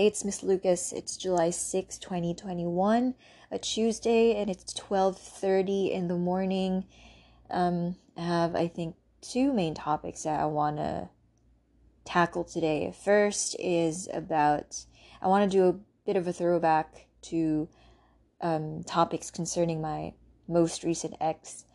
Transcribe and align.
Hey, 0.00 0.06
it's 0.06 0.24
Miss 0.24 0.42
Lucas. 0.42 0.94
It's 0.94 1.14
July 1.14 1.50
6, 1.50 1.98
2021, 1.98 3.14
a 3.50 3.58
Tuesday, 3.58 4.34
and 4.34 4.48
it's 4.48 4.72
12:30 4.72 5.92
in 5.92 6.08
the 6.08 6.16
morning. 6.16 6.86
Um, 7.50 7.96
I 8.16 8.22
have 8.22 8.56
I 8.56 8.66
think 8.66 8.96
two 9.20 9.52
main 9.52 9.74
topics 9.74 10.22
that 10.22 10.40
I 10.40 10.46
want 10.46 10.78
to 10.78 11.10
tackle 12.06 12.44
today. 12.44 12.94
First 13.04 13.56
is 13.60 14.08
about 14.14 14.86
I 15.20 15.28
want 15.28 15.52
to 15.52 15.54
do 15.54 15.68
a 15.68 15.78
bit 16.06 16.16
of 16.16 16.26
a 16.26 16.32
throwback 16.32 17.08
to 17.24 17.68
um, 18.40 18.82
topics 18.84 19.30
concerning 19.30 19.82
my 19.82 20.14
most 20.48 20.82
recent 20.82 21.14
ex 21.20 21.66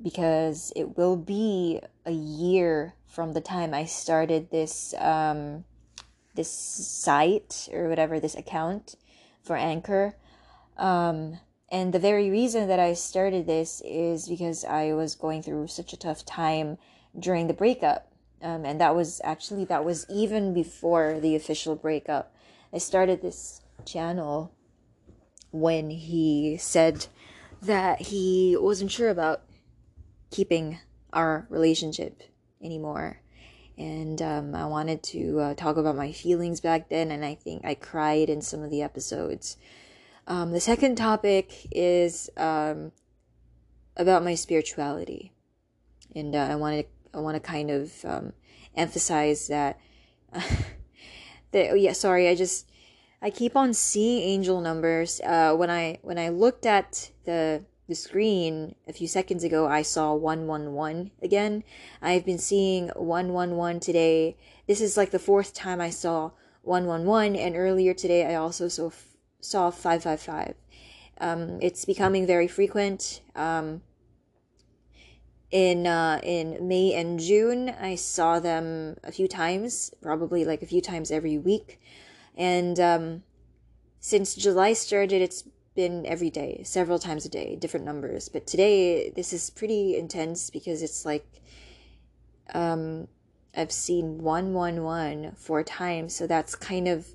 because 0.00 0.72
it 0.76 0.96
will 0.96 1.16
be 1.16 1.80
a 2.04 2.12
year 2.12 2.94
from 3.08 3.32
the 3.32 3.40
time 3.40 3.74
I 3.74 3.86
started 3.86 4.52
this 4.52 4.94
um, 4.98 5.64
this 6.36 6.50
site 6.50 7.68
or 7.72 7.88
whatever 7.88 8.20
this 8.20 8.34
account 8.34 8.94
for 9.42 9.56
Anchor. 9.56 10.14
Um, 10.76 11.40
and 11.70 11.92
the 11.92 11.98
very 11.98 12.30
reason 12.30 12.68
that 12.68 12.78
I 12.78 12.94
started 12.94 13.46
this 13.46 13.82
is 13.84 14.28
because 14.28 14.64
I 14.64 14.92
was 14.92 15.14
going 15.14 15.42
through 15.42 15.66
such 15.68 15.92
a 15.92 15.96
tough 15.96 16.24
time 16.24 16.78
during 17.18 17.46
the 17.46 17.54
breakup. 17.54 18.12
Um, 18.42 18.64
and 18.64 18.80
that 18.80 18.94
was 18.94 19.20
actually 19.24 19.64
that 19.64 19.84
was 19.84 20.06
even 20.08 20.52
before 20.52 21.18
the 21.20 21.34
official 21.34 21.74
breakup. 21.74 22.34
I 22.72 22.78
started 22.78 23.22
this 23.22 23.62
channel 23.84 24.52
when 25.50 25.90
he 25.90 26.56
said 26.58 27.06
that 27.62 28.02
he 28.02 28.56
wasn't 28.58 28.90
sure 28.90 29.08
about 29.08 29.42
keeping 30.30 30.78
our 31.12 31.46
relationship 31.48 32.22
anymore 32.62 33.22
and 33.78 34.20
um, 34.22 34.54
I 34.54 34.66
wanted 34.66 35.02
to 35.04 35.40
uh, 35.40 35.54
talk 35.54 35.76
about 35.76 35.96
my 35.96 36.12
feelings 36.12 36.60
back 36.60 36.88
then, 36.88 37.10
and 37.10 37.24
I 37.24 37.34
think 37.34 37.64
I 37.64 37.74
cried 37.74 38.30
in 38.30 38.40
some 38.40 38.62
of 38.62 38.70
the 38.70 38.82
episodes. 38.82 39.56
Um, 40.26 40.52
the 40.52 40.60
second 40.60 40.96
topic 40.96 41.68
is 41.70 42.30
um, 42.36 42.92
about 43.96 44.24
my 44.24 44.34
spirituality, 44.34 45.32
and 46.14 46.34
uh, 46.34 46.48
I 46.50 46.56
wanted 46.56 46.86
I 47.12 47.18
want 47.18 47.36
to 47.36 47.40
kind 47.40 47.70
of 47.70 48.04
um, 48.04 48.32
emphasize 48.74 49.48
that. 49.48 49.78
that 50.32 51.70
oh 51.70 51.74
yeah, 51.74 51.92
sorry, 51.92 52.28
I 52.28 52.34
just 52.34 52.66
I 53.20 53.30
keep 53.30 53.56
on 53.56 53.74
seeing 53.74 54.22
angel 54.22 54.60
numbers. 54.60 55.20
Uh, 55.20 55.54
when 55.54 55.70
I 55.70 55.98
when 56.02 56.18
I 56.18 56.30
looked 56.30 56.64
at 56.64 57.10
the 57.24 57.64
the 57.88 57.94
screen 57.94 58.74
a 58.88 58.92
few 58.92 59.06
seconds 59.06 59.44
ago, 59.44 59.66
I 59.66 59.82
saw 59.82 60.14
111 60.14 61.12
again. 61.22 61.62
I've 62.02 62.24
been 62.24 62.38
seeing 62.38 62.88
111 62.88 63.80
today. 63.80 64.36
This 64.66 64.80
is 64.80 64.96
like 64.96 65.10
the 65.10 65.18
fourth 65.18 65.54
time 65.54 65.80
I 65.80 65.90
saw 65.90 66.32
111, 66.62 67.36
and 67.36 67.56
earlier 67.56 67.94
today 67.94 68.26
I 68.26 68.34
also 68.34 68.68
saw, 68.68 68.90
saw 69.40 69.70
555. 69.70 70.54
Um, 71.18 71.58
it's 71.62 71.84
becoming 71.84 72.26
very 72.26 72.48
frequent. 72.48 73.22
Um, 73.34 73.82
in 75.52 75.86
uh, 75.86 76.20
in 76.24 76.66
May 76.66 76.92
and 76.92 77.20
June, 77.20 77.70
I 77.70 77.94
saw 77.94 78.40
them 78.40 78.96
a 79.04 79.12
few 79.12 79.28
times, 79.28 79.94
probably 80.02 80.44
like 80.44 80.60
a 80.60 80.66
few 80.66 80.80
times 80.80 81.12
every 81.12 81.38
week, 81.38 81.80
and 82.36 82.80
um, 82.80 83.22
since 84.00 84.34
July 84.34 84.72
started, 84.72 85.22
it's 85.22 85.44
been 85.76 86.04
every 86.06 86.30
day, 86.30 86.62
several 86.64 86.98
times 86.98 87.24
a 87.24 87.28
day, 87.28 87.54
different 87.54 87.86
numbers. 87.86 88.28
But 88.28 88.46
today, 88.46 89.10
this 89.10 89.32
is 89.32 89.50
pretty 89.50 89.96
intense 89.96 90.50
because 90.50 90.82
it's 90.82 91.04
like 91.04 91.26
um, 92.52 93.08
I've 93.56 93.72
seen 93.72 94.18
111 94.18 95.34
four 95.36 95.62
times. 95.62 96.14
So 96.14 96.26
that's 96.26 96.54
kind 96.54 96.88
of, 96.88 97.06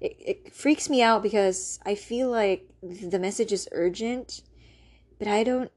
it, 0.00 0.16
it 0.18 0.54
freaks 0.54 0.88
me 0.88 1.02
out 1.02 1.22
because 1.22 1.78
I 1.84 1.94
feel 1.94 2.30
like 2.30 2.68
the 2.82 3.18
message 3.18 3.52
is 3.52 3.68
urgent, 3.72 4.42
but 5.18 5.28
I 5.28 5.44
don't 5.44 5.70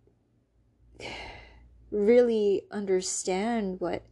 really 1.92 2.64
understand 2.71 3.80
what 3.80 4.03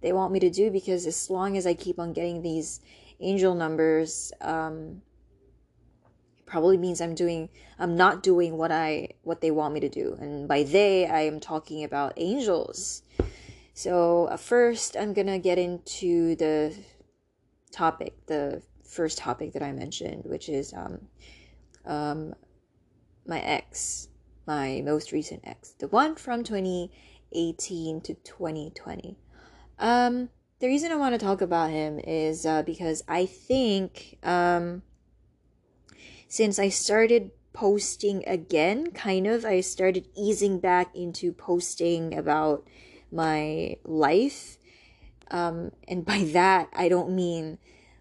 they 0.00 0.12
want 0.12 0.32
me 0.32 0.40
to 0.40 0.50
do 0.50 0.70
because 0.70 1.06
as 1.06 1.30
long 1.30 1.56
as 1.56 1.66
I 1.66 1.74
keep 1.74 1.98
on 1.98 2.12
getting 2.12 2.42
these 2.42 2.80
angel 3.20 3.54
numbers, 3.54 4.32
um, 4.40 5.02
probably 6.50 6.76
means 6.76 7.00
I'm 7.00 7.14
doing 7.14 7.48
I'm 7.78 7.96
not 7.96 8.22
doing 8.22 8.58
what 8.58 8.72
I 8.72 9.10
what 9.22 9.40
they 9.40 9.50
want 9.50 9.72
me 9.72 9.80
to 9.80 9.88
do. 9.88 10.16
And 10.20 10.48
by 10.48 10.64
they 10.64 11.06
I 11.06 11.22
am 11.22 11.40
talking 11.40 11.84
about 11.84 12.12
angels. 12.16 13.02
So 13.72 14.26
uh, 14.26 14.36
first 14.36 14.96
I'm 14.96 15.14
going 15.14 15.28
to 15.28 15.38
get 15.38 15.58
into 15.58 16.34
the 16.34 16.74
topic, 17.70 18.26
the 18.26 18.62
first 18.84 19.16
topic 19.16 19.52
that 19.52 19.62
I 19.62 19.72
mentioned, 19.72 20.24
which 20.24 20.48
is 20.48 20.74
um 20.74 21.08
um 21.86 22.34
my 23.26 23.40
ex, 23.40 24.08
my 24.46 24.82
most 24.84 25.12
recent 25.12 25.42
ex, 25.44 25.70
the 25.78 25.88
one 25.88 26.16
from 26.16 26.42
2018 26.42 28.00
to 28.00 28.14
2020. 28.14 29.16
Um 29.78 30.30
the 30.58 30.66
reason 30.66 30.92
I 30.92 30.96
want 30.96 31.14
to 31.14 31.18
talk 31.18 31.40
about 31.40 31.70
him 31.70 31.98
is 32.00 32.44
uh, 32.44 32.62
because 32.62 33.02
I 33.08 33.24
think 33.24 34.18
um, 34.22 34.82
since 36.30 36.60
I 36.60 36.68
started 36.68 37.32
posting 37.52 38.22
again, 38.24 38.92
kind 38.92 39.26
of, 39.26 39.44
I 39.44 39.60
started 39.62 40.06
easing 40.16 40.60
back 40.60 40.94
into 40.94 41.32
posting 41.32 42.16
about 42.16 42.64
my 43.10 43.78
life. 43.84 44.56
Um, 45.28 45.72
and 45.88 46.06
by 46.06 46.18
that, 46.32 46.68
I 46.72 46.88
don't 46.88 47.16
mean 47.16 47.58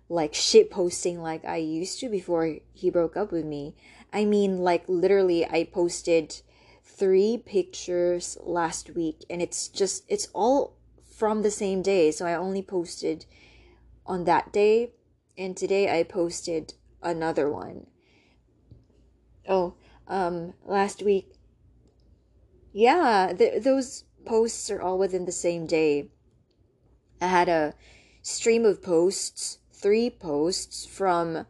like 0.10 0.36
shit 0.36 0.70
posting 0.70 1.24
like 1.24 1.44
I 1.44 1.58
used 1.58 2.00
to 2.02 2.10
before 2.10 2.58
he 2.72 2.92
broke 2.92 3.18
up 3.18 3.32
with 3.32 3.46
me. 3.46 3.76
I 4.14 4.26
mean, 4.26 4.60
like, 4.60 4.84
literally, 4.88 5.44
I 5.48 5.64
posted 5.64 6.40
three 6.84 7.42
pictures 7.44 8.38
last 8.44 8.92
week, 8.92 9.26
and 9.28 9.42
it's 9.42 9.68
just, 9.68 10.04
it's 10.08 10.28
all 10.36 10.78
from 11.04 11.42
the 11.42 11.52
same 11.52 11.82
day. 11.82 12.12
So 12.12 12.28
I 12.28 12.36
only 12.36 12.62
posted 12.62 13.26
on 14.06 14.26
that 14.26 14.54
day, 14.54 14.92
and 15.36 15.58
today 15.58 16.00
I 16.00 16.04
posted 16.04 16.76
another 17.02 17.50
one 17.50 17.88
oh, 19.50 19.74
um, 20.08 20.54
last 20.66 21.04
week. 21.04 21.34
Yeah, 22.72 23.34
th- 23.38 23.64
those 23.64 24.06
posts 24.26 24.70
are 24.70 24.82
all 24.82 24.98
within 24.98 25.26
the 25.26 25.32
same 25.32 25.66
day. 25.66 26.10
I 27.20 27.28
had 27.28 27.50
a 27.50 27.74
stream 28.22 28.64
of 28.64 28.82
posts, 28.82 29.58
three 29.74 30.10
posts 30.10 30.86
from 30.86 31.46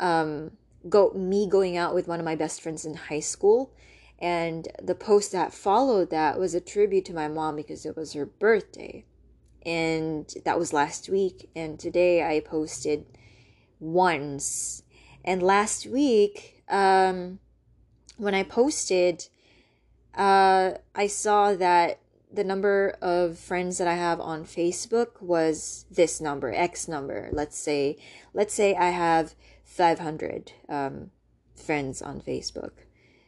um, 0.00 0.52
go 0.88 1.12
me 1.12 1.46
going 1.48 1.76
out 1.76 1.94
with 1.94 2.08
one 2.08 2.18
of 2.18 2.24
my 2.24 2.34
best 2.34 2.60
friends 2.60 2.84
in 2.84 2.94
high 2.94 3.20
school, 3.20 3.72
and 4.18 4.66
the 4.82 4.94
post 4.94 5.30
that 5.32 5.52
followed 5.52 6.10
that 6.10 6.38
was 6.38 6.54
a 6.54 6.60
tribute 6.60 7.04
to 7.04 7.14
my 7.14 7.28
mom 7.28 7.56
because 7.56 7.84
it 7.84 7.96
was 7.96 8.14
her 8.14 8.26
birthday, 8.26 9.04
and 9.64 10.34
that 10.44 10.58
was 10.58 10.72
last 10.72 11.08
week. 11.08 11.50
And 11.54 11.78
today 11.78 12.24
I 12.24 12.40
posted 12.40 13.04
once, 13.78 14.82
and 15.24 15.42
last 15.42 15.86
week 15.86 16.61
um, 16.72 17.38
when 18.16 18.34
I 18.34 18.42
posted, 18.42 19.28
uh, 20.14 20.72
I 20.94 21.06
saw 21.06 21.54
that 21.54 22.00
the 22.32 22.44
number 22.44 22.96
of 23.02 23.38
friends 23.38 23.78
that 23.78 23.86
I 23.86 23.94
have 23.94 24.18
on 24.18 24.44
Facebook 24.44 25.20
was 25.20 25.84
this 25.90 26.20
number, 26.20 26.52
X 26.52 26.88
number. 26.88 27.28
Let's 27.30 27.58
say, 27.58 27.98
let's 28.32 28.54
say 28.54 28.74
I 28.74 28.88
have 28.88 29.34
500 29.64 30.52
um, 30.68 31.10
friends 31.54 32.00
on 32.00 32.20
Facebook. 32.20 32.72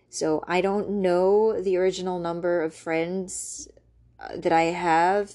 So 0.09 0.43
I 0.49 0.61
don't 0.61 0.89
know 0.89 1.61
the 1.61 1.77
original 1.77 2.19
number 2.19 2.63
of 2.63 2.75
friends 2.75 3.69
uh, 4.19 4.37
that 4.37 4.53
I 4.53 4.65
have. 4.65 5.33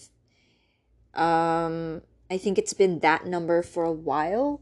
Um, 1.14 2.02
I 2.32 2.38
think 2.38 2.58
it's 2.58 2.74
been 2.74 3.00
that 3.00 3.26
number 3.26 3.62
for 3.62 3.84
a 3.84 3.92
while. 3.92 4.62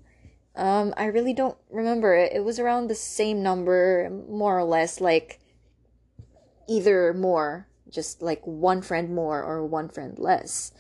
Um, 0.58 0.94
I 0.98 1.06
really 1.06 1.34
don't 1.34 1.58
remember. 1.70 2.16
It, 2.16 2.34
it 2.34 2.44
was 2.44 2.60
around 2.60 2.88
the 2.88 2.96
same 2.96 3.44
number, 3.44 4.10
more 4.28 4.58
or 4.58 4.64
less, 4.64 5.00
like 5.00 5.40
either 6.68 7.14
more, 7.14 7.68
just 7.90 8.22
like 8.22 8.42
one 8.46 8.82
friend 8.82 9.14
more 9.14 9.44
or 9.44 9.66
one 9.66 9.88
friend 9.88 10.18
less. 10.18 10.74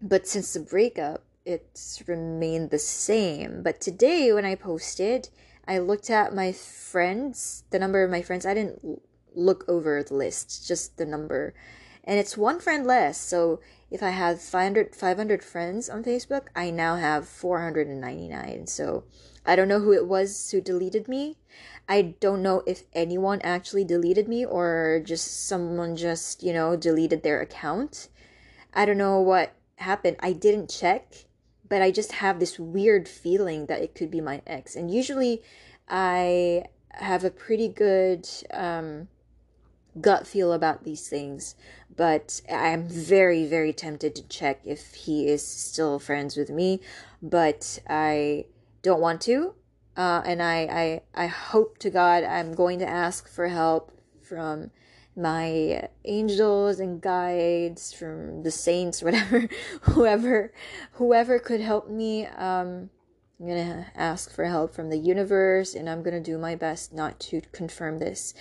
But 0.00 0.26
since 0.26 0.54
the 0.54 0.60
breakup, 0.60 1.24
it's 1.44 2.02
remained 2.06 2.70
the 2.70 2.78
same. 2.78 3.62
But 3.62 3.80
today, 3.80 4.32
when 4.32 4.46
I 4.46 4.54
posted, 4.54 5.28
I 5.66 5.78
looked 5.78 6.08
at 6.08 6.34
my 6.34 6.52
friends, 6.52 7.64
the 7.70 7.78
number 7.78 8.02
of 8.02 8.10
my 8.10 8.22
friends. 8.22 8.46
I 8.46 8.54
didn't 8.54 9.02
look 9.34 9.64
over 9.68 10.02
the 10.02 10.14
list, 10.14 10.66
just 10.66 10.96
the 10.96 11.04
number. 11.04 11.54
And 12.08 12.18
it's 12.18 12.38
one 12.38 12.58
friend 12.58 12.86
less. 12.86 13.20
So 13.20 13.60
if 13.90 14.02
I 14.02 14.10
had 14.10 14.40
500, 14.40 14.96
500 14.96 15.44
friends 15.44 15.90
on 15.90 16.02
Facebook, 16.02 16.46
I 16.56 16.70
now 16.70 16.96
have 16.96 17.28
499. 17.28 18.66
So 18.66 19.04
I 19.44 19.54
don't 19.54 19.68
know 19.68 19.80
who 19.80 19.92
it 19.92 20.08
was 20.08 20.50
who 20.50 20.62
deleted 20.62 21.06
me. 21.06 21.36
I 21.86 22.14
don't 22.18 22.42
know 22.42 22.62
if 22.66 22.84
anyone 22.94 23.42
actually 23.42 23.84
deleted 23.84 24.26
me 24.26 24.46
or 24.46 25.02
just 25.04 25.46
someone 25.46 25.96
just, 25.96 26.42
you 26.42 26.54
know, 26.54 26.76
deleted 26.76 27.22
their 27.22 27.42
account. 27.42 28.08
I 28.72 28.86
don't 28.86 28.96
know 28.96 29.20
what 29.20 29.52
happened. 29.76 30.16
I 30.20 30.32
didn't 30.32 30.70
check, 30.70 31.26
but 31.68 31.82
I 31.82 31.90
just 31.90 32.12
have 32.12 32.40
this 32.40 32.58
weird 32.58 33.06
feeling 33.06 33.66
that 33.66 33.82
it 33.82 33.94
could 33.94 34.10
be 34.10 34.22
my 34.22 34.40
ex. 34.46 34.76
And 34.76 34.90
usually 34.90 35.42
I 35.90 36.64
have 36.92 37.22
a 37.22 37.30
pretty 37.30 37.68
good 37.68 38.26
um, 38.50 39.08
gut 40.00 40.26
feel 40.26 40.52
about 40.52 40.84
these 40.84 41.08
things, 41.08 41.54
but 41.98 42.40
I'm 42.48 42.88
very, 42.88 43.44
very 43.44 43.72
tempted 43.72 44.14
to 44.14 44.28
check 44.28 44.60
if 44.64 44.94
he 44.94 45.26
is 45.26 45.44
still 45.44 45.98
friends 45.98 46.36
with 46.36 46.48
me, 46.48 46.80
but 47.20 47.80
I 47.90 48.46
don't 48.82 49.00
want 49.00 49.20
to. 49.22 49.54
Uh, 49.96 50.22
and 50.24 50.40
I, 50.40 51.02
I, 51.16 51.24
I 51.24 51.26
hope 51.26 51.78
to 51.78 51.90
God 51.90 52.22
I'm 52.22 52.54
going 52.54 52.78
to 52.78 52.88
ask 52.88 53.28
for 53.28 53.48
help 53.48 53.90
from 54.22 54.70
my 55.16 55.88
angels 56.04 56.78
and 56.78 57.02
guides 57.02 57.92
from 57.92 58.44
the 58.44 58.50
saints 58.52 59.02
whatever 59.02 59.48
whoever 59.80 60.52
whoever 60.92 61.40
could 61.40 61.60
help 61.60 61.90
me 61.90 62.24
um 62.24 62.88
i'm 63.40 63.48
gonna 63.48 63.86
ask 63.96 64.32
for 64.32 64.44
help 64.44 64.72
from 64.72 64.90
the 64.90 64.96
universe 64.96 65.74
and 65.74 65.90
i'm 65.90 66.04
gonna 66.04 66.20
do 66.20 66.38
my 66.38 66.54
best 66.54 66.92
not 66.92 67.18
to 67.18 67.40
confirm 67.50 67.98
this 67.98 68.32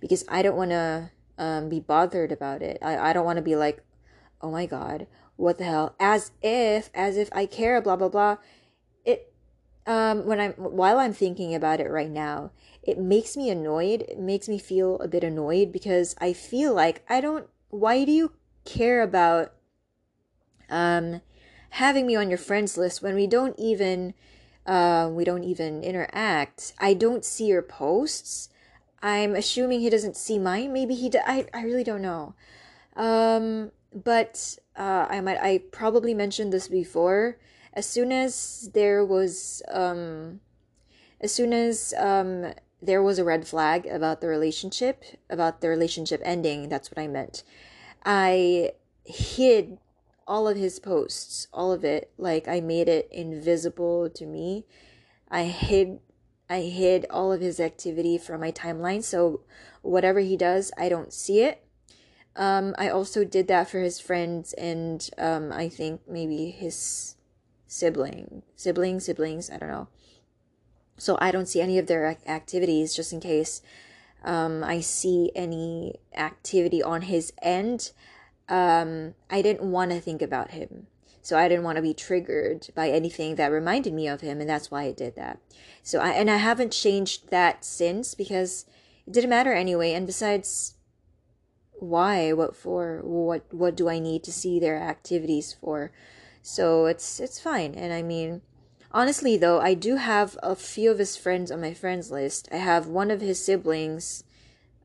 because 0.00 0.24
i 0.28 0.42
don't 0.42 0.56
want 0.56 0.72
to 0.72 1.08
um, 1.38 1.68
be 1.68 1.80
bothered 1.80 2.32
about 2.32 2.62
it 2.62 2.78
i, 2.82 3.10
I 3.10 3.12
don't 3.12 3.24
want 3.24 3.36
to 3.36 3.42
be 3.42 3.56
like 3.56 3.82
oh 4.40 4.50
my 4.50 4.66
god 4.66 5.06
what 5.36 5.58
the 5.58 5.64
hell 5.64 5.94
as 5.98 6.30
if 6.42 6.90
as 6.94 7.16
if 7.16 7.28
i 7.32 7.46
care 7.46 7.80
blah 7.80 7.96
blah 7.96 8.08
blah 8.08 8.36
it 9.04 9.32
um 9.86 10.26
when 10.26 10.40
i'm 10.40 10.52
while 10.52 10.98
i'm 10.98 11.12
thinking 11.12 11.54
about 11.54 11.80
it 11.80 11.90
right 11.90 12.10
now 12.10 12.50
it 12.86 12.98
makes 12.98 13.36
me 13.36 13.50
annoyed. 13.50 14.02
It 14.02 14.18
makes 14.18 14.48
me 14.48 14.58
feel 14.58 14.98
a 15.00 15.08
bit 15.08 15.24
annoyed 15.24 15.72
because 15.72 16.14
I 16.20 16.32
feel 16.32 16.74
like 16.74 17.04
I 17.08 17.20
don't 17.20 17.48
why 17.70 18.04
do 18.04 18.12
you 18.12 18.32
care 18.64 19.02
about 19.02 19.52
um 20.70 21.20
having 21.70 22.06
me 22.06 22.14
on 22.14 22.28
your 22.28 22.38
friends 22.38 22.76
list 22.76 23.02
when 23.02 23.14
we 23.14 23.26
don't 23.26 23.58
even 23.58 24.14
uh, 24.66 25.10
we 25.12 25.24
don't 25.24 25.44
even 25.44 25.82
interact. 25.82 26.72
I 26.78 26.94
don't 26.94 27.24
see 27.24 27.46
your 27.46 27.62
posts. 27.62 28.48
I'm 29.04 29.36
assuming 29.36 29.80
he 29.80 29.90
doesn't 29.90 30.16
see 30.16 30.38
mine. 30.38 30.72
Maybe 30.72 30.94
he. 30.94 31.12
I 31.14 31.46
I 31.52 31.62
really 31.62 31.84
don't 31.84 32.00
know. 32.00 32.34
Um, 32.96 33.70
but 33.92 34.58
uh, 34.76 35.06
I 35.10 35.20
might. 35.20 35.38
I 35.38 35.58
probably 35.70 36.14
mentioned 36.14 36.54
this 36.54 36.68
before. 36.68 37.36
As 37.74 37.84
soon 37.84 38.12
as 38.12 38.70
there 38.72 39.04
was 39.04 39.62
um, 39.70 40.40
as 41.20 41.34
soon 41.34 41.52
as 41.52 41.92
um 41.98 42.54
there 42.80 43.02
was 43.02 43.18
a 43.18 43.24
red 43.24 43.46
flag 43.46 43.84
about 43.86 44.22
the 44.22 44.28
relationship, 44.28 45.04
about 45.28 45.60
the 45.60 45.68
relationship 45.68 46.22
ending. 46.24 46.70
That's 46.70 46.90
what 46.90 46.98
I 46.98 47.06
meant. 47.06 47.42
I 48.06 48.72
hid 49.04 49.78
all 50.26 50.48
of 50.48 50.56
his 50.56 50.78
posts, 50.78 51.46
all 51.52 51.72
of 51.72 51.84
it. 51.84 52.10
Like 52.16 52.48
I 52.48 52.60
made 52.60 52.88
it 52.88 53.08
invisible 53.12 54.08
to 54.08 54.24
me. 54.24 54.64
I 55.30 55.44
hid 55.44 56.00
I 56.48 56.62
hid 56.62 57.06
all 57.10 57.32
of 57.32 57.40
his 57.40 57.58
activity 57.58 58.18
from 58.18 58.40
my 58.40 58.52
timeline, 58.52 59.02
so 59.02 59.40
whatever 59.82 60.20
he 60.20 60.36
does, 60.36 60.72
I 60.76 60.88
don't 60.88 61.12
see 61.12 61.40
it. 61.40 61.64
Um, 62.36 62.74
I 62.76 62.88
also 62.88 63.24
did 63.24 63.48
that 63.48 63.70
for 63.70 63.78
his 63.78 64.00
friends 64.00 64.52
and 64.54 65.08
um, 65.18 65.52
I 65.52 65.68
think 65.68 66.00
maybe 66.08 66.50
his 66.50 67.14
sibling, 67.66 68.42
sibling, 68.56 69.00
siblings, 69.00 69.50
I 69.50 69.58
don't 69.58 69.68
know. 69.68 69.88
So 70.96 71.16
I 71.20 71.30
don't 71.30 71.46
see 71.46 71.60
any 71.60 71.78
of 71.78 71.86
their 71.86 72.16
activities 72.26 72.94
just 72.94 73.12
in 73.12 73.20
case 73.20 73.62
um, 74.24 74.64
I 74.64 74.80
see 74.80 75.30
any 75.34 75.96
activity 76.14 76.82
on 76.82 77.02
his 77.02 77.32
end. 77.42 77.92
Um, 78.48 79.14
I 79.30 79.42
didn't 79.42 79.70
want 79.70 79.90
to 79.90 80.00
think 80.00 80.22
about 80.22 80.52
him. 80.52 80.86
So 81.24 81.38
I 81.38 81.48
didn't 81.48 81.64
want 81.64 81.76
to 81.76 81.82
be 81.82 81.94
triggered 81.94 82.68
by 82.74 82.90
anything 82.90 83.36
that 83.36 83.50
reminded 83.50 83.94
me 83.94 84.06
of 84.06 84.20
him, 84.20 84.40
and 84.40 84.48
that's 84.48 84.70
why 84.70 84.82
I 84.82 84.92
did 84.92 85.16
that. 85.16 85.40
So 85.82 85.98
I 85.98 86.10
and 86.10 86.30
I 86.30 86.36
haven't 86.36 86.72
changed 86.72 87.30
that 87.30 87.64
since 87.64 88.14
because 88.14 88.66
it 89.06 89.14
didn't 89.14 89.30
matter 89.30 89.52
anyway. 89.52 89.92
And 89.92 90.06
besides, 90.06 90.74
why? 91.72 92.32
What 92.32 92.54
for? 92.54 93.00
What 93.02 93.52
what 93.52 93.74
do 93.74 93.88
I 93.88 93.98
need 93.98 94.22
to 94.24 94.32
see 94.32 94.60
their 94.60 94.76
activities 94.76 95.56
for? 95.58 95.92
So 96.42 96.86
it's 96.86 97.18
it's 97.18 97.40
fine. 97.40 97.74
And 97.74 97.92
I 97.92 98.02
mean, 98.02 98.42
Honestly, 98.94 99.36
though, 99.36 99.60
I 99.60 99.74
do 99.74 99.96
have 99.96 100.38
a 100.40 100.54
few 100.54 100.88
of 100.92 101.00
his 101.00 101.16
friends 101.16 101.50
on 101.50 101.60
my 101.60 101.74
friends 101.74 102.12
list. 102.12 102.48
I 102.52 102.58
have 102.58 102.86
one 102.86 103.10
of 103.10 103.20
his 103.20 103.44
siblings, 103.44 104.22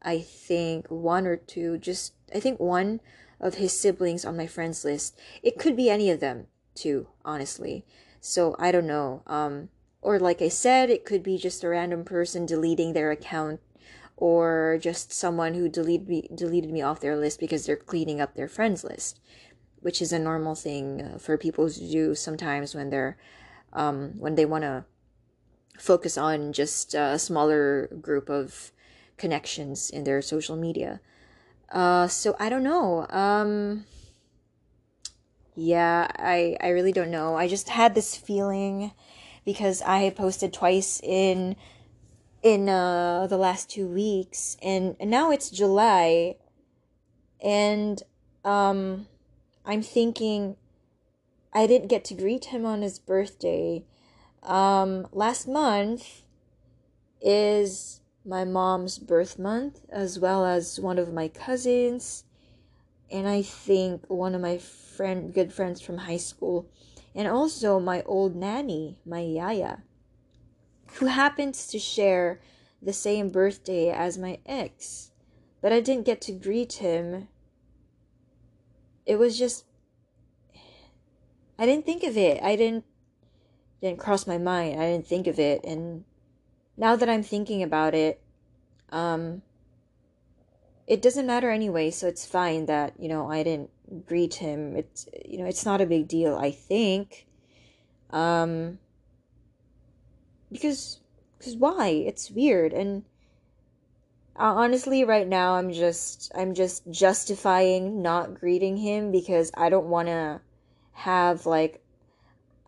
I 0.02 0.20
think 0.22 0.88
one 0.88 1.28
or 1.28 1.36
two, 1.36 1.78
just, 1.78 2.14
I 2.34 2.40
think 2.40 2.60
one 2.60 3.02
of 3.40 3.56
his 3.56 3.78
siblings 3.78 4.26
on 4.26 4.38
my 4.38 4.48
friends 4.48 4.84
list. 4.84 5.20
It 5.42 5.58
could 5.58 5.76
be 5.76 5.90
any 5.90 6.10
of 6.10 6.20
them, 6.20 6.48
too, 6.76 7.08
honestly. 7.24 7.86
So 8.22 8.56
I 8.60 8.72
don't 8.72 8.88
know. 8.88 9.24
Um, 9.28 9.70
or 10.02 10.20
like 10.20 10.42
I 10.42 10.50
said, 10.50 10.90
it 10.90 11.06
could 11.06 11.24
be 11.24 11.38
just 11.38 11.64
a 11.64 11.70
random 11.70 12.04
person 12.04 12.46
deleting 12.46 12.94
their 12.94 13.12
account 13.12 13.60
or 14.18 14.78
just 14.82 15.14
someone 15.14 15.54
who 15.54 15.70
deleted 15.70 16.08
me, 16.08 16.30
deleted 16.34 16.72
me 16.72 16.82
off 16.82 17.00
their 17.00 17.16
list 17.16 17.40
because 17.40 17.66
they're 17.66 17.78
cleaning 17.78 18.20
up 18.20 18.36
their 18.36 18.48
friends 18.50 18.84
list, 18.84 19.20
which 19.80 20.02
is 20.02 20.12
a 20.12 20.20
normal 20.20 20.56
thing 20.56 21.02
uh, 21.02 21.18
for 21.18 21.38
people 21.38 21.70
to 21.70 21.92
do 21.92 22.14
sometimes 22.16 22.76
when 22.76 22.90
they're 22.90 23.18
um, 23.72 24.14
when 24.18 24.36
they 24.36 24.46
want 24.46 24.64
to 24.64 24.84
focus 25.78 26.18
on 26.18 26.52
just 26.52 26.94
a 26.94 27.20
smaller 27.20 27.88
group 28.02 28.30
of 28.30 28.72
connections 29.18 29.90
in 29.90 30.04
their 30.04 30.22
social 30.22 30.56
media. 30.56 31.00
Uh, 31.72 32.08
so 32.08 32.36
I 32.40 32.50
don't 32.50 32.64
know. 32.64 33.06
Um, 33.10 33.86
yeah, 35.56 36.08
I 36.18 36.58
I 36.62 36.70
really 36.70 36.92
don't 36.92 37.12
know. 37.12 37.36
I 37.36 37.48
just 37.48 37.70
had 37.70 37.94
this 37.96 38.16
feeling 38.16 38.92
because 39.46 39.82
I 39.82 40.10
posted 40.12 40.54
twice 40.54 41.00
in 41.04 41.56
in 42.42 42.70
uh, 42.70 43.28
the 43.28 43.38
last 43.38 43.70
two 43.70 43.88
weeks, 43.88 44.58
and, 44.62 44.96
and 45.00 45.10
now 45.10 45.32
it's 45.32 45.50
July, 45.50 46.36
and 47.44 48.02
um, 48.46 49.08
I'm 49.66 49.82
thinking 49.82 50.56
I 51.54 51.68
didn't 51.68 51.90
get 51.90 52.06
to 52.06 52.14
greet 52.14 52.46
him 52.46 52.66
on 52.66 52.82
his 52.82 53.00
birthday. 53.00 53.84
Um, 54.44 55.08
last 55.12 55.48
month 55.48 56.22
is 57.22 58.00
my 58.30 58.46
mom's 58.46 59.00
birth 59.00 59.40
month, 59.40 59.82
as 59.90 60.20
well 60.20 60.46
as 60.46 60.80
one 60.80 61.00
of 61.00 61.12
my 61.12 61.28
cousins, 61.28 62.24
and 63.10 63.28
I 63.28 63.42
think 63.42 64.04
one 64.08 64.36
of 64.36 64.42
my 64.42 64.60
friend, 64.60 65.34
good 65.34 65.52
friends 65.52 65.82
from 65.82 65.98
high 65.98 66.18
school, 66.18 66.70
and 67.16 67.28
also 67.28 67.80
my 67.80 68.04
old 68.04 68.36
nanny, 68.36 69.00
my 69.04 69.22
yaya, 69.22 69.80
who 71.00 71.08
happens 71.08 71.66
to 71.68 71.80
share 71.80 72.40
the 72.80 72.94
same 72.94 73.30
birthday 73.30 73.90
as 73.90 74.20
my 74.20 74.38
ex. 74.46 75.10
But 75.60 75.74
I 75.74 75.80
didn't 75.80 76.06
get 76.06 76.22
to 76.22 76.32
greet 76.32 76.74
him. 76.74 77.30
It 79.08 79.18
was 79.18 79.40
just 79.40 79.66
I 81.58 81.66
didn't 81.66 81.86
think 81.86 82.04
of 82.04 82.16
it. 82.16 82.42
I 82.44 82.56
didn't 82.56 82.86
didn't 83.82 84.00
cross 84.00 84.28
my 84.28 84.38
mind. 84.38 84.80
I 84.80 84.86
didn't 84.86 85.08
think 85.08 85.26
of 85.26 85.40
it 85.40 85.66
and 85.66 86.06
now 86.80 86.96
that 86.96 87.10
I'm 87.10 87.24
thinking 87.24 87.62
about 87.62 87.94
it, 87.94 88.22
um 88.92 89.42
it 90.88 91.04
doesn't 91.04 91.28
matter 91.28 91.52
anyway, 91.52 91.92
so 91.92 92.08
it's 92.08 92.26
fine 92.26 92.66
that, 92.66 92.94
you 93.00 93.08
know, 93.08 93.30
I 93.30 93.44
didn't 93.44 93.70
greet 94.08 94.36
him. 94.36 94.76
It's 94.76 95.08
you 95.26 95.38
know, 95.38 95.46
it's 95.46 95.66
not 95.66 95.82
a 95.82 95.86
big 95.86 96.08
deal, 96.08 96.36
I 96.36 96.52
think. 96.52 97.28
Um 98.10 98.80
because 100.52 101.00
because 101.38 101.56
why? 101.56 101.90
It's 101.90 102.32
weird 102.32 102.74
and 102.74 103.04
uh, 104.36 104.54
honestly 104.56 105.04
right 105.04 105.28
now 105.28 105.54
I'm 105.56 105.72
just 105.72 106.32
I'm 106.36 106.54
just 106.54 106.90
justifying 106.90 108.02
not 108.02 108.40
greeting 108.40 108.78
him 108.78 109.12
because 109.12 109.52
I 109.56 109.70
don't 109.70 109.88
want 109.88 110.08
to 110.08 110.42
have 110.94 111.46
like 111.46 111.82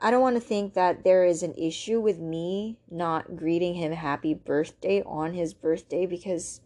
I 0.01 0.10
don't 0.10 0.22
want 0.22 0.36
to 0.36 0.41
think 0.41 0.74
that 0.74 1.03
there 1.03 1.24
is 1.25 1.43
an 1.43 1.53
issue 1.53 2.00
with 2.00 2.17
me 2.17 2.79
not 2.89 3.36
greeting 3.36 3.75
him 3.75 3.91
happy 3.91 4.34
birthday 4.34 5.03
on 5.05 5.34
his 5.34 5.53
birthday 5.53 6.08
because 6.08 6.60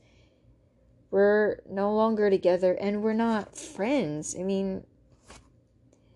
we're 1.12 1.60
no 1.70 1.94
longer 1.94 2.30
together 2.30 2.74
and 2.74 3.04
we're 3.04 3.14
not 3.14 3.58
friends. 3.58 4.38
I 4.40 4.44
mean, 4.44 4.86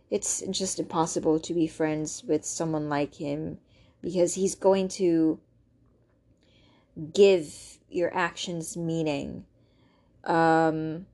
it's 0.09 0.41
just 0.49 0.79
impossible 0.79 1.41
to 1.41 1.53
be 1.53 1.67
friends 1.67 2.23
with 2.23 2.45
someone 2.45 2.87
like 2.87 3.15
him 3.15 3.59
because 4.01 4.35
he's 4.35 4.55
going 4.55 4.87
to 4.87 5.39
give 7.13 7.79
your 7.89 8.15
actions 8.15 8.77
meaning. 8.77 9.45
Um, 10.23 11.05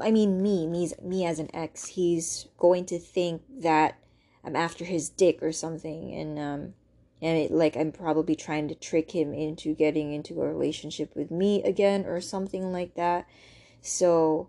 I 0.00 0.10
mean 0.10 0.42
me, 0.42 0.66
me, 0.66 0.90
me 1.02 1.24
as 1.24 1.38
an 1.38 1.50
ex, 1.54 1.86
he's 1.86 2.48
going 2.58 2.84
to 2.86 2.98
think 2.98 3.42
that 3.60 4.01
I'm 4.44 4.56
after 4.56 4.84
his 4.84 5.08
dick 5.08 5.42
or 5.42 5.52
something, 5.52 6.12
and 6.12 6.38
um, 6.38 6.74
and 7.20 7.38
it, 7.38 7.52
like 7.52 7.76
I'm 7.76 7.92
probably 7.92 8.34
trying 8.34 8.68
to 8.68 8.74
trick 8.74 9.12
him 9.12 9.32
into 9.32 9.74
getting 9.74 10.12
into 10.12 10.42
a 10.42 10.48
relationship 10.48 11.14
with 11.14 11.30
me 11.30 11.62
again 11.62 12.04
or 12.04 12.20
something 12.20 12.72
like 12.72 12.94
that. 12.94 13.26
So 13.80 14.48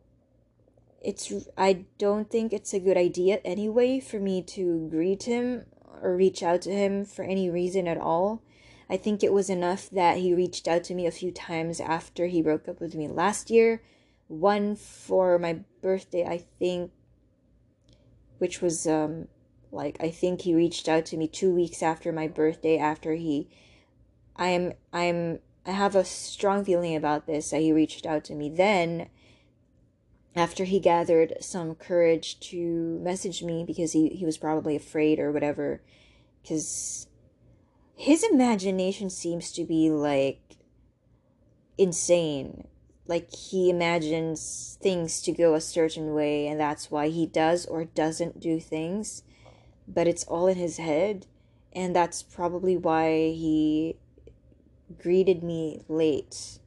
it's 1.01 1.31
I 1.57 1.85
don't 1.97 2.29
think 2.29 2.51
it's 2.51 2.73
a 2.73 2.79
good 2.79 2.97
idea 2.97 3.41
anyway 3.45 4.00
for 4.00 4.19
me 4.19 4.41
to 4.41 4.88
greet 4.89 5.23
him 5.23 5.65
or 6.01 6.15
reach 6.15 6.41
out 6.41 6.62
to 6.63 6.71
him 6.71 7.05
for 7.05 7.23
any 7.23 7.50
reason 7.50 7.88
at 7.88 7.97
all. 7.97 8.41
I 8.89 8.97
think 8.97 9.23
it 9.23 9.33
was 9.33 9.50
enough 9.50 9.89
that 9.91 10.17
he 10.17 10.33
reached 10.33 10.67
out 10.67 10.83
to 10.85 10.95
me 10.95 11.05
a 11.05 11.12
few 11.12 11.31
times 11.31 11.79
after 11.79 12.27
he 12.27 12.41
broke 12.41 12.67
up 12.67 12.81
with 12.81 12.95
me 12.95 13.07
last 13.07 13.50
year. 13.50 13.81
One 14.27 14.75
for 14.75 15.38
my 15.38 15.59
birthday, 15.81 16.25
I 16.25 16.39
think, 16.59 16.91
which 18.39 18.62
was 18.62 18.88
um 18.88 19.27
like 19.73 19.97
I 19.99 20.09
think 20.09 20.41
he 20.41 20.53
reached 20.53 20.87
out 20.87 21.05
to 21.07 21.17
me 21.17 21.27
2 21.27 21.53
weeks 21.53 21.81
after 21.81 22.11
my 22.11 22.27
birthday 22.27 22.77
after 22.77 23.15
he 23.15 23.49
I 24.35 24.47
am 24.49 24.73
I 24.91 25.03
am 25.03 25.39
I 25.65 25.71
have 25.71 25.95
a 25.95 26.03
strong 26.03 26.65
feeling 26.65 26.95
about 26.95 27.25
this 27.25 27.51
that 27.51 27.61
he 27.61 27.71
reached 27.71 28.05
out 28.05 28.23
to 28.25 28.35
me. 28.35 28.49
Then 28.49 29.09
after 30.35 30.65
he 30.65 30.79
gathered 30.79 31.35
some 31.39 31.75
courage 31.75 32.39
to 32.39 32.99
message 33.01 33.43
me 33.43 33.63
because 33.63 33.93
he, 33.93 34.09
he 34.09 34.25
was 34.25 34.37
probably 34.37 34.75
afraid 34.75 35.19
or 35.19 35.31
whatever 35.31 35.81
because 36.41 37.07
his 37.95 38.23
imagination 38.23 39.09
seems 39.09 39.51
to 39.53 39.63
be 39.63 39.89
like 39.89 40.57
insane. 41.77 42.67
Like 43.05 43.33
he 43.33 43.69
imagines 43.69 44.77
things 44.81 45.21
to 45.21 45.31
go 45.31 45.53
a 45.53 45.61
certain 45.61 46.13
way 46.13 46.47
and 46.47 46.59
that's 46.59 46.89
why 46.91 47.09
he 47.09 47.25
does 47.25 47.65
or 47.65 47.85
doesn't 47.85 48.39
do 48.39 48.59
things 48.59 49.23
but 49.87 50.07
it's 50.07 50.23
all 50.25 50.47
in 50.47 50.57
his 50.57 50.77
head 50.77 51.25
and 51.73 51.95
that's 51.95 52.21
probably 52.21 52.77
why 52.77 53.09
he 53.31 53.95
greeted 55.01 55.43
me 55.43 55.81
late 55.87 56.59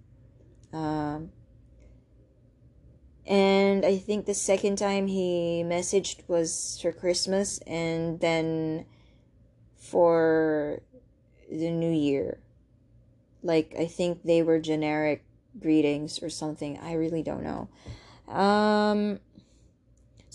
um, 0.72 1.30
and 3.26 3.84
I 3.84 3.96
think 3.98 4.26
the 4.26 4.34
second 4.34 4.76
time 4.76 5.08
he 5.08 5.62
messaged 5.66 6.28
was 6.28 6.78
for 6.80 6.92
Christmas 6.92 7.58
and 7.66 8.20
then 8.20 8.86
for 9.76 10.80
the 11.50 11.70
new 11.70 11.90
year. 11.90 12.38
Like 13.42 13.74
I 13.78 13.86
think 13.86 14.22
they 14.22 14.42
were 14.42 14.60
generic 14.60 15.24
greetings 15.58 16.22
or 16.22 16.30
something. 16.30 16.78
I 16.78 16.92
really 16.92 17.22
don't 17.22 17.42
know. 17.42 17.68
Um 18.32 19.20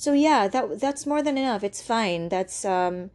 so 0.01 0.13
yeah, 0.13 0.47
that 0.47 0.79
that's 0.79 1.05
more 1.05 1.21
than 1.21 1.37
enough. 1.37 1.63
It's 1.63 1.79
fine. 1.79 2.29
That's 2.29 2.65
um 2.65 3.11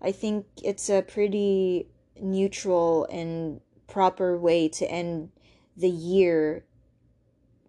I 0.00 0.12
think 0.12 0.46
it's 0.62 0.88
a 0.88 1.02
pretty 1.02 1.88
neutral 2.20 3.08
and 3.10 3.60
proper 3.88 4.38
way 4.38 4.68
to 4.68 4.88
end 4.88 5.30
the 5.76 5.88
year 5.88 6.64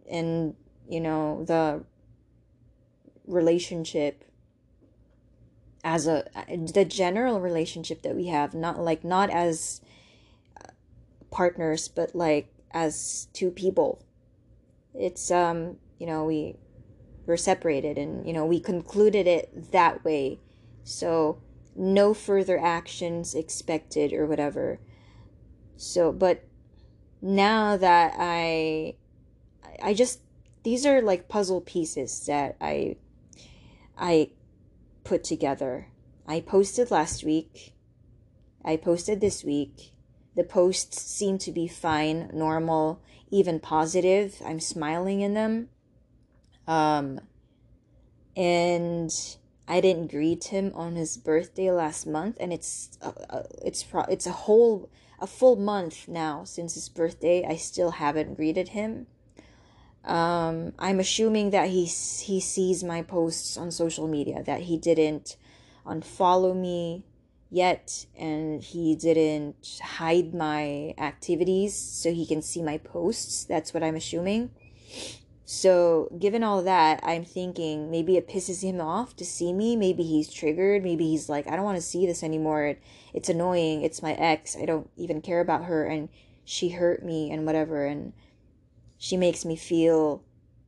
and 0.07 0.53
you 0.87 1.01
know 1.01 1.43
the 1.45 1.83
relationship 3.25 4.23
as 5.83 6.05
a 6.05 6.25
the 6.71 6.85
general 6.85 7.39
relationship 7.39 8.03
that 8.03 8.15
we 8.15 8.27
have 8.27 8.53
not 8.53 8.79
like 8.79 9.03
not 9.03 9.31
as 9.31 9.81
partners 11.31 11.87
but 11.87 12.13
like 12.13 12.53
as 12.71 13.27
two 13.33 13.49
people 13.49 14.03
it's 14.93 15.31
um 15.31 15.77
you 15.99 16.05
know 16.05 16.25
we 16.25 16.55
we're 17.29 17.37
separated 17.37 17.97
and 17.97 18.27
you 18.27 18.33
know 18.33 18.45
we 18.45 18.59
concluded 18.59 19.25
it 19.25 19.71
that 19.71 20.03
way 20.03 20.39
so 20.83 21.41
no 21.75 22.13
further 22.13 22.59
actions 22.59 23.33
expected 23.33 24.11
or 24.11 24.25
whatever 24.25 24.79
so 25.77 26.11
but 26.11 26.43
now 27.21 27.77
that 27.77 28.13
i 28.17 28.93
i 29.81 29.93
just 29.93 30.19
these 30.63 30.85
are 30.85 31.01
like 31.01 31.27
puzzle 31.27 31.61
pieces 31.61 32.25
that 32.25 32.55
I 32.59 32.97
I 33.97 34.31
put 35.03 35.23
together. 35.23 35.87
I 36.27 36.41
posted 36.41 36.91
last 36.91 37.23
week. 37.23 37.73
I 38.63 38.77
posted 38.77 39.19
this 39.19 39.43
week. 39.43 39.93
The 40.35 40.43
posts 40.43 41.01
seem 41.01 41.37
to 41.39 41.51
be 41.51 41.67
fine, 41.67 42.29
normal, 42.33 43.01
even 43.31 43.59
positive. 43.59 44.41
I'm 44.45 44.59
smiling 44.59 45.21
in 45.21 45.33
them. 45.33 45.69
Um 46.69 47.19
and 48.37 49.11
I 49.67 49.81
didn't 49.81 50.11
greet 50.11 50.45
him 50.45 50.71
on 50.75 50.95
his 50.95 51.17
birthday 51.17 51.71
last 51.71 52.05
month 52.07 52.37
and 52.39 52.53
it's 52.53 52.97
uh, 53.01 53.11
uh, 53.29 53.43
it's 53.65 53.83
pro- 53.83 54.03
it's 54.03 54.27
a 54.27 54.31
whole 54.31 54.89
a 55.19 55.27
full 55.27 55.55
month 55.55 56.07
now 56.07 56.43
since 56.43 56.75
his 56.75 56.87
birthday. 56.87 57.45
I 57.45 57.55
still 57.55 57.91
haven't 57.91 58.35
greeted 58.35 58.69
him. 58.69 59.07
Um, 60.05 60.73
I'm 60.79 60.99
assuming 60.99 61.49
that 61.49 61.69
he 61.69 61.85
he 61.85 62.39
sees 62.39 62.83
my 62.83 63.01
posts 63.01 63.57
on 63.57 63.71
social 63.71 64.07
media 64.07 64.43
that 64.43 64.61
he 64.61 64.77
didn't 64.77 65.37
unfollow 65.85 66.55
me 66.55 67.03
yet 67.49 68.05
and 68.17 68.61
he 68.61 68.95
didn't 68.95 69.79
hide 69.83 70.35
my 70.35 70.93
activities 70.99 71.75
so 71.75 72.13
he 72.13 72.25
can 72.27 72.43
see 72.43 72.61
my 72.61 72.77
posts. 72.77 73.43
That's 73.43 73.73
what 73.73 73.81
i'm 73.83 73.95
assuming 73.95 74.51
so 75.51 76.07
given 76.19 76.43
all 76.43 76.61
that 76.61 76.99
i'm 77.01 77.25
thinking 77.25 77.89
maybe 77.89 78.15
it 78.15 78.27
pisses 78.27 78.61
him 78.61 78.79
off 78.79 79.15
to 79.15 79.25
see 79.25 79.51
me. 79.51 79.75
Maybe 79.75 80.03
he's 80.03 80.31
triggered. 80.31 80.83
Maybe 80.83 81.09
he's 81.09 81.27
like 81.27 81.47
i 81.47 81.55
don't 81.55 81.65
want 81.65 81.77
to 81.77 81.81
see 81.81 82.05
this 82.05 82.21
anymore. 82.21 82.65
It, 82.65 82.83
it's 83.15 83.29
annoying. 83.29 83.81
It's 83.81 84.03
my 84.03 84.13
ex. 84.13 84.55
I 84.55 84.65
don't 84.65 84.87
even 84.95 85.21
care 85.21 85.39
about 85.39 85.65
her. 85.65 85.85
And 85.85 86.09
she 86.45 86.69
hurt 86.69 87.03
me 87.03 87.31
and 87.31 87.47
whatever 87.47 87.83
and 87.83 88.13
she 88.99 89.17
makes 89.17 89.43
me 89.43 89.55
feel 89.55 90.21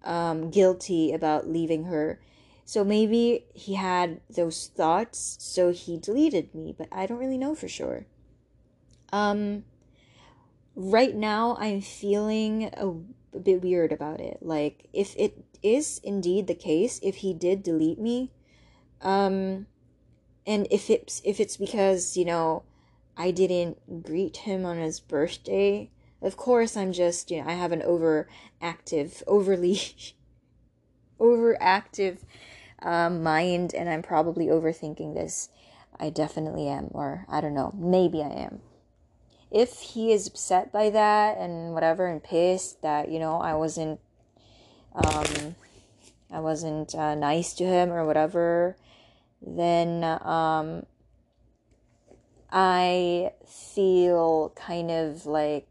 um, 0.04 0.50
guilty 0.50 1.14
about 1.14 1.48
leaving 1.48 1.84
her. 1.84 2.20
So 2.66 2.84
maybe 2.84 3.46
he 3.54 3.76
had 3.76 4.20
those 4.36 4.72
thoughts, 4.76 5.38
so 5.40 5.72
he 5.72 5.98
deleted 5.98 6.56
me, 6.56 6.74
but 6.76 6.88
I 6.92 7.06
don't 7.06 7.20
really 7.20 7.38
know 7.38 7.54
for 7.54 7.68
sure. 7.68 8.08
Um, 9.14 9.66
right 10.76 11.14
now, 11.14 11.56
I'm 11.60 11.82
feeling 11.82 12.72
a, 12.74 12.94
a 13.34 13.40
bit 13.40 13.62
weird 13.62 13.92
about 13.92 14.20
it. 14.20 14.40
Like, 14.42 14.88
if 14.94 15.16
it 15.18 15.44
is 15.64 16.00
indeed 16.04 16.48
the 16.48 16.56
case, 16.56 17.00
if 17.04 17.18
he 17.18 17.34
did 17.34 17.64
delete 17.64 18.00
me, 18.00 18.32
um, 19.02 19.68
and 20.46 20.68
if 20.72 20.90
it's 20.90 21.22
if 21.24 21.40
it's 21.40 21.58
because 21.58 22.18
you 22.18 22.26
know 22.26 22.64
I 23.18 23.32
didn't 23.32 24.04
greet 24.04 24.38
him 24.38 24.66
on 24.66 24.78
his 24.78 25.00
birthday, 25.00 25.92
of 26.22 26.38
course, 26.38 26.78
I'm 26.78 26.94
just, 26.94 27.32
you 27.32 27.42
know, 27.42 27.50
I 27.50 27.54
have 27.54 27.72
an 27.72 27.82
overactive, 27.82 29.24
overly 29.26 29.76
overactive 31.20 32.20
um, 32.82 33.24
mind, 33.24 33.74
and 33.74 33.90
I'm 33.90 34.04
probably 34.04 34.48
overthinking 34.48 35.16
this. 35.16 35.50
I 36.00 36.10
definitely 36.10 36.68
am, 36.68 36.90
or 36.92 37.26
I 37.28 37.42
don't 37.42 37.54
know, 37.54 37.74
maybe 37.78 38.24
I 38.24 38.30
am. 38.30 38.62
If 39.52 39.80
he 39.80 40.14
is 40.14 40.28
upset 40.28 40.72
by 40.72 40.90
that 40.90 41.38
and 41.38 41.74
whatever, 41.74 42.08
and 42.08 42.24
pissed 42.24 42.82
that 42.82 43.10
you 43.10 43.20
know 43.20 43.38
I 43.42 43.54
wasn't, 43.56 44.00
um, 44.96 45.56
I 46.32 46.40
wasn't 46.40 46.96
uh, 46.96 47.16
nice 47.16 47.54
to 47.56 47.66
him 47.66 47.92
or 47.92 48.06
whatever, 48.06 48.78
then 49.42 50.04
um, 50.04 50.86
I 52.52 53.34
feel 53.46 54.54
kind 54.56 54.90
of 54.90 55.26
like 55.26 55.68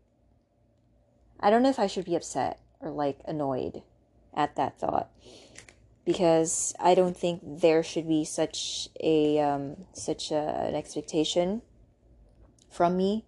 I 1.40 1.48
don't 1.50 1.62
know 1.62 1.70
if 1.70 1.78
I 1.78 1.86
should 1.86 2.04
be 2.04 2.16
upset 2.16 2.60
or 2.80 2.90
like 2.90 3.18
annoyed 3.26 3.82
at 4.34 4.56
that 4.56 4.78
thought 4.78 5.10
because 6.04 6.74
I 6.78 6.94
don't 6.94 7.16
think 7.16 7.40
there 7.42 7.82
should 7.82 8.08
be 8.08 8.24
such 8.24 8.88
a 9.02 9.38
um, 9.38 9.76
such 9.92 10.30
a, 10.30 10.66
an 10.68 10.74
expectation 10.74 11.62
from 12.70 12.96
me 12.96 13.24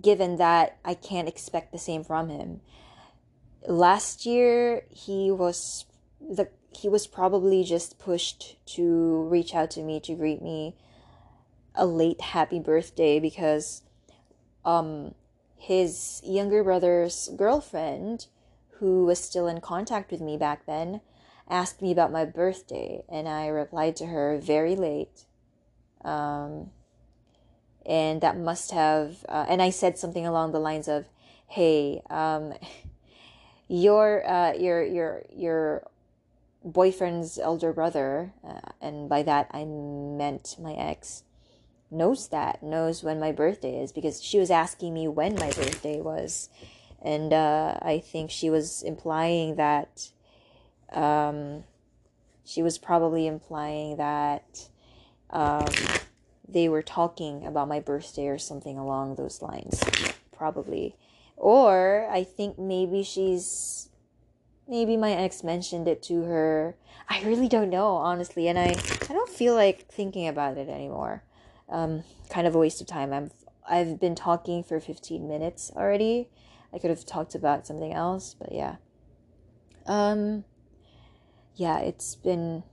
given 0.00 0.36
that 0.36 0.78
I 0.84 0.94
can't 0.94 1.28
expect 1.28 1.72
the 1.72 1.78
same 1.78 2.04
from 2.04 2.28
him. 2.28 2.60
Last 3.66 4.24
year 4.26 4.84
he 4.90 5.30
was 5.30 5.84
the 6.20 6.48
he 6.72 6.88
was 6.88 7.06
probably 7.06 7.64
just 7.64 7.98
pushed 7.98 8.56
to 8.74 9.22
reach 9.28 9.54
out 9.54 9.70
to 9.72 9.82
me 9.82 10.00
to 10.00 10.14
greet 10.14 10.40
me 10.40 10.76
a 11.74 11.84
late 11.84 12.20
happy 12.20 12.60
birthday 12.60 13.18
because 13.18 13.82
um 14.64 15.14
his 15.60 16.22
younger 16.24 16.64
brother's 16.64 17.28
girlfriend, 17.36 18.26
who 18.78 19.04
was 19.04 19.20
still 19.20 19.46
in 19.46 19.60
contact 19.60 20.10
with 20.10 20.22
me 20.22 20.38
back 20.38 20.64
then, 20.64 21.02
asked 21.50 21.82
me 21.82 21.92
about 21.92 22.10
my 22.10 22.24
birthday, 22.24 23.04
and 23.10 23.28
I 23.28 23.46
replied 23.48 23.94
to 23.96 24.06
her 24.06 24.38
very 24.38 24.74
late. 24.74 25.26
Um, 26.02 26.70
and 27.86 28.20
that 28.20 28.36
must 28.38 28.70
have, 28.72 29.24
uh, 29.28 29.46
and 29.48 29.62
I 29.62 29.70
said 29.70 29.98
something 29.98 30.26
along 30.26 30.52
the 30.52 30.60
lines 30.60 30.88
of, 30.88 31.06
"Hey, 31.46 32.02
um, 32.10 32.54
your 33.68 34.28
uh, 34.28 34.52
your 34.54 34.84
your 34.84 35.22
your 35.34 35.86
boyfriend's 36.64 37.38
elder 37.38 37.72
brother, 37.72 38.32
uh, 38.46 38.72
and 38.80 39.08
by 39.08 39.22
that 39.22 39.48
I 39.52 39.64
meant 39.64 40.56
my 40.58 40.74
ex." 40.74 41.24
knows 41.90 42.28
that, 42.28 42.62
knows 42.62 43.02
when 43.02 43.18
my 43.18 43.32
birthday 43.32 43.82
is 43.82 43.92
because 43.92 44.22
she 44.22 44.38
was 44.38 44.50
asking 44.50 44.94
me 44.94 45.08
when 45.08 45.34
my 45.34 45.50
birthday 45.50 46.00
was. 46.00 46.48
And 47.02 47.32
uh, 47.32 47.78
I 47.82 47.98
think 47.98 48.30
she 48.30 48.50
was 48.50 48.82
implying 48.82 49.56
that 49.56 50.10
um, 50.92 51.64
she 52.44 52.62
was 52.62 52.78
probably 52.78 53.26
implying 53.26 53.96
that 53.96 54.68
um, 55.30 55.66
they 56.52 56.68
were 56.68 56.82
talking 56.82 57.46
about 57.46 57.68
my 57.68 57.80
birthday 57.80 58.28
or 58.28 58.38
something 58.38 58.78
along 58.78 59.14
those 59.14 59.42
lines. 59.42 59.82
Probably. 60.32 60.96
Or 61.36 62.08
I 62.10 62.24
think 62.24 62.58
maybe 62.58 63.02
she's 63.02 63.88
maybe 64.68 64.96
my 64.96 65.12
ex 65.12 65.42
mentioned 65.42 65.88
it 65.88 66.02
to 66.04 66.22
her. 66.22 66.76
I 67.08 67.22
really 67.22 67.48
don't 67.48 67.70
know, 67.70 67.96
honestly, 67.96 68.48
and 68.48 68.58
I 68.58 68.74
I 69.02 69.12
don't 69.12 69.28
feel 69.28 69.54
like 69.54 69.88
thinking 69.88 70.28
about 70.28 70.58
it 70.58 70.68
anymore. 70.68 71.24
Um, 71.68 72.04
kind 72.28 72.46
of 72.46 72.54
a 72.54 72.58
waste 72.58 72.80
of 72.80 72.86
time. 72.86 73.12
I've 73.12 73.32
I've 73.68 74.00
been 74.00 74.14
talking 74.14 74.62
for 74.62 74.80
15 74.80 75.28
minutes 75.28 75.70
already. 75.76 76.28
I 76.72 76.78
could 76.78 76.90
have 76.90 77.04
talked 77.04 77.34
about 77.34 77.66
something 77.66 77.92
else, 77.92 78.34
but 78.38 78.52
yeah. 78.52 78.76
Um 79.86 80.44
yeah, 81.54 81.78
it's 81.78 82.14
been 82.14 82.64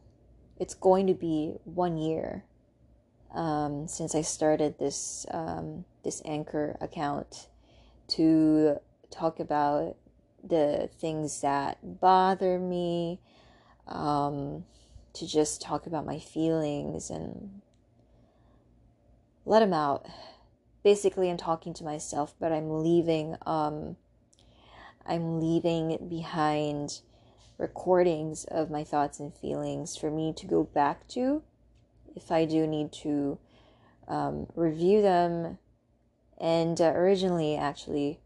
it's 0.59 0.73
going 0.73 1.07
to 1.07 1.13
be 1.13 1.55
one 1.65 1.97
year 1.97 2.43
um, 3.37 3.87
since 3.87 4.15
I 4.15 4.21
started 4.21 4.79
this 4.79 5.27
um, 5.29 5.85
this 6.03 6.23
anchor 6.25 6.75
account 6.81 7.47
to 8.09 8.77
talk 9.11 9.39
about 9.39 9.95
the 10.43 10.89
things 10.99 11.41
that 11.41 11.99
bother 12.01 12.57
me, 12.57 13.19
um, 13.87 14.65
to 15.13 15.27
just 15.27 15.61
talk 15.61 15.85
about 15.85 16.05
my 16.05 16.17
feelings 16.17 17.11
and 17.11 17.61
let 19.45 19.59
them 19.59 19.73
out. 19.73 20.07
Basically, 20.83 21.29
I'm 21.29 21.37
talking 21.37 21.75
to 21.75 21.83
myself, 21.83 22.33
but 22.39 22.51
I'm 22.51 22.81
leaving. 22.83 23.35
Um, 23.45 23.97
I'm 25.05 25.39
leaving 25.39 26.09
behind 26.09 27.01
recordings 27.59 28.45
of 28.45 28.71
my 28.71 28.83
thoughts 28.83 29.19
and 29.19 29.33
feelings 29.33 29.95
for 29.95 30.09
me 30.09 30.33
to 30.37 30.47
go 30.47 30.63
back 30.63 31.07
to 31.09 31.43
if 32.17 32.31
I 32.31 32.45
do 32.45 32.65
need 32.65 32.91
to 33.03 33.37
um, 34.07 34.47
review 34.55 35.01
them. 35.01 35.59
And 36.39 36.81
uh, 36.81 36.91
originally, 36.91 37.55
actually, 37.55 38.19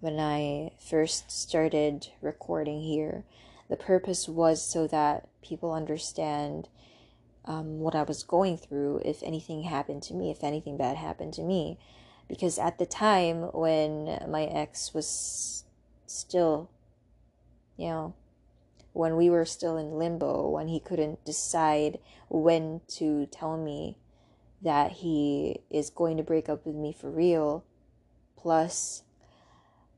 when 0.00 0.18
I 0.18 0.72
first 0.78 1.30
started 1.30 2.08
recording 2.20 2.82
here, 2.82 3.24
the 3.68 3.76
purpose 3.76 4.28
was 4.28 4.62
so 4.62 4.86
that 4.88 5.28
people 5.42 5.72
understand 5.72 6.68
um, 7.44 7.78
what 7.78 7.94
I 7.94 8.02
was 8.02 8.22
going 8.22 8.56
through 8.56 9.02
if 9.04 9.22
anything 9.22 9.62
happened 9.62 10.02
to 10.04 10.14
me, 10.14 10.30
if 10.30 10.42
anything 10.42 10.76
bad 10.76 10.96
happened 10.96 11.32
to 11.34 11.42
me. 11.42 11.78
Because 12.28 12.58
at 12.58 12.78
the 12.78 12.86
time 12.86 13.42
when 13.52 14.24
my 14.28 14.44
ex 14.44 14.92
was 14.94 15.64
still, 16.06 16.70
you 17.76 17.88
know, 17.88 18.14
when 18.92 19.16
we 19.16 19.30
were 19.30 19.44
still 19.44 19.76
in 19.76 19.92
limbo, 19.92 20.48
when 20.48 20.68
he 20.68 20.80
couldn't 20.80 21.24
decide 21.24 21.98
when 22.30 22.80
to 22.86 23.26
tell 23.26 23.58
me 23.58 23.98
that 24.62 24.92
he 24.92 25.60
is 25.68 25.90
going 25.90 26.16
to 26.16 26.22
break 26.22 26.48
up 26.48 26.64
with 26.64 26.76
me 26.76 26.92
for 26.92 27.10
real. 27.10 27.64
Plus, 28.36 29.02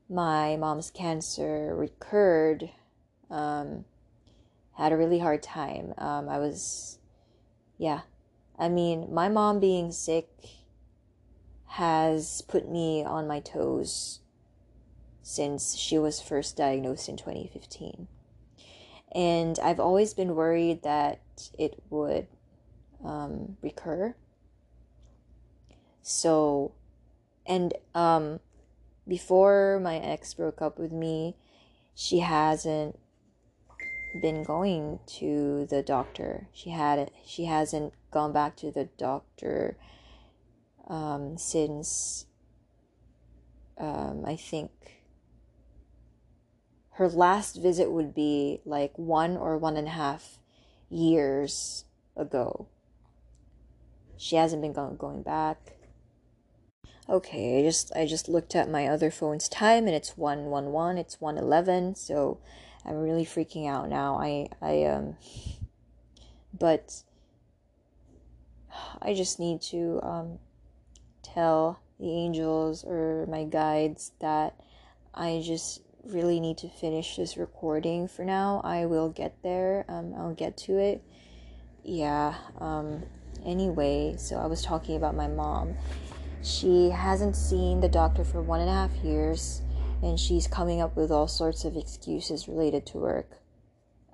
my 0.09 0.57
mom's 0.57 0.91
cancer 0.91 1.75
recurred. 1.77 2.71
Um, 3.31 3.85
had 4.77 4.93
a 4.93 4.97
really 4.97 5.19
hard 5.19 5.43
time. 5.43 5.93
Um, 5.99 6.29
I 6.29 6.39
was, 6.39 6.99
yeah. 7.77 8.01
I 8.59 8.69
mean, 8.69 9.13
my 9.13 9.29
mom 9.29 9.61
being 9.61 9.93
sick 9.93 10.29
has 11.67 12.43
put 12.43 12.69
me 12.69 13.05
on 13.05 13.27
my 13.27 13.41
toes 13.41 14.21
since 15.23 15.77
she 15.77 15.99
was 15.99 16.21
first 16.21 16.57
diagnosed 16.57 17.09
in 17.09 17.17
2015 17.17 18.09
and 19.15 19.59
I've 19.63 19.81
always 19.81 20.15
been 20.15 20.35
worried 20.35 20.83
that 20.83 21.21
it 21.59 21.83
would 21.91 22.27
um, 23.05 23.57
recur. 23.63 24.15
So, 26.03 26.73
and 27.47 27.75
um, 27.95 28.41
before 29.07 29.81
my 29.83 29.97
ex 29.97 30.35
broke 30.35 30.61
up 30.61 30.79
with 30.79 30.93
me, 30.93 31.37
she 31.95 32.21
hasn't 32.21 32.99
been 34.21 34.43
going 34.43 35.01
to 35.07 35.67
the 35.67 35.83
doctor. 35.83 36.49
She 36.53 36.71
had 36.71 37.11
she 37.25 37.47
hasn't 37.47 37.95
gone 38.11 38.33
back 38.33 38.57
to 38.57 38.71
the 38.71 38.89
doctor 38.99 39.77
um, 40.87 41.39
since 41.39 42.27
um, 43.79 44.25
I 44.27 44.37
think 44.37 44.71
her 46.97 47.09
last 47.09 47.57
visit 47.57 47.91
would 47.91 48.15
be 48.15 48.61
like 48.65 48.93
one 48.99 49.37
or 49.37 49.57
one 49.57 49.77
and 49.77 49.89
a 49.89 49.93
half 49.93 50.39
years 50.93 51.85
ago. 52.17 52.69
She 54.17 54.37
hasn't 54.37 54.63
been 54.63 54.73
going 54.73 55.23
back. 55.23 55.73
Okay, 57.09 57.59
I 57.59 57.63
just 57.63 57.91
I 57.97 58.07
just 58.07 58.29
looked 58.29 58.55
at 58.55 58.71
my 58.71 58.87
other 58.87 59.11
phone's 59.11 59.49
time 59.49 59.87
and 59.87 59.95
it's 59.95 60.17
111, 60.17 60.99
it's 60.99 61.21
111, 61.21 61.97
so 61.97 62.39
I'm 62.85 62.97
really 62.97 63.25
freaking 63.25 63.69
out 63.69 63.89
now. 63.89 64.17
I 64.19 64.49
I 64.61 64.85
um 64.85 65.17
but 66.57 67.03
I 69.01 69.15
just 69.15 69.41
need 69.41 69.61
to 69.63 69.99
um 70.03 70.39
tell 71.23 71.81
the 71.99 72.11
angels 72.11 72.85
or 72.85 73.27
my 73.29 73.45
guides 73.45 74.13
that 74.21 74.61
I 75.13 75.43
just 75.45 75.83
really 76.05 76.41
need 76.41 76.59
to 76.59 76.69
finish 76.69 77.17
this 77.17 77.37
recording 77.37 78.09
for 78.09 78.25
now. 78.25 78.61
I 78.65 78.87
will 78.87 79.09
get 79.09 79.43
there. 79.43 79.85
Um, 79.89 80.15
I'll 80.17 80.35
get 80.35 80.57
to 80.59 80.79
it. 80.79 81.03
Yeah. 81.85 82.35
Um, 82.59 83.05
anyway, 83.45 84.17
so 84.19 84.37
I 84.37 84.47
was 84.47 84.63
talking 84.63 84.97
about 84.97 85.15
my 85.15 85.29
mom. 85.29 85.75
She 86.43 86.91
hasn't 86.91 87.37
seen 87.37 87.81
the 87.81 87.89
doctor 87.89 88.25
for 88.25 88.43
one 88.43 88.61
and 88.61 88.69
a 88.69 88.73
half 88.73 88.95
years, 89.05 89.63
and 90.03 90.19
she's 90.19 90.47
coming 90.47 90.81
up 90.81 90.97
with 90.97 91.13
all 91.13 91.29
sorts 91.29 91.65
of 91.65 91.77
excuses 91.77 92.49
related 92.49 92.85
to 92.87 92.99
work. 92.99 93.39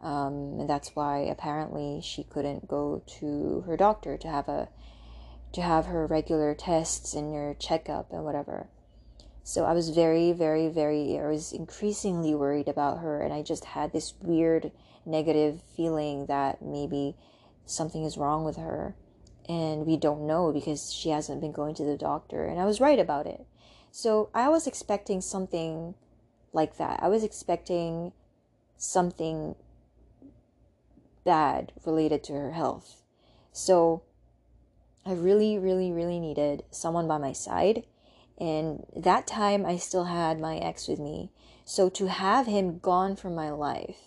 Um, 0.02 0.60
and 0.60 0.68
that's 0.68 0.94
why 0.94 1.20
apparently 1.20 2.00
she 2.02 2.22
couldn't 2.22 2.68
go 2.68 3.02
to 3.18 3.64
her 3.66 3.76
doctor 3.76 4.16
to 4.16 4.28
have 4.28 4.48
a 4.48 4.68
to 5.50 5.62
have 5.62 5.86
her 5.86 6.06
regular 6.06 6.54
tests 6.54 7.14
and 7.14 7.34
her 7.34 7.56
checkup 7.58 8.12
and 8.12 8.22
whatever. 8.22 8.68
So 9.48 9.64
I 9.64 9.72
was 9.72 9.88
very, 9.88 10.32
very, 10.32 10.68
very, 10.68 11.18
I 11.18 11.26
was 11.26 11.54
increasingly 11.54 12.34
worried 12.34 12.68
about 12.68 12.98
her. 12.98 13.22
And 13.22 13.32
I 13.32 13.40
just 13.40 13.64
had 13.64 13.94
this 13.94 14.12
weird 14.20 14.72
negative 15.06 15.62
feeling 15.74 16.26
that 16.26 16.60
maybe 16.60 17.16
something 17.64 18.04
is 18.04 18.18
wrong 18.18 18.44
with 18.44 18.58
her. 18.58 18.94
And 19.48 19.86
we 19.86 19.96
don't 19.96 20.26
know 20.26 20.52
because 20.52 20.92
she 20.92 21.08
hasn't 21.08 21.40
been 21.40 21.52
going 21.52 21.74
to 21.76 21.82
the 21.82 21.96
doctor. 21.96 22.44
And 22.44 22.60
I 22.60 22.66
was 22.66 22.78
right 22.78 22.98
about 22.98 23.26
it. 23.26 23.46
So 23.90 24.28
I 24.34 24.50
was 24.50 24.66
expecting 24.66 25.22
something 25.22 25.94
like 26.52 26.76
that. 26.76 27.02
I 27.02 27.08
was 27.08 27.24
expecting 27.24 28.12
something 28.76 29.54
bad 31.24 31.72
related 31.86 32.22
to 32.24 32.34
her 32.34 32.52
health. 32.52 33.00
So 33.50 34.02
I 35.06 35.14
really, 35.14 35.58
really, 35.58 35.90
really 35.90 36.20
needed 36.20 36.64
someone 36.70 37.08
by 37.08 37.16
my 37.16 37.32
side 37.32 37.84
and 38.38 38.86
that 38.96 39.26
time 39.26 39.66
I 39.66 39.76
still 39.76 40.04
had 40.04 40.40
my 40.40 40.56
ex 40.58 40.88
with 40.88 40.98
me. 40.98 41.30
So 41.64 41.88
to 41.90 42.06
have 42.06 42.46
him 42.46 42.78
gone 42.78 43.16
from 43.16 43.34
my 43.34 43.50
life 43.50 43.98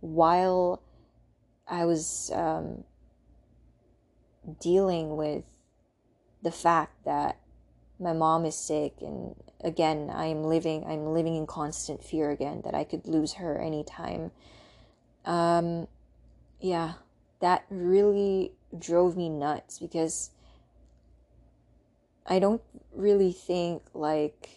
while 0.00 0.82
I 1.66 1.84
was 1.84 2.30
um, 2.34 2.84
dealing 4.60 5.16
with 5.16 5.44
the 6.42 6.52
fact 6.52 7.04
that 7.04 7.38
my 7.98 8.12
mom 8.12 8.44
is 8.44 8.54
sick 8.54 8.94
and 9.00 9.34
again 9.64 10.08
i'm 10.14 10.44
living 10.44 10.84
i'm 10.86 11.12
living 11.12 11.34
in 11.34 11.44
constant 11.48 12.02
fear 12.02 12.30
again 12.30 12.62
that 12.64 12.76
i 12.76 12.84
could 12.84 13.04
lose 13.08 13.32
her 13.34 13.58
anytime 13.58 14.30
um 15.24 15.88
yeah 16.60 16.92
that 17.40 17.64
really 17.70 18.52
drove 18.78 19.16
me 19.16 19.28
nuts 19.28 19.78
because 19.78 20.30
I 22.28 22.38
don't 22.38 22.62
really 22.98 23.32
think 23.32 23.82
like 23.94 24.50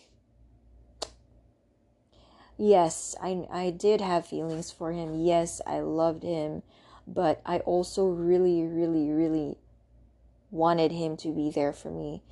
yes, 2.58 3.15
I 3.21 3.45
I 3.49 3.69
did 3.69 4.01
have 4.01 4.25
feelings 4.25 4.71
for 4.71 4.91
him. 4.91 5.19
Yes, 5.19 5.62
I 5.65 5.80
loved 5.80 6.23
him, 6.23 6.63
but 7.08 7.41
I 7.45 7.60
also 7.60 8.08
really 8.08 8.63
really 8.63 9.12
really 9.12 9.58
wanted 10.49 10.91
him 10.91 11.15
to 11.17 11.30
be 11.30 11.49
there 11.51 11.71
for 11.71 11.91
me. 11.91 12.23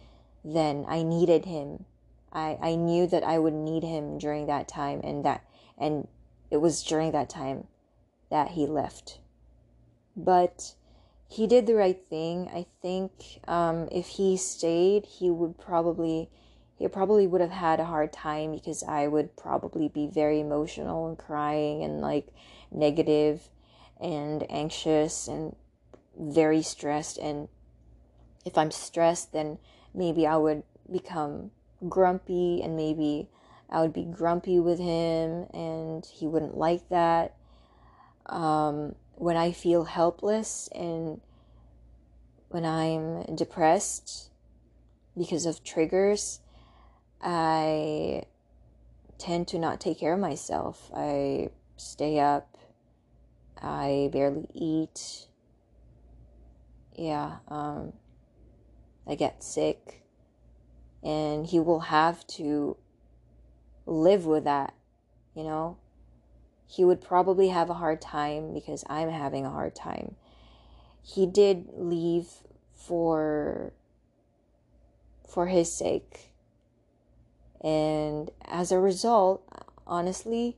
Then 0.44 0.86
I 0.88 1.04
needed 1.04 1.46
him. 1.46 1.86
I 2.34 2.58
I 2.62 2.76
knew 2.76 3.08
that 3.08 3.24
I 3.24 3.40
would 3.40 3.54
need 3.54 3.84
him 3.84 4.18
during 4.18 4.48
that 4.48 4.68
time 4.68 5.02
and 5.04 5.24
that 5.24 5.46
and 5.78 6.08
it 6.52 6.58
was 6.58 6.84
during 6.84 7.12
that 7.12 7.30
time 7.30 7.68
that 8.30 8.52
he 8.52 8.66
left. 8.66 9.20
But 10.16 10.74
he 11.30 11.46
did 11.46 11.68
the 11.68 11.76
right 11.76 12.00
thing. 12.10 12.50
I 12.52 12.66
think 12.82 13.12
um, 13.48 13.88
if 13.92 14.08
he 14.08 14.36
stayed, 14.36 15.06
he 15.06 15.30
would 15.30 15.58
probably 15.58 16.30
he 16.78 16.88
probably 16.88 17.28
would 17.28 17.42
have 17.42 17.52
had 17.52 17.80
a 17.80 17.86
hard 17.86 18.14
time 18.14 18.54
because 18.54 18.84
I 18.84 19.08
would 19.08 19.36
probably 19.36 19.90
be 19.90 20.08
very 20.08 20.40
emotional 20.40 21.08
and 21.08 21.18
crying 21.18 21.84
and 21.84 22.00
like 22.00 22.28
negative 22.72 23.50
and 24.00 24.50
anxious 24.50 25.28
and 25.28 25.56
very 26.18 26.62
stressed 26.62 27.18
and 27.18 27.50
if 28.46 28.58
I'm 28.58 28.72
stressed, 28.72 29.34
then 29.34 29.60
maybe 29.94 30.26
I 30.26 30.38
would 30.38 30.64
become 30.92 31.52
grumpy 31.88 32.62
and 32.64 32.76
maybe 32.76 33.28
I 33.70 33.82
would 33.82 33.94
be 33.94 34.06
grumpy 34.06 34.60
with 34.60 34.80
him 34.80 35.48
and 35.54 36.06
he 36.06 36.28
wouldn't 36.28 36.58
like 36.58 36.88
that. 36.90 37.36
Um, 38.26 38.96
when 39.20 39.36
I 39.36 39.52
feel 39.52 39.84
helpless 39.84 40.70
and 40.74 41.20
when 42.48 42.64
I'm 42.64 43.36
depressed 43.36 44.30
because 45.18 45.46
of 45.46 45.62
triggers, 45.62 46.40
I 47.22 48.24
tend 49.18 49.50
to 49.50 49.60
not 49.60 49.82
take 49.82 50.00
care 50.00 50.14
of 50.14 50.22
myself. 50.22 50.90
I 50.96 51.50
stay 51.76 52.18
up, 52.18 52.58
I 53.62 54.10
barely 54.14 54.48
eat. 54.54 55.28
Yeah, 56.96 57.40
um, 57.50 57.92
I 59.06 59.16
get 59.16 59.44
sick, 59.44 60.02
and 61.04 61.46
he 61.46 61.60
will 61.60 61.82
have 61.82 62.26
to 62.28 62.78
live 63.86 64.26
with 64.26 64.46
that, 64.46 64.74
you 65.36 65.44
know? 65.44 65.78
He 66.72 66.86
would 66.86 67.02
probably 67.02 67.48
have 67.48 67.72
a 67.72 67.74
hard 67.74 68.00
time 68.00 68.54
because 68.54 68.84
I'm 68.88 69.10
having 69.10 69.44
a 69.44 69.50
hard 69.50 69.74
time. 69.74 70.16
He 71.02 71.26
did 71.26 71.68
leave 71.76 72.28
for 72.76 73.74
for 75.28 75.48
his 75.48 75.72
sake. 75.72 76.32
And 77.62 78.30
as 78.46 78.72
a 78.72 78.80
result, 78.80 79.44
honestly, 79.88 80.58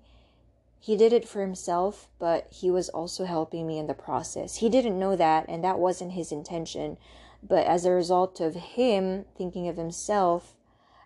he 0.82 0.98
did 0.98 1.14
it 1.14 1.28
for 1.28 1.40
himself, 1.40 2.10
but 2.20 2.48
he 2.52 2.70
was 2.70 2.90
also 2.90 3.24
helping 3.24 3.66
me 3.66 3.80
in 3.80 3.88
the 3.88 3.94
process. 3.94 4.58
He 4.58 4.70
didn't 4.70 5.00
know 5.00 5.16
that, 5.16 5.46
and 5.48 5.64
that 5.64 5.80
wasn't 5.80 6.12
his 6.12 6.32
intention. 6.32 6.98
But 7.42 7.66
as 7.66 7.86
a 7.86 7.92
result 7.92 8.42
of 8.42 8.56
him 8.56 9.26
thinking 9.38 9.70
of 9.70 9.78
himself, 9.78 10.56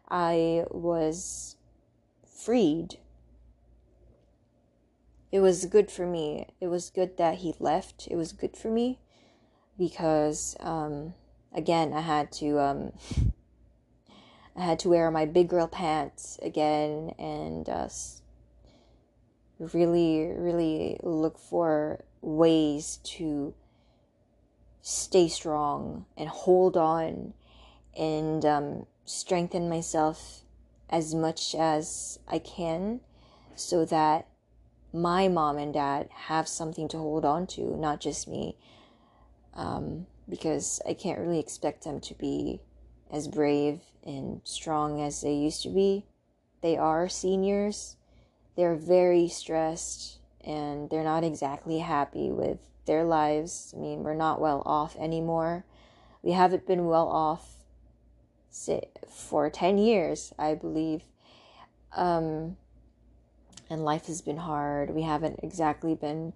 I 0.10 0.65
was 0.72 1.58
freed. 2.26 2.98
It 5.36 5.41
was 5.41 5.65
good 5.65 5.91
for 5.91 6.08
me. 6.08 6.48
It 6.62 6.67
was 6.67 6.89
good 6.89 7.17
that 7.17 7.39
he 7.39 7.56
left. 7.60 8.08
It 8.10 8.15
was 8.15 8.32
good 8.32 8.56
for 8.56 8.69
me 8.69 9.00
because, 9.78 10.56
um, 10.62 11.13
again, 11.54 11.91
I 11.91 12.00
had 12.00 12.32
to, 12.39 12.58
um, 12.62 12.93
I 14.56 14.63
had 14.63 14.80
to 14.80 14.88
wear 14.88 15.12
my 15.12 15.26
big 15.26 15.50
girl 15.50 15.67
pants 15.67 16.39
again 16.41 17.13
and 17.19 17.67
uh, 17.67 17.89
really, 19.60 20.32
really 20.38 21.02
look 21.04 21.38
for 21.38 22.06
ways 22.21 23.02
to 23.15 23.54
stay 24.82 25.28
strong 25.28 26.06
and 26.15 26.30
hold 26.30 26.78
on 26.78 27.34
and 27.93 28.45
um, 28.45 28.86
strengthen 29.04 29.67
myself 29.67 30.43
as 30.89 31.13
much 31.13 31.54
as 31.54 32.19
I 32.26 32.39
can 32.39 33.02
so 33.58 33.84
that 33.84 34.28
my 34.95 35.27
mom 35.27 35.58
and 35.58 35.73
dad 35.73 36.10
have 36.12 36.47
something 36.47 36.88
to 36.88 36.97
hold 36.97 37.25
on 37.25 37.45
to, 37.47 37.75
not 37.77 37.99
just 37.99 38.27
me. 38.27 38.58
Um, 39.53 40.08
because 40.27 40.81
I 40.88 40.93
can't 40.93 41.19
really 41.19 41.39
expect 41.39 41.84
them 41.84 41.99
to 42.01 42.13
be 42.15 42.62
as 43.12 43.27
brave 43.27 43.81
and 44.03 44.41
strong 44.43 45.01
as 45.01 45.21
they 45.21 45.34
used 45.34 45.62
to 45.63 45.69
be. 45.69 46.05
They 46.62 46.77
are 46.77 47.08
seniors. 47.08 47.97
They're 48.55 48.75
very 48.75 49.27
stressed 49.27 50.19
and 50.43 50.89
they're 50.89 51.03
not 51.03 51.23
exactly 51.23 51.79
happy 51.79 52.31
with 52.31 52.60
their 52.86 53.03
lives. 53.03 53.73
I 53.75 53.79
mean, 53.79 54.03
we're 54.03 54.13
not 54.13 54.41
well 54.41 54.63
off 54.65 54.95
anymore. 54.97 55.65
We 56.21 56.31
haven't 56.31 56.67
been 56.67 56.86
well 56.86 57.08
off 57.08 57.55
for 59.10 59.49
10 59.49 59.77
years, 59.77 60.34
I 60.39 60.55
believe. 60.55 61.03
Um, 61.95 62.58
and 63.69 63.84
life 63.84 64.08
has 64.08 64.21
been 64.21 64.38
hard. 64.38 64.91
We 64.91 65.04
haven't 65.04 65.39
exactly 65.43 65.95
been 65.95 66.34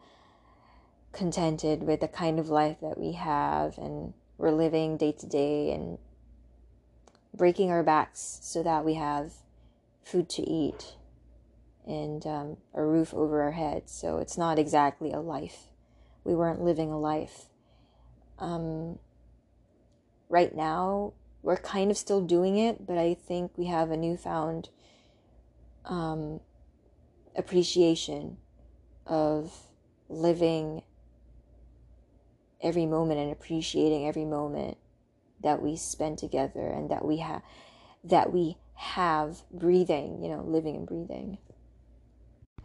contented 1.12 1.84
with 1.84 2.02
the 2.02 2.08
kind 2.08 2.40
of 2.40 2.50
life 2.50 2.78
that 2.82 2.98
we 2.98 3.14
have, 3.14 3.78
and 3.78 4.14
we're 4.38 4.52
living 4.52 4.98
day 4.98 5.12
to 5.14 5.26
day 5.26 5.72
and 5.72 5.98
breaking 7.34 7.72
our 7.72 7.84
backs 7.84 8.40
so 8.42 8.64
that 8.64 8.84
we 8.84 8.96
have 8.96 9.34
food 10.04 10.30
to 10.30 10.42
eat 10.42 10.96
and 11.86 12.26
um, 12.26 12.58
a 12.74 12.84
roof 12.84 13.14
over 13.14 13.42
our 13.42 13.52
heads. 13.52 13.92
So 13.92 14.18
it's 14.18 14.38
not 14.38 14.60
exactly 14.60 15.12
a 15.12 15.20
life 15.20 15.70
we 16.24 16.36
weren't 16.36 16.62
living 16.62 16.92
a 16.92 17.00
life. 17.00 17.46
Um, 18.38 19.00
right 20.30 20.56
now, 20.56 21.14
we're 21.42 21.58
kind 21.58 21.90
of 21.90 21.98
still 21.98 22.22
doing 22.22 22.58
it, 22.58 22.86
but 22.86 22.98
I 22.98 23.16
think 23.16 23.52
we 23.58 23.66
have 23.66 23.92
a 23.92 23.98
newfound 23.98 24.70
um, 25.86 26.40
appreciation 27.40 28.38
of 29.06 29.54
living 30.10 30.84
every 32.62 32.86
moment 32.86 33.20
and 33.20 33.32
appreciating 33.32 34.08
every 34.08 34.26
moment 34.26 34.78
that 35.42 35.62
we 35.62 35.76
spend 35.76 36.18
together 36.18 36.68
and 36.68 36.92
that 36.92 37.06
we 37.06 37.18
have 37.18 37.42
that 38.04 38.34
we 38.34 38.58
have 38.76 39.42
breathing 39.52 40.22
you 40.22 40.30
know 40.30 40.42
living 40.42 40.76
and 40.76 40.88
breathing. 40.88 41.38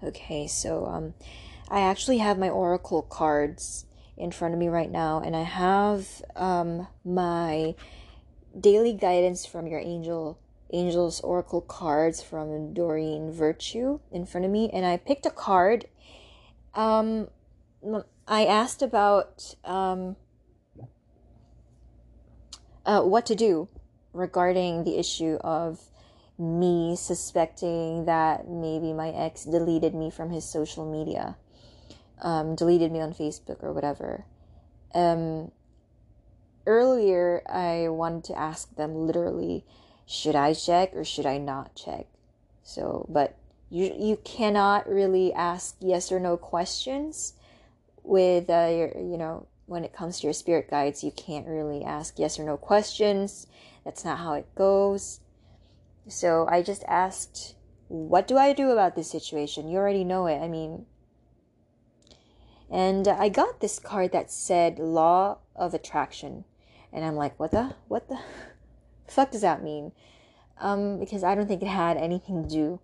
Okay 0.02 0.46
so 0.46 0.86
um 0.86 1.14
I 1.68 1.80
actually 1.80 2.18
have 2.18 2.38
my 2.38 2.50
oracle 2.50 3.02
cards 3.02 3.86
in 4.16 4.30
front 4.30 4.54
of 4.54 4.60
me 4.60 4.68
right 4.68 4.90
now, 4.90 5.20
and 5.20 5.34
I 5.34 5.42
have 5.42 6.06
um, 6.36 6.86
my 7.04 7.74
daily 8.58 8.92
guidance 8.92 9.44
from 9.44 9.66
your 9.66 9.80
angel 9.80 10.38
angels 10.72 11.20
oracle 11.20 11.60
cards 11.60 12.22
from 12.22 12.72
Doreen 12.74 13.30
Virtue 13.32 14.00
in 14.10 14.26
front 14.26 14.44
of 14.44 14.50
me, 14.50 14.70
and 14.72 14.84
I 14.84 14.96
picked 14.96 15.26
a 15.26 15.30
card. 15.30 15.86
Um, 16.74 17.28
I 18.26 18.46
asked 18.46 18.82
about 18.82 19.54
um, 19.64 20.16
uh, 22.84 23.02
what 23.02 23.26
to 23.26 23.34
do 23.34 23.68
regarding 24.12 24.84
the 24.84 24.98
issue 24.98 25.36
of 25.42 25.80
me 26.38 26.96
suspecting 26.96 28.06
that 28.06 28.48
maybe 28.48 28.92
my 28.92 29.10
ex 29.10 29.44
deleted 29.44 29.94
me 29.94 30.10
from 30.10 30.30
his 30.30 30.44
social 30.44 30.90
media 30.90 31.36
um, 32.20 32.54
deleted 32.54 32.92
me 32.92 33.00
on 33.00 33.12
Facebook 33.12 33.62
or 33.62 33.72
whatever. 33.72 34.24
Um, 34.94 35.50
earlier, 36.66 37.42
I 37.48 37.88
wanted 37.88 38.24
to 38.24 38.38
ask 38.38 38.74
them 38.76 39.06
literally, 39.06 39.64
should 40.06 40.36
I 40.36 40.54
check 40.54 40.94
or 40.94 41.04
should 41.04 41.26
I 41.26 41.38
not 41.38 41.74
check? 41.74 42.06
So, 42.62 43.06
but 43.08 43.36
you 43.70 43.94
you 43.98 44.16
cannot 44.24 44.88
really 44.88 45.32
ask 45.32 45.76
yes 45.80 46.12
or 46.12 46.20
no 46.20 46.36
questions 46.36 47.34
with 48.02 48.48
uh, 48.48 48.68
your 48.70 48.88
you 48.96 49.16
know 49.18 49.46
when 49.66 49.84
it 49.84 49.92
comes 49.92 50.20
to 50.20 50.26
your 50.26 50.34
spirit 50.34 50.70
guides. 50.70 51.04
You 51.04 51.10
can't 51.10 51.46
really 51.46 51.84
ask 51.84 52.18
yes 52.18 52.38
or 52.38 52.44
no 52.44 52.56
questions. 52.56 53.46
That's 53.84 54.04
not 54.04 54.18
how 54.18 54.34
it 54.34 54.54
goes. 54.54 55.20
So 56.08 56.46
I 56.48 56.62
just 56.62 56.84
asked, 56.86 57.54
what 57.88 58.26
do 58.26 58.36
I 58.36 58.52
do 58.52 58.70
about 58.70 58.94
this 58.94 59.10
situation? 59.10 59.68
You 59.68 59.78
already 59.78 60.04
know 60.04 60.26
it. 60.26 60.38
I 60.38 60.48
mean, 60.48 60.86
and 62.70 63.08
I 63.08 63.28
got 63.28 63.60
this 63.60 63.78
card 63.78 64.12
that 64.12 64.30
said 64.30 64.78
Law 64.78 65.38
of 65.56 65.74
Attraction. 65.74 66.44
And 66.92 67.04
I'm 67.04 67.16
like, 67.16 67.38
what 67.38 67.50
the, 67.50 67.74
what 67.88 68.08
the 68.08 68.18
fuck 69.06 69.30
does 69.30 69.42
that 69.42 69.62
mean? 69.62 69.92
Um, 70.58 70.98
because 70.98 71.24
I 71.24 71.34
don't 71.34 71.46
think 71.46 71.62
it 71.62 71.68
had 71.68 71.96
anything 71.96 72.42
to 72.42 72.48
do 72.48 72.80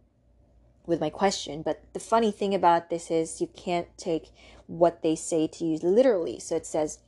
with 0.87 1.01
my 1.01 1.11
question. 1.11 1.63
But 1.63 1.83
the 1.93 2.01
funny 2.01 2.31
thing 2.31 2.55
about 2.55 2.91
this 2.91 3.11
is 3.11 3.41
you 3.41 3.47
can't 3.47 3.89
take 3.97 4.31
what 4.67 5.03
they 5.03 5.17
say 5.17 5.47
to 5.47 5.65
you 5.65 5.79
literally. 5.83 6.39
So 6.39 6.57
it 6.57 6.67
says, 6.67 6.99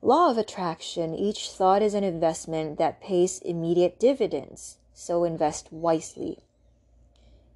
Law 0.00 0.30
of 0.30 0.38
attraction 0.38 1.12
each 1.12 1.50
thought 1.50 1.82
is 1.82 1.94
an 1.94 2.04
investment 2.04 2.78
that 2.78 3.00
pays 3.00 3.40
immediate 3.40 3.98
dividends, 3.98 4.78
so 4.94 5.24
invest 5.24 5.72
wisely. 5.72 6.38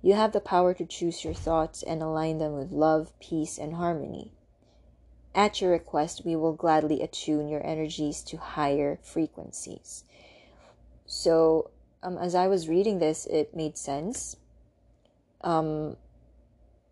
You 0.03 0.14
have 0.14 0.33
the 0.33 0.40
power 0.40 0.75
to 0.75 0.85
choose 0.85 1.25
your 1.25 1.35
thoughts 1.35 1.85
and 1.85 2.03
align 2.03 2.38
them 2.38 2.55
with 2.55 2.72
love, 2.72 3.12
peace, 3.20 3.59
and 3.59 3.75
harmony. 3.75 4.33
At 5.37 5.61
your 5.61 5.70
request, 5.70 6.22
we 6.25 6.35
will 6.35 6.53
gladly 6.53 7.01
attune 7.01 7.48
your 7.48 7.64
energies 7.64 8.22
to 8.25 8.37
higher 8.37 8.98
frequencies. 9.03 10.03
So, 11.06 11.70
um, 12.02 12.18
as 12.18 12.34
I 12.34 12.46
was 12.46 12.68
reading 12.68 12.98
this, 12.98 13.26
it 13.26 13.54
made 13.54 13.76
sense. 13.76 14.36
Um, 15.42 15.96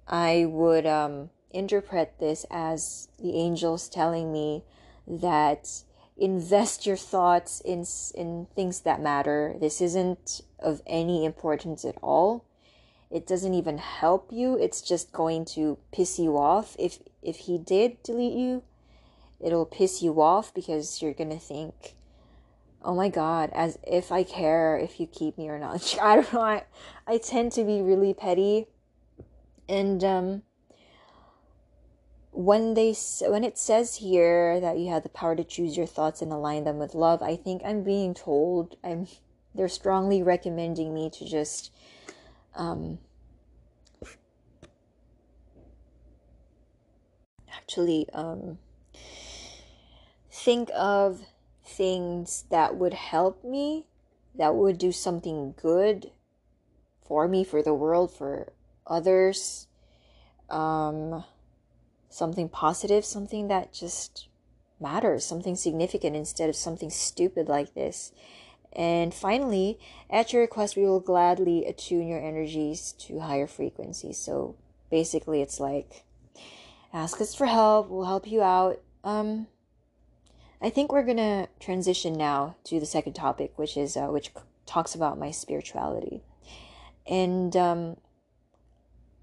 I 0.07 0.45
would 0.47 0.87
um, 0.87 1.31
interpret 1.53 2.15
this 2.19 2.45
as 2.51 3.09
the 3.19 3.37
angels 3.37 3.89
telling 3.89 4.33
me 4.33 4.65
that 5.07 5.83
invest 6.17 6.87
your 6.87 6.97
thoughts 6.97 7.61
in 7.61 7.85
in 8.15 8.47
things 8.55 8.81
that 8.81 9.01
matter. 9.01 9.55
This 9.59 9.81
isn't 9.81 10.43
of 10.59 10.83
any 10.87 11.25
importance 11.25 11.85
at 11.85 11.97
all 12.03 12.45
it 13.11 13.27
doesn't 13.27 13.55
even 13.55 13.79
help 13.79 14.33
you 14.33 14.57
it's 14.59 14.81
just 14.81 15.13
going 15.13 15.45
to 15.45 15.79
piss 15.93 16.19
you 16.19 16.37
off 16.39 16.77
if 16.79 16.99
if 17.23 17.37
he 17.39 17.59
did 17.59 18.03
delete 18.03 18.35
you 18.35 18.63
it'll 19.41 19.67
piss 19.67 20.03
you 20.03 20.21
off 20.21 20.55
because 20.55 21.03
you're 21.03 21.13
gonna 21.13 21.39
think 21.39 21.95
oh 22.83 22.95
my 22.95 23.09
god, 23.09 23.51
as 23.53 23.79
if 23.83 24.11
I 24.11 24.23
care 24.23 24.79
if 24.79 25.01
you 25.01 25.07
keep 25.07 25.37
me 25.37 25.49
or 25.49 25.59
not. 25.59 25.97
I 26.03 26.17
don't 26.17 26.33
know. 26.33 26.41
I, 26.41 26.65
I 27.07 27.19
tend 27.19 27.53
to 27.53 27.65
be 27.65 27.81
really 27.81 28.15
petty. 28.15 28.67
And 29.69 30.03
um 30.03 30.43
when 32.33 32.75
they 32.75 32.95
when 33.23 33.45
it 33.45 33.59
says 33.59 33.97
here 33.97 34.61
that 34.61 34.79
you 34.79 34.91
have 34.91 35.03
the 35.03 35.09
power 35.09 35.35
to 35.35 35.45
choose 35.45 35.77
your 35.77 35.87
thoughts 35.87 36.23
and 36.23 36.33
align 36.33 36.65
them 36.65 36.79
with 36.79 36.95
love, 36.95 37.23
I 37.23 37.37
think 37.37 37.63
I'm 37.65 37.83
being 37.83 38.15
told 38.15 38.77
I'm 38.85 39.07
they're 39.55 39.69
strongly 39.69 40.23
recommending 40.23 40.95
me 40.95 41.11
to 41.11 41.25
just 41.25 41.73
um 42.55 42.99
actually 47.53 48.09
um 48.13 48.59
think 50.31 50.71
of 50.75 51.23
things 51.71 52.45
that 52.51 52.77
would 52.77 52.95
help 52.95 53.45
me, 53.45 53.87
that 54.35 54.55
would 54.55 54.79
do 54.79 54.93
something 54.93 55.55
good 55.61 56.11
for 57.07 57.29
me, 57.29 57.45
for 57.45 57.63
the 57.63 57.75
world, 57.75 58.13
for 58.13 58.53
others. 58.87 59.67
Um, 60.49 61.25
something 62.09 62.49
positive, 62.49 63.05
something 63.05 63.49
that 63.49 63.73
just 63.73 64.29
matters, 64.81 65.25
something 65.25 65.57
significant 65.57 66.17
instead 66.17 66.49
of 66.49 66.57
something 66.57 66.91
stupid 66.91 67.49
like 67.49 67.75
this. 67.75 68.13
And 68.73 69.13
finally, 69.13 69.79
at 70.09 70.33
your 70.33 70.43
request, 70.43 70.77
we 70.77 70.85
will 70.85 71.01
gladly 71.01 71.65
attune 71.65 72.09
your 72.09 72.21
energies 72.21 72.93
to 73.01 73.21
higher 73.21 73.47
frequencies. 73.47 74.19
So 74.19 74.57
basically, 74.91 75.43
it's 75.43 75.61
like 75.61 76.05
ask 76.93 77.21
us 77.21 77.35
for 77.35 77.47
help, 77.47 77.89
we'll 77.89 78.05
help 78.05 78.27
you 78.27 78.43
out. 78.43 78.81
Um, 79.03 79.47
I 80.63 80.69
think 80.69 80.93
we're 80.93 81.05
gonna 81.05 81.49
transition 81.59 82.13
now 82.15 82.57
to 82.65 82.79
the 82.79 82.87
second 82.87 83.15
topic, 83.15 83.53
which 83.57 83.77
is 83.77 83.97
uh, 83.97 84.09
which 84.09 84.33
talks 84.67 84.95
about 84.95 85.19
my 85.19 85.31
spirituality, 85.31 86.23
and 87.07 87.57
um, 87.57 87.97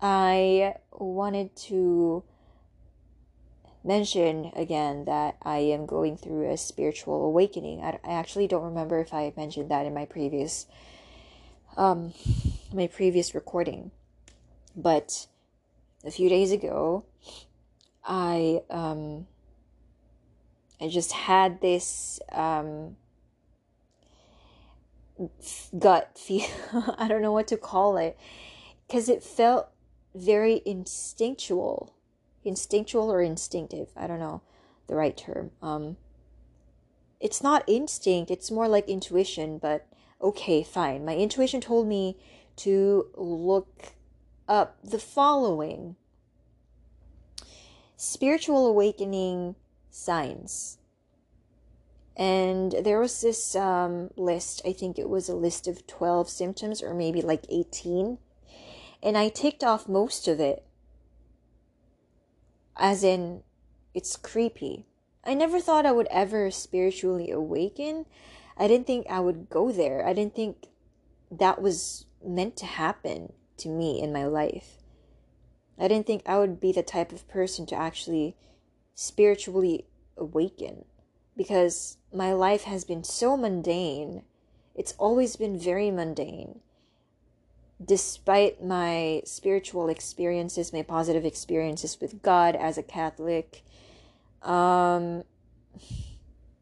I 0.01 0.75
wanted 0.91 1.55
to 1.67 2.23
mention 3.83 4.51
again 4.55 5.05
that 5.05 5.37
I 5.43 5.59
am 5.59 5.85
going 5.85 6.17
through 6.17 6.51
a 6.51 6.57
spiritual 6.57 7.23
awakening. 7.25 7.81
I, 7.83 7.99
I 8.03 8.13
actually 8.13 8.47
don't 8.47 8.63
remember 8.63 8.99
if 8.99 9.13
I 9.13 9.31
mentioned 9.37 9.69
that 9.69 9.85
in 9.85 9.93
my 9.93 10.05
previous 10.05 10.65
um 11.77 12.13
my 12.73 12.87
previous 12.87 13.35
recording, 13.35 13.91
but 14.75 15.27
a 16.03 16.09
few 16.09 16.29
days 16.29 16.51
ago, 16.51 17.05
I 18.03 18.61
um 18.71 19.27
I 20.79 20.87
just 20.87 21.11
had 21.11 21.61
this 21.61 22.19
um, 22.31 22.97
gut 25.77 26.11
feel. 26.17 26.45
I 26.97 27.07
don't 27.07 27.21
know 27.21 27.31
what 27.31 27.47
to 27.47 27.57
call 27.57 27.97
it 27.97 28.17
because 28.87 29.09
it 29.09 29.23
felt 29.23 29.69
very 30.13 30.61
instinctual, 30.65 31.93
instinctual 32.43 33.11
or 33.11 33.21
instinctive. 33.21 33.89
I 33.95 34.07
don't 34.07 34.19
know 34.19 34.41
the 34.87 34.95
right 34.95 35.15
term. 35.15 35.51
Um, 35.61 35.97
it's 37.19 37.41
not 37.41 37.63
instinct, 37.67 38.31
it's 38.31 38.51
more 38.51 38.67
like 38.67 38.87
intuition, 38.87 39.57
but 39.57 39.87
okay, 40.21 40.63
fine. 40.63 41.03
My 41.03 41.15
intuition 41.15 41.61
told 41.61 41.87
me 41.87 42.17
to 42.57 43.07
look 43.15 43.93
up 44.47 44.77
the 44.83 44.99
following 44.99 45.95
spiritual 47.95 48.67
awakening 48.67 49.55
signs. 49.97 50.77
And 52.15 52.73
there 52.83 52.99
was 52.99 53.21
this 53.21 53.55
um, 53.55 54.09
list, 54.15 54.61
I 54.65 54.73
think 54.73 54.97
it 54.97 55.09
was 55.09 55.29
a 55.29 55.35
list 55.35 55.67
of 55.67 55.85
12 55.85 56.29
symptoms 56.29 56.81
or 56.81 56.93
maybe 56.93 57.21
like 57.21 57.45
18. 57.49 58.17
And 59.03 59.17
I 59.17 59.29
ticked 59.29 59.63
off 59.63 59.87
most 59.87 60.27
of 60.27 60.39
it. 60.39 60.65
As 62.75 63.03
in, 63.03 63.43
it's 63.93 64.15
creepy. 64.15 64.85
I 65.23 65.33
never 65.33 65.59
thought 65.59 65.85
I 65.85 65.91
would 65.91 66.07
ever 66.09 66.49
spiritually 66.49 67.29
awaken. 67.29 68.05
I 68.57 68.67
didn't 68.67 68.87
think 68.87 69.05
I 69.09 69.19
would 69.19 69.49
go 69.49 69.71
there. 69.71 70.05
I 70.05 70.13
didn't 70.13 70.35
think 70.35 70.67
that 71.29 71.61
was 71.61 72.05
meant 72.25 72.55
to 72.57 72.65
happen 72.65 73.33
to 73.57 73.69
me 73.69 74.01
in 74.01 74.11
my 74.11 74.25
life. 74.25 74.77
I 75.77 75.87
didn't 75.87 76.07
think 76.07 76.23
I 76.25 76.39
would 76.39 76.59
be 76.59 76.71
the 76.71 76.81
type 76.81 77.11
of 77.11 77.27
person 77.27 77.67
to 77.67 77.75
actually 77.75 78.35
spiritually 78.97 79.85
awaken 80.17 80.83
because 81.37 81.97
my 82.11 82.33
life 82.33 82.63
has 82.63 82.83
been 82.83 83.03
so 83.03 83.37
mundane. 83.37 84.23
It's 84.73 84.93
always 84.97 85.35
been 85.35 85.57
very 85.57 85.91
mundane. 85.91 86.61
Despite 87.83 88.63
my 88.63 89.21
spiritual 89.23 89.87
experiences, 89.87 90.73
my 90.73 90.81
positive 90.81 91.25
experiences 91.25 92.01
with 92.01 92.23
God 92.23 92.55
as 92.55 92.79
a 92.79 92.83
Catholic, 92.83 93.63
um, 94.41 95.23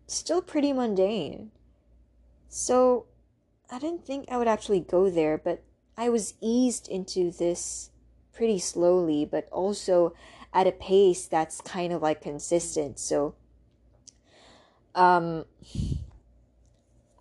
still 0.06 0.42
pretty 0.42 0.74
mundane. 0.74 1.52
So 2.50 3.06
I 3.72 3.80
didn't 3.80 4.06
think 4.06 4.26
I 4.30 4.38
would 4.38 4.50
actually 4.50 4.82
go 4.82 5.10
there, 5.10 5.38
but 5.38 5.64
I 5.98 6.10
was 6.10 6.34
eased 6.42 6.90
into 6.90 7.32
this 7.32 7.92
pretty 8.34 8.60
slowly, 8.60 9.24
but 9.24 9.48
also 9.54 10.14
at 10.56 10.66
a 10.66 10.72
pace 10.72 11.28
that's 11.28 11.60
kind 11.62 11.94
of 11.94 12.02
like 12.02 12.22
consistent. 12.22 12.98
So, 12.98 13.36
um, 14.96 15.46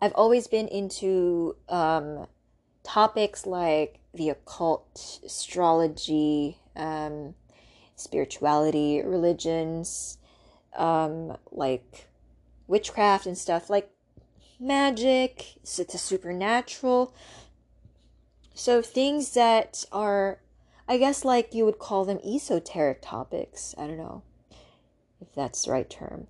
I've 0.00 0.14
always 0.14 0.46
been 0.46 0.68
into 0.68 1.56
um, 1.68 2.28
topics 2.84 3.44
like 3.44 3.98
the 4.14 4.28
occult, 4.28 5.18
astrology, 5.24 6.58
um, 6.76 7.34
spirituality, 7.96 9.02
religions, 9.02 10.18
um, 10.76 11.36
like 11.50 12.06
witchcraft 12.68 13.26
and 13.26 13.36
stuff, 13.36 13.68
like 13.68 13.90
magic, 14.60 15.56
it's 15.62 15.78
a 15.78 15.98
supernatural. 15.98 17.12
So 18.54 18.80
things 18.82 19.34
that 19.34 19.84
are 19.90 20.38
I 20.86 20.98
guess 20.98 21.24
like 21.24 21.54
you 21.54 21.64
would 21.64 21.78
call 21.78 22.04
them 22.04 22.18
esoteric 22.24 23.00
topics. 23.02 23.74
I 23.78 23.86
don't 23.86 23.96
know 23.96 24.22
if 25.20 25.34
that's 25.34 25.64
the 25.64 25.72
right 25.72 25.88
term. 25.88 26.26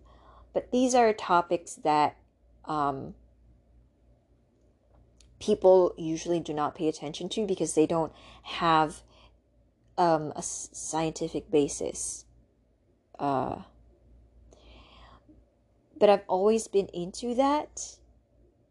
But 0.53 0.71
these 0.71 0.95
are 0.95 1.13
topics 1.13 1.75
that 1.75 2.17
um, 2.65 3.15
people 5.41 5.93
usually 5.99 6.41
do 6.41 6.55
not 6.55 6.75
pay 6.75 6.89
attention 6.89 7.29
to 7.31 7.47
because 7.47 7.75
they 7.75 7.87
don't 7.87 8.13
have 8.43 9.03
um, 9.99 10.33
a 10.37 10.43
scientific 10.43 11.51
basis. 11.51 12.25
Uh, 13.19 13.63
but 15.99 16.09
I've 16.09 16.25
always 16.29 16.69
been 16.69 16.87
into 16.89 17.35
that 17.35 17.97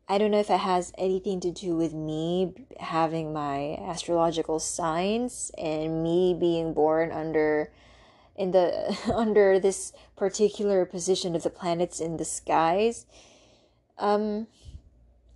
I 0.08 0.18
don't 0.18 0.32
know 0.32 0.40
if 0.40 0.50
it 0.50 0.60
has 0.60 0.92
anything 0.98 1.40
to 1.42 1.52
do 1.52 1.76
with 1.76 1.94
me 1.94 2.54
having 2.80 3.32
my 3.32 3.76
astrological 3.76 4.60
signs 4.60 5.50
and 5.58 6.04
me 6.04 6.36
being 6.38 6.74
born 6.74 7.12
under 7.12 7.72
in 8.36 8.52
the 8.52 8.98
under 9.16 9.60
this 9.60 9.94
particular 10.18 10.86
position 10.86 11.36
of 11.36 11.44
the 11.44 11.50
planets 11.50 12.02
in 12.02 12.18
the 12.18 12.26
skies. 12.26 13.06
Um 13.98 14.48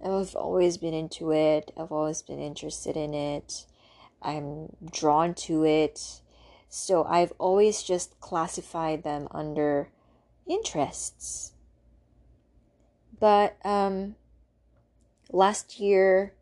I've 0.04 0.36
always 0.36 0.78
been 0.78 0.94
into 0.94 1.32
it. 1.32 1.72
I've 1.78 1.92
always 1.92 2.22
been 2.22 2.40
interested 2.40 2.96
in 2.96 3.14
it. 3.14 3.66
I'm 4.22 4.76
drawn 4.92 5.34
to 5.36 5.66
it. 5.66 6.22
So 6.70 7.06
I've 7.06 7.34
always 7.40 7.82
just 7.82 8.20
classified 8.20 9.04
them 9.04 9.28
under 9.32 9.90
interests. 10.46 11.54
But 13.18 13.56
um 13.64 14.16
last 15.32 15.80
year 15.80 16.34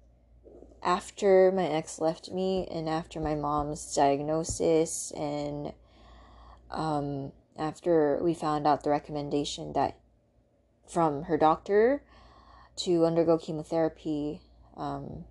after 0.84 1.52
my 1.52 1.66
ex 1.66 2.00
left 2.00 2.32
me 2.32 2.68
and 2.70 2.88
after 2.88 3.20
my 3.20 3.36
mom's 3.36 3.96
diagnosis 3.96 5.12
and 5.12 5.74
um, 6.70 7.32
after 7.58 8.20
we 8.22 8.34
found 8.34 8.68
out 8.68 8.84
the 8.84 8.90
recommendation 8.90 9.74
that 9.74 9.98
from 10.88 11.24
her 11.24 11.38
doctor 11.38 12.04
to 12.76 13.06
undergo 13.06 13.38
chemotherapy 13.38 14.42
um, 14.78 15.26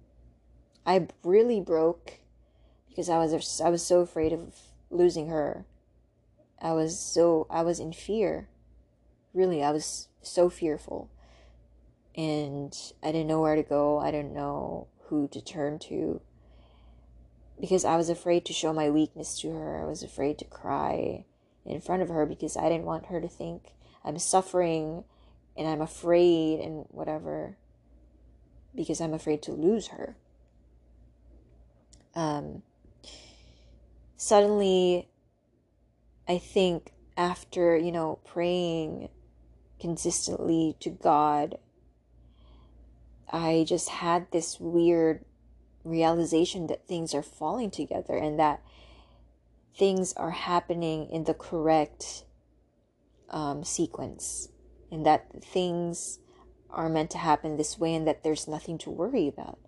i 0.87 1.07
really 1.23 1.61
broke 1.61 2.14
because 2.88 3.09
i 3.09 3.19
was 3.19 3.61
i 3.61 3.69
was 3.69 3.85
so 3.85 4.01
afraid 4.01 4.33
of 4.33 4.55
losing 4.95 5.29
her. 5.29 5.67
I 6.61 6.73
was 6.73 6.99
so 6.99 7.47
i 7.51 7.62
was 7.62 7.81
in 7.81 7.93
fear. 7.93 8.49
Really 9.35 9.62
i 9.62 9.71
was 9.71 10.09
so 10.23 10.49
fearful 10.49 11.11
and 12.16 12.77
I 13.03 13.12
didn't 13.12 13.27
know 13.27 13.40
where 13.40 13.57
to 13.57 13.62
go. 13.62 13.98
I 13.98 14.11
didn't 14.11 14.35
know 14.35 14.88
who 15.07 15.29
to 15.29 15.40
turn 15.40 15.79
to 15.81 16.20
because 17.61 17.85
I 17.85 17.96
was 17.96 18.09
afraid 18.09 18.44
to 18.46 18.53
show 18.53 18.72
my 18.72 18.90
weakness 18.90 19.38
to 19.40 19.50
her. 19.50 19.81
I 19.81 19.85
was 19.85 20.03
afraid 20.03 20.38
to 20.38 20.44
cry 20.44 21.24
in 21.64 21.81
front 21.81 22.03
of 22.03 22.09
her 22.09 22.27
because 22.27 22.57
I 22.57 22.68
didn't 22.68 22.85
want 22.85 23.07
her 23.07 23.20
to 23.20 23.29
think 23.29 23.74
I'm 24.05 24.18
suffering 24.18 25.05
and 25.57 25.66
I'm 25.66 25.81
afraid 25.81 26.61
and 26.61 26.85
whatever 26.90 27.57
because 28.74 29.00
I'm 29.00 29.14
afraid 29.14 29.42
to 29.42 29.53
lose 29.53 29.88
her. 29.88 30.16
Um, 32.14 32.62
suddenly, 34.16 35.09
I 36.29 36.38
think 36.38 36.92
after, 37.16 37.77
you 37.77 37.92
know, 37.92 38.18
praying 38.24 39.09
consistently 39.81 40.77
to 40.81 40.90
God, 40.90 41.59
I 43.35 43.64
just 43.66 43.88
had 43.88 44.31
this 44.31 44.61
weird 44.61 45.25
realization 45.83 46.68
that 46.68 46.87
things 46.87 47.14
are 47.14 47.23
falling 47.23 47.73
together 47.73 48.16
and 48.16 48.38
that 48.38 48.62
things 49.77 50.12
are 50.12 50.31
happening 50.31 51.11
in 51.11 51.25
the 51.25 51.35
correct 51.35 52.27
um, 53.31 53.64
sequence 53.64 54.51
and 54.92 55.05
that 55.05 55.42
things 55.42 56.20
are 56.70 56.88
meant 56.88 57.11
to 57.11 57.18
happen 57.18 57.57
this 57.57 57.77
way 57.77 57.92
and 57.97 58.07
that 58.07 58.23
there's 58.23 58.47
nothing 58.47 58.79
to 58.79 58.90
worry 58.90 59.27
about. 59.27 59.59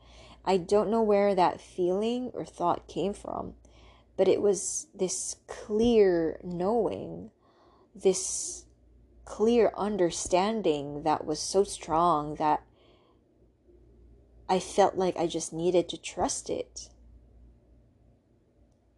I 0.44 0.58
don't 0.58 0.88
know 0.88 1.02
where 1.02 1.34
that 1.34 1.60
feeling 1.60 2.30
or 2.34 2.44
thought 2.44 2.86
came 2.86 3.14
from, 3.14 3.54
but 4.16 4.28
it 4.28 4.40
was 4.40 4.86
this 4.94 5.34
clear 5.48 6.38
knowing, 6.44 7.32
this 7.96 8.64
clear 9.24 9.72
understanding 9.76 11.02
that 11.02 11.24
was 11.24 11.40
so 11.40 11.64
strong 11.64 12.36
that 12.36 12.62
I 14.48 14.58
felt 14.60 14.96
like 14.96 15.16
I 15.16 15.26
just 15.26 15.52
needed 15.52 15.88
to 15.88 16.00
trust 16.00 16.50
it. 16.50 16.88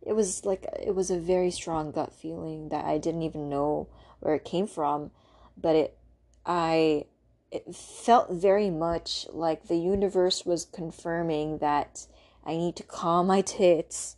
It 0.03 0.13
was 0.13 0.45
like 0.45 0.67
it 0.81 0.95
was 0.95 1.11
a 1.11 1.19
very 1.19 1.51
strong 1.51 1.91
gut 1.91 2.13
feeling 2.13 2.69
that 2.69 2.85
I 2.85 2.99
didn't 2.99 3.23
even 3.23 3.49
know 3.49 3.89
where 4.21 4.35
it 4.35 4.45
came 4.45 4.67
from, 4.67 5.11
but 5.57 5.77
it 5.77 5.99
I 6.45 7.07
it 7.51 7.75
felt 7.75 8.31
very 8.31 8.71
much 8.71 9.27
like 9.33 9.69
the 9.69 9.77
universe 9.77 10.45
was 10.45 10.67
confirming 10.67 11.59
that 11.59 12.07
I 12.45 12.57
need 12.57 12.77
to 12.77 12.83
calm 12.83 13.27
my 13.27 13.41
tits 13.41 14.17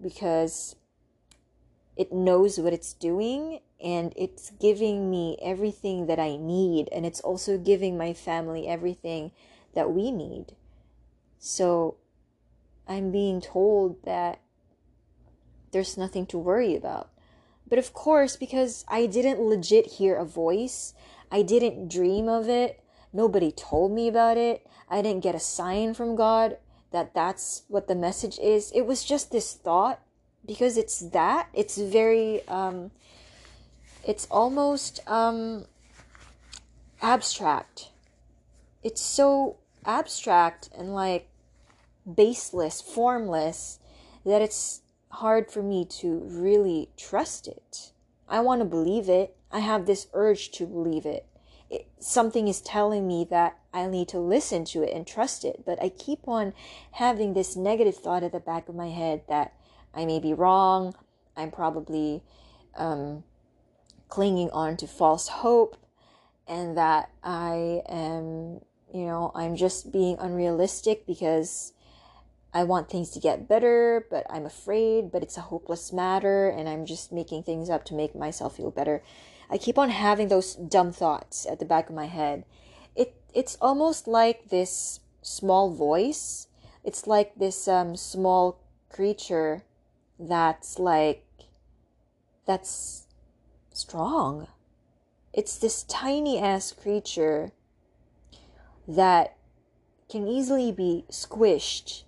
because 0.00 0.76
it 1.96 2.12
knows 2.12 2.58
what 2.58 2.72
it's 2.72 2.92
doing 2.92 3.60
and 3.82 4.12
it's 4.16 4.50
giving 4.60 5.10
me 5.10 5.36
everything 5.42 6.06
that 6.06 6.20
I 6.20 6.36
need 6.36 6.88
and 6.92 7.04
it's 7.04 7.20
also 7.20 7.58
giving 7.58 7.98
my 7.98 8.12
family 8.12 8.68
everything 8.68 9.32
that 9.74 9.90
we 9.92 10.10
need. 10.10 10.54
So 11.38 11.96
I'm 12.86 13.10
being 13.10 13.40
told 13.40 14.02
that 14.04 14.40
there's 15.72 15.96
nothing 15.96 16.26
to 16.26 16.38
worry 16.38 16.74
about. 16.74 17.10
But 17.68 17.78
of 17.78 17.92
course, 17.92 18.36
because 18.36 18.84
I 18.88 19.06
didn't 19.06 19.40
legit 19.40 19.86
hear 19.86 20.16
a 20.16 20.24
voice, 20.24 20.94
I 21.30 21.42
didn't 21.42 21.90
dream 21.90 22.28
of 22.28 22.48
it, 22.48 22.82
nobody 23.12 23.52
told 23.52 23.92
me 23.92 24.08
about 24.08 24.38
it, 24.38 24.66
I 24.88 25.02
didn't 25.02 25.22
get 25.22 25.34
a 25.34 25.40
sign 25.40 25.92
from 25.94 26.16
God 26.16 26.56
that 26.90 27.14
that's 27.14 27.64
what 27.68 27.88
the 27.88 27.94
message 27.94 28.38
is. 28.38 28.72
It 28.72 28.86
was 28.86 29.04
just 29.04 29.30
this 29.30 29.52
thought 29.52 30.00
because 30.46 30.78
it's 30.78 31.00
that, 31.00 31.48
it's 31.52 31.76
very, 31.76 32.46
um, 32.48 32.90
it's 34.06 34.26
almost 34.30 35.00
um, 35.06 35.66
abstract. 37.02 37.90
It's 38.82 39.02
so 39.02 39.56
abstract 39.84 40.70
and 40.76 40.94
like 40.94 41.27
baseless, 42.14 42.80
formless, 42.80 43.78
that 44.24 44.42
it's 44.42 44.82
hard 45.10 45.50
for 45.50 45.62
me 45.62 45.84
to 45.84 46.20
really 46.24 46.90
trust 46.96 47.48
it. 47.48 47.92
I 48.28 48.40
want 48.40 48.60
to 48.60 48.64
believe 48.64 49.08
it. 49.08 49.36
I 49.50 49.60
have 49.60 49.86
this 49.86 50.08
urge 50.12 50.50
to 50.52 50.66
believe 50.66 51.06
it. 51.06 51.26
it. 51.70 51.88
Something 51.98 52.48
is 52.48 52.60
telling 52.60 53.06
me 53.06 53.26
that 53.30 53.58
I 53.72 53.86
need 53.86 54.08
to 54.08 54.18
listen 54.18 54.64
to 54.66 54.82
it 54.82 54.92
and 54.94 55.06
trust 55.06 55.44
it, 55.44 55.64
but 55.64 55.82
I 55.82 55.88
keep 55.88 56.28
on 56.28 56.52
having 56.92 57.32
this 57.32 57.56
negative 57.56 57.96
thought 57.96 58.22
at 58.22 58.32
the 58.32 58.40
back 58.40 58.68
of 58.68 58.74
my 58.74 58.88
head 58.88 59.22
that 59.28 59.54
I 59.94 60.04
may 60.04 60.20
be 60.20 60.34
wrong. 60.34 60.94
I'm 61.36 61.50
probably 61.50 62.22
um, 62.76 63.24
clinging 64.08 64.50
on 64.50 64.76
to 64.78 64.86
false 64.86 65.28
hope, 65.28 65.76
and 66.46 66.76
that 66.76 67.10
I 67.22 67.82
am 67.88 68.60
you 68.92 69.04
know, 69.04 69.30
I'm 69.34 69.56
just 69.56 69.92
being 69.92 70.16
unrealistic 70.18 71.06
because 71.06 71.72
I 72.58 72.64
want 72.64 72.90
things 72.90 73.10
to 73.10 73.20
get 73.20 73.46
better, 73.46 74.04
but 74.10 74.26
I'm 74.28 74.44
afraid, 74.44 75.12
but 75.12 75.22
it's 75.22 75.36
a 75.36 75.42
hopeless 75.42 75.92
matter, 75.92 76.48
and 76.48 76.68
I'm 76.68 76.86
just 76.86 77.12
making 77.12 77.44
things 77.44 77.70
up 77.70 77.84
to 77.84 77.94
make 77.94 78.16
myself 78.16 78.56
feel 78.56 78.72
better. 78.72 79.00
I 79.48 79.58
keep 79.58 79.78
on 79.78 79.90
having 79.90 80.26
those 80.26 80.56
dumb 80.56 80.90
thoughts 80.90 81.46
at 81.46 81.60
the 81.60 81.64
back 81.64 81.88
of 81.88 81.94
my 81.94 82.06
head. 82.06 82.44
It 82.96 83.14
it's 83.32 83.56
almost 83.60 84.08
like 84.08 84.48
this 84.48 84.98
small 85.22 85.70
voice. 85.72 86.48
It's 86.82 87.06
like 87.06 87.36
this 87.36 87.68
um, 87.68 87.94
small 87.94 88.58
creature 88.90 89.62
that's 90.18 90.80
like 90.80 91.24
that's 92.44 93.06
strong. 93.72 94.48
It's 95.32 95.56
this 95.56 95.84
tiny 95.84 96.40
ass 96.40 96.72
creature 96.72 97.52
that 98.88 99.36
can 100.10 100.26
easily 100.26 100.72
be 100.72 101.04
squished, 101.08 102.02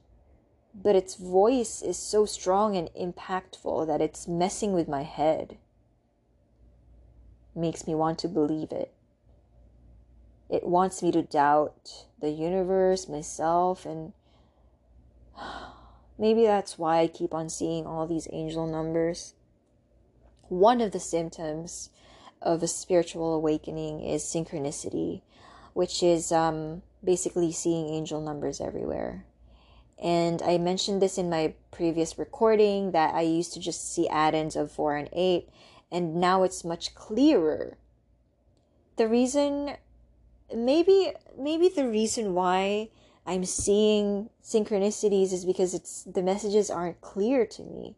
but 0.83 0.97
its 0.97 1.17
voice 1.17 1.83
is 1.83 1.99
so 1.99 2.25
strong 2.25 2.77
and 2.77 2.89
impactful 2.95 3.87
that 3.87 4.01
it's 4.01 4.29
messing 4.29 4.73
with 4.73 4.89
my 4.89 5.03
head. 5.03 5.59
Makes 7.55 7.87
me 7.87 7.95
want 7.95 8.19
to 8.21 8.29
believe 8.29 8.73
it. 8.73 8.93
It 10.49 10.67
wants 10.67 11.03
me 11.03 11.13
to 11.13 11.23
doubt 11.23 12.07
the 12.21 12.31
universe, 12.31 13.09
myself, 13.09 13.85
and 13.85 14.13
maybe 16.19 16.45
that's 16.45 16.79
why 16.79 17.01
I 17.01 17.07
keep 17.07 17.35
on 17.35 17.49
seeing 17.49 17.87
all 17.87 18.07
these 18.07 18.29
angel 18.33 18.67
numbers. 18.67 19.35
One 20.49 20.81
of 20.81 20.93
the 20.93 21.01
symptoms 21.01 21.91
of 22.43 22.63
a 22.63 22.69
spiritual 22.69 23.35
awakening 23.35 24.01
is 24.01 24.23
synchronicity 24.25 25.23
which 25.73 26.03
is 26.03 26.33
um, 26.33 26.83
basically 27.03 27.53
seeing 27.53 27.89
angel 27.89 28.21
numbers 28.21 28.61
everywhere. 28.61 29.25
And 30.01 30.41
I 30.43 30.57
mentioned 30.57 31.03
this 31.03 31.19
in 31.19 31.29
my 31.29 31.55
previous 31.71 32.19
recording 32.19 32.93
that 32.93 33.15
I 33.15 33.21
used 33.21 33.53
to 33.53 33.61
just 33.61 33.93
see 33.93 34.09
add-ins 34.09 34.57
of 34.57 34.73
4 34.73 34.97
and 34.97 35.09
8, 35.13 35.49
and 35.93 36.17
now 36.17 36.43
it's 36.43 36.65
much 36.65 36.95
clearer. 36.95 37.77
The 38.97 39.07
reason 39.07 39.77
maybe 40.55 41.13
maybe 41.39 41.69
the 41.69 41.87
reason 41.87 42.35
why 42.35 42.89
I'm 43.27 43.45
seeing 43.45 44.31
synchronicities 44.43 45.33
is 45.33 45.45
because 45.45 45.75
it's 45.75 46.03
the 46.03 46.23
messages 46.23 46.71
aren't 46.71 47.01
clear 47.01 47.47
to 47.47 47.63
me. 47.63 47.97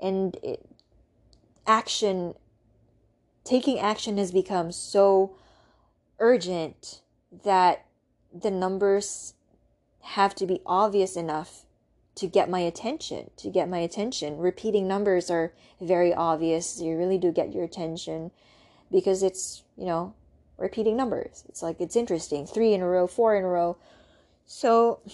And 0.00 0.36
it, 0.42 0.66
action 1.66 2.34
taking 3.44 3.78
action 3.78 4.18
has 4.18 4.32
become 4.32 4.72
so 4.72 5.36
urgent 6.18 7.00
that 7.44 7.86
the 8.34 8.50
numbers 8.50 9.34
have 10.06 10.34
to 10.36 10.46
be 10.46 10.60
obvious 10.64 11.16
enough 11.16 11.64
to 12.14 12.26
get 12.26 12.48
my 12.48 12.60
attention, 12.60 13.30
to 13.36 13.50
get 13.50 13.68
my 13.68 13.78
attention. 13.78 14.38
Repeating 14.38 14.88
numbers 14.88 15.30
are 15.30 15.52
very 15.80 16.14
obvious. 16.14 16.80
You 16.80 16.96
really 16.96 17.18
do 17.18 17.32
get 17.32 17.52
your 17.52 17.64
attention 17.64 18.30
because 18.90 19.22
it's, 19.22 19.64
you 19.76 19.84
know, 19.84 20.14
repeating 20.56 20.96
numbers. 20.96 21.44
It's 21.48 21.62
like 21.62 21.80
it's 21.80 21.96
interesting. 21.96 22.46
3 22.46 22.72
in 22.72 22.80
a 22.80 22.88
row, 22.88 23.06
4 23.06 23.36
in 23.36 23.44
a 23.44 23.48
row. 23.48 23.76
So 24.46 25.00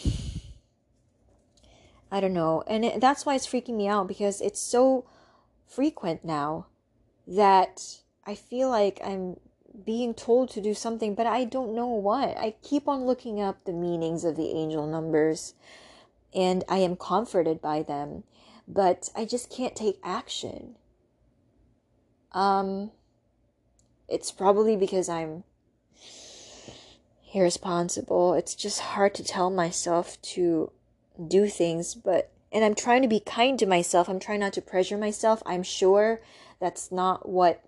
I 2.13 2.21
don't 2.21 2.35
know. 2.35 2.63
And 2.67 2.85
it, 2.85 3.01
that's 3.01 3.25
why 3.25 3.35
it's 3.35 3.47
freaking 3.47 3.77
me 3.77 3.89
out 3.89 4.07
because 4.07 4.41
it's 4.41 4.61
so 4.61 5.07
frequent 5.67 6.25
now 6.25 6.67
that 7.27 8.03
I 8.27 8.35
feel 8.35 8.69
like 8.69 9.01
I'm 9.03 9.37
being 9.85 10.15
told 10.15 10.51
to 10.51 10.61
do 10.61 10.75
something, 10.75 11.15
but 11.15 11.27
I 11.27 11.45
don't 11.45 11.75
know 11.75 11.89
what. 11.89 12.37
I 12.39 12.55
keep 12.63 12.89
on 12.89 13.05
looking 13.05 13.41
up 13.41 13.65
the 13.65 13.73
meanings 13.73 14.25
of 14.25 14.37
the 14.37 14.51
angel 14.51 14.87
numbers 14.87 15.55
and 16.35 16.65
I 16.69 16.79
am 16.79 16.97
comforted 16.97 17.61
by 17.61 17.83
them, 17.83 18.25
but 18.67 19.09
I 19.15 19.25
just 19.25 19.51
can't 19.51 19.77
take 19.77 19.99
action. 20.03 20.77
Um, 22.33 22.91
it's 24.09 24.31
probably 24.31 24.77
because 24.77 25.09
I'm 25.09 25.45
irresponsible. 27.35 28.35
It's 28.35 28.55
just 28.55 28.81
hard 28.81 29.15
to 29.15 29.25
tell 29.25 29.51
myself 29.51 30.21
to 30.23 30.71
do 31.29 31.47
things, 31.49 31.95
but 31.95 32.31
and 32.51 32.65
I'm 32.65 32.75
trying 32.75 33.01
to 33.03 33.09
be 33.09 33.21
kind 33.21 33.59
to 33.59 33.67
myself. 33.67 34.09
I'm 34.09 34.21
trying 34.21 34.41
not 34.41 34.53
to 34.55 34.63
pressure 34.63 34.99
myself. 34.99 35.43
I'm 35.47 35.63
sure 35.63 36.21
that's 36.61 36.93
not 36.93 37.27
what 37.27 37.65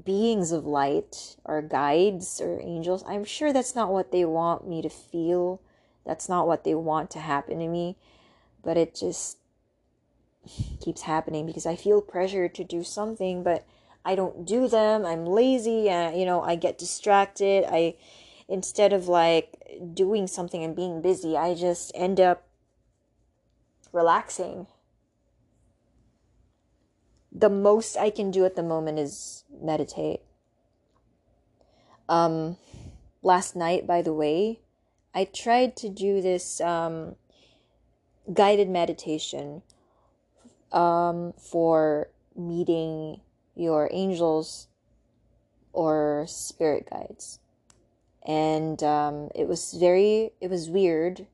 beings 0.00 0.52
of 0.52 0.64
light 0.64 1.36
or 1.44 1.60
guides 1.60 2.40
or 2.40 2.60
angels. 2.60 3.04
I'm 3.06 3.24
sure 3.24 3.52
that's 3.52 3.74
not 3.74 3.92
what 3.92 4.12
they 4.12 4.24
want 4.24 4.66
me 4.66 4.82
to 4.82 4.88
feel. 4.88 5.60
That's 6.04 6.28
not 6.28 6.46
what 6.46 6.64
they 6.64 6.74
want 6.74 7.10
to 7.12 7.18
happen 7.18 7.58
to 7.58 7.68
me. 7.68 7.96
But 8.62 8.76
it 8.76 8.94
just 8.94 9.38
keeps 10.80 11.02
happening 11.02 11.46
because 11.46 11.66
I 11.66 11.76
feel 11.76 12.00
pressure 12.00 12.48
to 12.48 12.64
do 12.64 12.82
something, 12.82 13.42
but 13.42 13.66
I 14.04 14.14
don't 14.14 14.44
do 14.44 14.66
them. 14.66 15.04
I'm 15.04 15.26
lazy 15.26 15.88
and 15.88 16.18
you 16.18 16.26
know, 16.26 16.42
I 16.42 16.56
get 16.56 16.78
distracted. 16.78 17.64
I 17.68 17.96
instead 18.48 18.92
of 18.92 19.08
like 19.08 19.62
doing 19.94 20.26
something 20.26 20.62
and 20.62 20.74
being 20.74 21.02
busy, 21.02 21.36
I 21.36 21.54
just 21.54 21.92
end 21.94 22.20
up 22.20 22.44
relaxing. 23.92 24.66
The 27.34 27.48
most 27.48 27.96
I 27.96 28.10
can 28.10 28.30
do 28.30 28.44
at 28.44 28.56
the 28.56 28.62
moment 28.62 28.98
is 28.98 29.44
meditate. 29.60 30.20
Um 32.08 32.56
last 33.22 33.56
night 33.56 33.86
by 33.86 34.02
the 34.02 34.12
way, 34.12 34.60
I 35.14 35.24
tried 35.24 35.76
to 35.76 35.88
do 35.88 36.20
this 36.20 36.60
um 36.60 37.16
guided 38.32 38.68
meditation 38.68 39.62
um 40.72 41.32
for 41.38 42.08
meeting 42.36 43.20
your 43.54 43.88
angels 43.92 44.68
or 45.72 46.24
spirit 46.28 46.88
guides. 46.90 47.38
And 48.24 48.82
um, 48.82 49.30
it 49.34 49.48
was 49.48 49.72
very, 49.72 50.32
it 50.40 50.48
was 50.48 50.70
weird. 50.70 51.26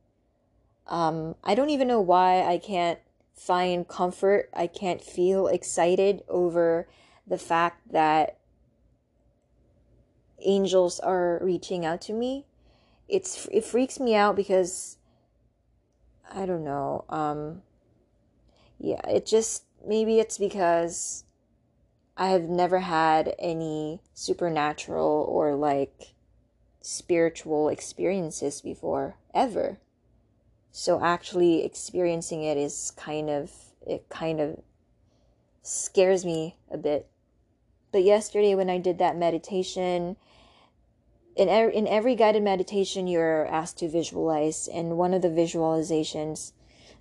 Um, 0.87 1.35
I 1.45 1.55
don't 1.55 1.71
even 1.71 1.89
know 1.89 2.01
why 2.01 2.43
I 2.43 2.59
can't 2.59 2.99
find 3.39 3.87
comfort. 3.87 4.51
I 4.55 4.67
can't 4.67 5.03
feel 5.03 5.47
excited 5.47 6.23
over 6.29 6.89
the 7.27 7.39
fact 7.39 7.93
that 7.93 8.39
angels 10.45 11.01
are 11.01 11.39
reaching 11.43 11.85
out 11.85 12.01
to 12.03 12.13
me. 12.13 12.47
It's 13.09 13.47
it 13.51 13.65
freaks 13.65 13.99
me 13.99 14.15
out 14.15 14.37
because 14.37 14.99
I 16.31 16.47
don't 16.47 16.65
know. 16.65 17.05
Um, 17.09 17.63
yeah, 18.79 19.01
it 19.09 19.27
just 19.27 19.65
maybe 19.87 20.19
it's 20.19 20.39
because 20.39 21.25
I 22.17 22.29
have 22.29 22.49
never 22.49 22.81
had 22.81 23.35
any 23.39 24.01
supernatural 24.13 25.25
or 25.29 25.55
like 25.55 26.15
spiritual 26.81 27.69
experiences 27.69 28.61
before, 28.61 29.17
ever. 29.35 29.79
So 30.81 31.03
actually 31.03 31.65
experiencing 31.65 32.45
it 32.45 32.57
is 32.57 32.93
kind 32.97 33.29
of, 33.29 33.51
it 33.85 34.09
kind 34.09 34.39
of 34.39 34.61
scares 35.61 36.25
me 36.25 36.55
a 36.71 36.79
bit. 36.79 37.09
But 37.91 38.05
yesterday 38.05 38.55
when 38.55 38.71
I 38.71 38.79
did 38.79 38.99
that 38.99 39.17
meditation, 39.17 40.15
in, 41.35 41.49
er- 41.49 41.69
in 41.69 41.89
every 41.89 42.15
guided 42.15 42.45
meditation, 42.45 43.09
you're 43.09 43.45
asked 43.49 43.79
to 43.79 43.89
visualize. 43.89 44.69
And 44.69 44.97
one 44.97 45.15
of 45.15 45.21
the 45.21 45.31
visualizations 45.31 46.53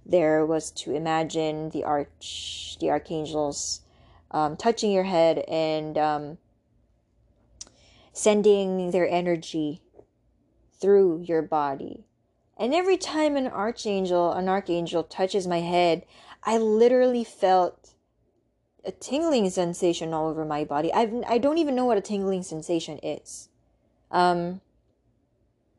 there 0.03 0.43
was 0.43 0.71
to 0.71 0.95
imagine 0.95 1.69
the 1.69 1.84
arch, 1.84 2.78
the 2.80 2.89
archangels 2.89 3.82
um, 4.32 4.57
touching 4.57 4.91
your 4.91 5.03
head 5.03 5.45
and 5.47 5.99
um, 5.99 6.38
sending 8.11 8.89
their 8.89 9.07
energy 9.07 9.84
through 10.82 11.21
your 11.21 11.43
body. 11.43 12.07
And 12.60 12.74
every 12.74 12.97
time 12.97 13.36
an 13.36 13.47
archangel, 13.47 14.32
an 14.32 14.49
archangel 14.49 15.03
touches 15.03 15.45
my 15.47 15.60
head, 15.60 16.05
I 16.43 16.58
literally 16.58 17.24
felt 17.24 17.93
a 18.84 18.91
tingling 18.91 19.49
sensation 19.49 20.14
all 20.14 20.28
over 20.28 20.45
my 20.45 20.64
body. 20.64 20.91
I've, 20.93 21.14
I 21.28 21.38
don't 21.38 21.58
even 21.58 21.76
know 21.76 21.86
what 21.86 21.97
a 21.97 22.01
tingling 22.01 22.43
sensation 22.43 22.99
is. 23.03 23.49
Um, 24.10 24.62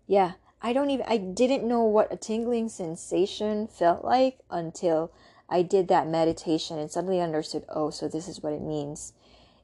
yeah, 0.07 0.33
I 0.61 0.73
don't 0.73 0.91
even, 0.91 1.07
I 1.09 1.17
didn't 1.17 1.67
know 1.67 1.83
what 1.83 2.13
a 2.13 2.17
tingling 2.17 2.69
sensation 2.69 3.67
felt 3.67 4.05
like 4.05 4.39
until 4.51 5.11
I 5.49 5.63
did 5.63 5.89
that 5.89 6.07
meditation 6.07 6.79
and 6.79 6.91
suddenly 6.91 7.21
understood, 7.21 7.65
oh, 7.69 7.91
so 7.91 8.09
this 8.09 8.29
is 8.29 8.43
what 8.43 8.53
it 8.53 8.63
means. 8.63 9.15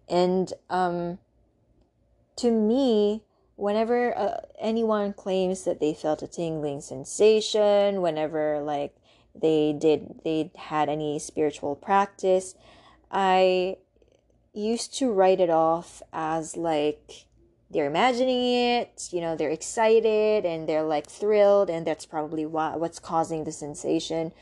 And 0.08 0.52
um, 0.70 1.18
to 2.36 2.50
me, 2.50 3.22
whenever 3.56 4.16
uh, 4.16 4.40
anyone 4.58 5.12
claims 5.12 5.64
that 5.64 5.80
they 5.80 5.94
felt 5.94 6.22
a 6.22 6.26
tingling 6.26 6.80
sensation, 6.80 8.02
whenever 8.02 8.60
like 8.60 8.94
they 9.34 9.72
did, 9.72 10.20
they 10.24 10.50
had 10.56 10.88
any 10.88 11.18
spiritual 11.18 11.74
practice, 11.74 12.54
I 13.10 13.76
used 14.52 14.94
to 14.98 15.10
write 15.10 15.40
it 15.40 15.50
off 15.50 16.02
as 16.12 16.56
like 16.56 17.26
they're 17.70 17.86
imagining 17.86 18.54
it, 18.54 19.08
you 19.10 19.20
know, 19.20 19.34
they're 19.34 19.50
excited 19.50 20.44
and 20.44 20.68
they're 20.68 20.84
like 20.84 21.08
thrilled, 21.08 21.68
and 21.68 21.86
that's 21.86 22.06
probably 22.06 22.46
why, 22.46 22.76
what's 22.76 22.98
causing 22.98 23.44
the 23.44 23.52
sensation 23.52 24.32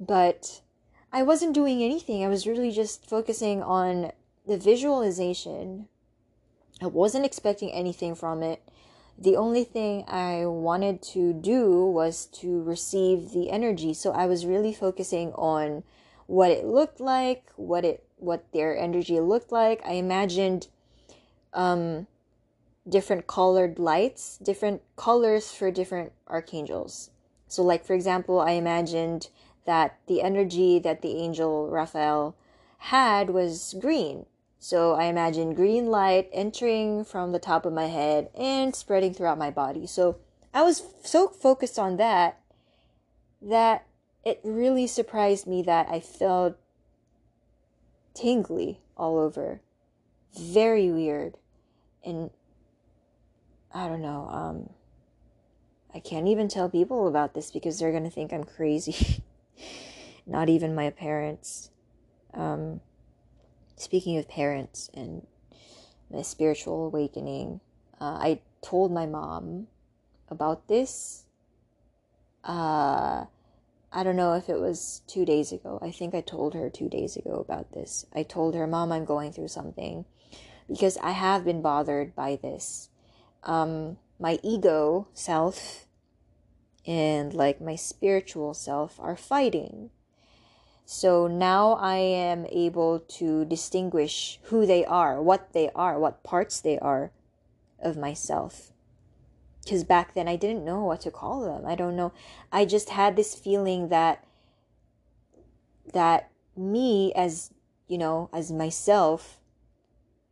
but 0.00 0.60
I 1.12 1.22
wasn't 1.22 1.54
doing 1.54 1.82
anything. 1.82 2.24
I 2.24 2.28
was 2.28 2.46
really 2.46 2.70
just 2.70 3.08
focusing 3.08 3.62
on 3.62 4.12
the 4.46 4.56
visualization. 4.56 5.88
I 6.80 6.86
wasn't 6.86 7.24
expecting 7.24 7.72
anything 7.72 8.14
from 8.14 8.42
it. 8.42 8.62
The 9.18 9.36
only 9.36 9.64
thing 9.64 10.04
I 10.06 10.46
wanted 10.46 11.02
to 11.14 11.32
do 11.32 11.84
was 11.86 12.26
to 12.40 12.62
receive 12.62 13.32
the 13.32 13.50
energy. 13.50 13.92
So 13.92 14.12
I 14.12 14.26
was 14.26 14.46
really 14.46 14.72
focusing 14.72 15.32
on 15.32 15.82
what 16.26 16.52
it 16.52 16.64
looked 16.64 17.00
like, 17.00 17.50
what 17.56 17.84
it 17.84 18.04
what 18.18 18.44
their 18.52 18.76
energy 18.76 19.18
looked 19.18 19.50
like. 19.50 19.80
I 19.84 19.94
imagined 19.94 20.68
um 21.52 22.06
different 22.88 23.26
colored 23.26 23.78
lights, 23.78 24.38
different 24.38 24.82
colors 24.96 25.50
for 25.50 25.70
different 25.72 26.12
archangels. 26.28 27.10
So 27.48 27.62
like 27.62 27.84
for 27.84 27.94
example, 27.94 28.38
I 28.40 28.52
imagined 28.52 29.30
that 29.64 29.98
the 30.06 30.22
energy 30.22 30.78
that 30.78 31.02
the 31.02 31.16
angel 31.16 31.68
Raphael 31.68 32.36
had 32.78 33.30
was 33.30 33.74
green. 33.80 34.26
So 34.58 34.94
I 34.94 35.04
imagine 35.04 35.54
green 35.54 35.86
light 35.86 36.28
entering 36.32 37.04
from 37.04 37.32
the 37.32 37.38
top 37.38 37.64
of 37.64 37.72
my 37.72 37.86
head 37.86 38.28
and 38.34 38.74
spreading 38.74 39.14
throughout 39.14 39.38
my 39.38 39.50
body. 39.50 39.86
So 39.86 40.18
I 40.52 40.62
was 40.62 40.82
so 41.04 41.28
focused 41.28 41.78
on 41.78 41.96
that 41.96 42.40
that 43.40 43.86
it 44.24 44.40
really 44.42 44.86
surprised 44.86 45.46
me 45.46 45.62
that 45.62 45.88
I 45.88 46.00
felt 46.00 46.56
tingly 48.14 48.80
all 48.96 49.18
over. 49.18 49.60
Very 50.36 50.90
weird. 50.90 51.36
And 52.04 52.30
I 53.72 53.86
don't 53.86 54.02
know, 54.02 54.28
um 54.30 54.70
I 55.94 56.00
can't 56.00 56.28
even 56.28 56.48
tell 56.48 56.68
people 56.68 57.08
about 57.08 57.34
this 57.34 57.50
because 57.50 57.78
they're 57.78 57.90
going 57.90 58.04
to 58.04 58.10
think 58.10 58.32
I'm 58.32 58.44
crazy. 58.44 59.22
not 60.26 60.48
even 60.48 60.74
my 60.74 60.90
parents. 60.90 61.70
Um, 62.34 62.80
speaking 63.78 64.18
of 64.18 64.28
parents 64.28 64.90
and 64.94 65.26
my 66.10 66.22
spiritual 66.22 66.86
awakening, 66.86 67.60
uh, 68.00 68.18
I 68.20 68.40
told 68.62 68.92
my 68.92 69.06
mom 69.06 69.68
about 70.28 70.68
this. 70.68 71.24
Uh, 72.44 73.24
I 73.90 74.02
don't 74.02 74.16
know 74.16 74.34
if 74.34 74.48
it 74.48 74.60
was 74.60 75.02
two 75.06 75.24
days 75.24 75.52
ago. 75.52 75.78
I 75.82 75.90
think 75.90 76.14
I 76.14 76.20
told 76.20 76.54
her 76.54 76.68
two 76.68 76.88
days 76.88 77.16
ago 77.16 77.36
about 77.36 77.72
this. 77.72 78.06
I 78.14 78.22
told 78.22 78.54
her, 78.54 78.66
Mom, 78.66 78.92
I'm 78.92 79.04
going 79.04 79.32
through 79.32 79.48
something 79.48 80.04
because 80.68 80.98
I 80.98 81.12
have 81.12 81.44
been 81.44 81.62
bothered 81.62 82.14
by 82.14 82.36
this. 82.36 82.90
Um, 83.44 83.96
my 84.20 84.38
ego 84.42 85.08
self 85.14 85.86
and 86.86 87.32
like 87.32 87.60
my 87.60 87.76
spiritual 87.76 88.54
self 88.54 88.98
are 89.00 89.16
fighting. 89.16 89.90
So 90.90 91.26
now 91.26 91.74
I 91.74 91.96
am 91.98 92.46
able 92.46 93.00
to 93.00 93.44
distinguish 93.44 94.40
who 94.44 94.64
they 94.64 94.86
are, 94.86 95.20
what 95.20 95.52
they 95.52 95.68
are, 95.74 95.98
what 95.98 96.22
parts 96.22 96.60
they 96.60 96.78
are 96.78 97.10
of 97.78 97.98
myself. 97.98 98.72
Because 99.62 99.84
back 99.84 100.14
then 100.14 100.26
I 100.26 100.36
didn't 100.36 100.64
know 100.64 100.82
what 100.82 101.02
to 101.02 101.10
call 101.10 101.44
them. 101.44 101.66
I 101.66 101.74
don't 101.74 101.94
know. 101.94 102.14
I 102.50 102.64
just 102.64 102.88
had 102.88 103.16
this 103.16 103.34
feeling 103.34 103.88
that 103.90 104.24
that 105.92 106.30
me 106.56 107.12
as 107.12 107.52
you 107.86 107.98
know 107.98 108.30
as 108.32 108.50
myself 108.50 109.40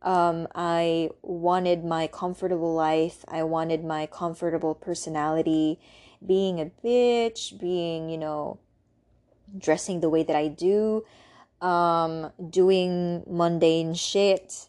um, 0.01 0.47
I 0.55 1.11
wanted 1.21 1.85
my 1.85 2.07
comfortable 2.07 2.73
life. 2.73 3.23
I 3.27 3.43
wanted 3.43 3.85
my 3.85 4.07
comfortable 4.07 4.73
personality, 4.73 5.79
being 6.25 6.59
a 6.59 6.71
bitch, 6.83 7.59
being, 7.59 8.09
you 8.09 8.17
know, 8.17 8.57
dressing 9.57 9.99
the 9.99 10.09
way 10.09 10.23
that 10.23 10.35
I 10.35 10.47
do, 10.47 11.05
um, 11.61 12.31
doing 12.49 13.23
mundane 13.27 13.93
shit, 13.93 14.67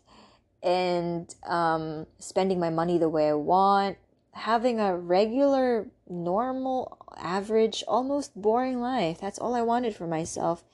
and 0.62 1.34
um, 1.46 2.06
spending 2.18 2.60
my 2.60 2.70
money 2.70 2.98
the 2.98 3.08
way 3.08 3.28
I 3.28 3.34
want, 3.34 3.98
having 4.32 4.80
a 4.80 4.96
regular, 4.96 5.88
normal, 6.08 6.98
average, 7.16 7.84
almost 7.88 8.40
boring 8.40 8.80
life. 8.80 9.20
That's 9.20 9.38
all 9.38 9.54
I 9.54 9.62
wanted 9.62 9.94
for 9.94 10.06
myself. 10.06 10.64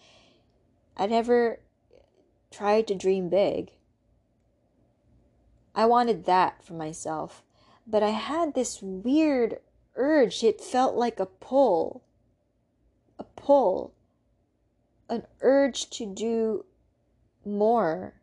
I 0.97 1.07
never 1.07 1.61
tried 2.51 2.87
to 2.89 2.95
dream 2.95 3.29
big. 3.29 3.73
I 5.75 5.87
wanted 5.87 6.25
that 6.27 6.63
for 6.63 6.75
myself. 6.75 7.43
But 7.87 8.03
I 8.03 8.11
had 8.11 8.55
this 8.55 8.81
weird 8.81 9.59
urge. 9.97 10.43
It 10.43 10.61
felt 10.61 10.95
like 10.95 11.19
a 11.19 11.27
pull. 11.27 12.03
A 13.19 13.25
pull. 13.25 13.94
An 15.09 15.27
urge 15.41 15.91
to 15.91 16.07
do 16.07 16.65
more. 17.45 18.15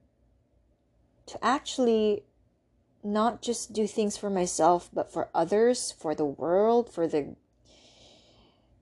to 1.27 1.43
actually 1.45 2.23
not 3.03 3.41
just 3.41 3.73
do 3.73 3.88
things 3.88 4.17
for 4.17 4.29
myself 4.29 4.89
but 4.93 5.11
for 5.11 5.29
others 5.34 5.91
for 5.91 6.13
the 6.13 6.25
world 6.25 6.91
for 6.91 7.07
the 7.07 7.36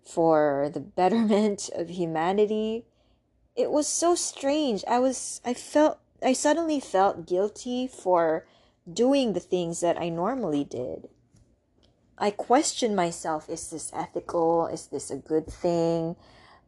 for 0.03 0.69
the 0.73 0.79
betterment 0.79 1.69
of 1.75 1.89
humanity. 1.89 2.85
It 3.55 3.71
was 3.71 3.87
so 3.87 4.15
strange. 4.15 4.83
I 4.87 4.99
was 4.99 5.41
i 5.45 5.53
felt 5.53 5.99
i 6.23 6.33
suddenly 6.33 6.79
felt 6.79 7.27
guilty 7.27 7.87
for 7.87 8.47
doing 8.91 9.33
the 9.33 9.39
things 9.39 9.81
that 9.81 9.99
i 9.99 10.09
normally 10.09 10.63
did. 10.63 11.09
I 12.17 12.31
questioned 12.31 12.95
myself 12.95 13.49
is 13.49 13.69
this 13.69 13.91
ethical? 13.93 14.67
Is 14.67 14.87
this 14.87 15.11
a 15.11 15.17
good 15.17 15.47
thing? 15.47 16.15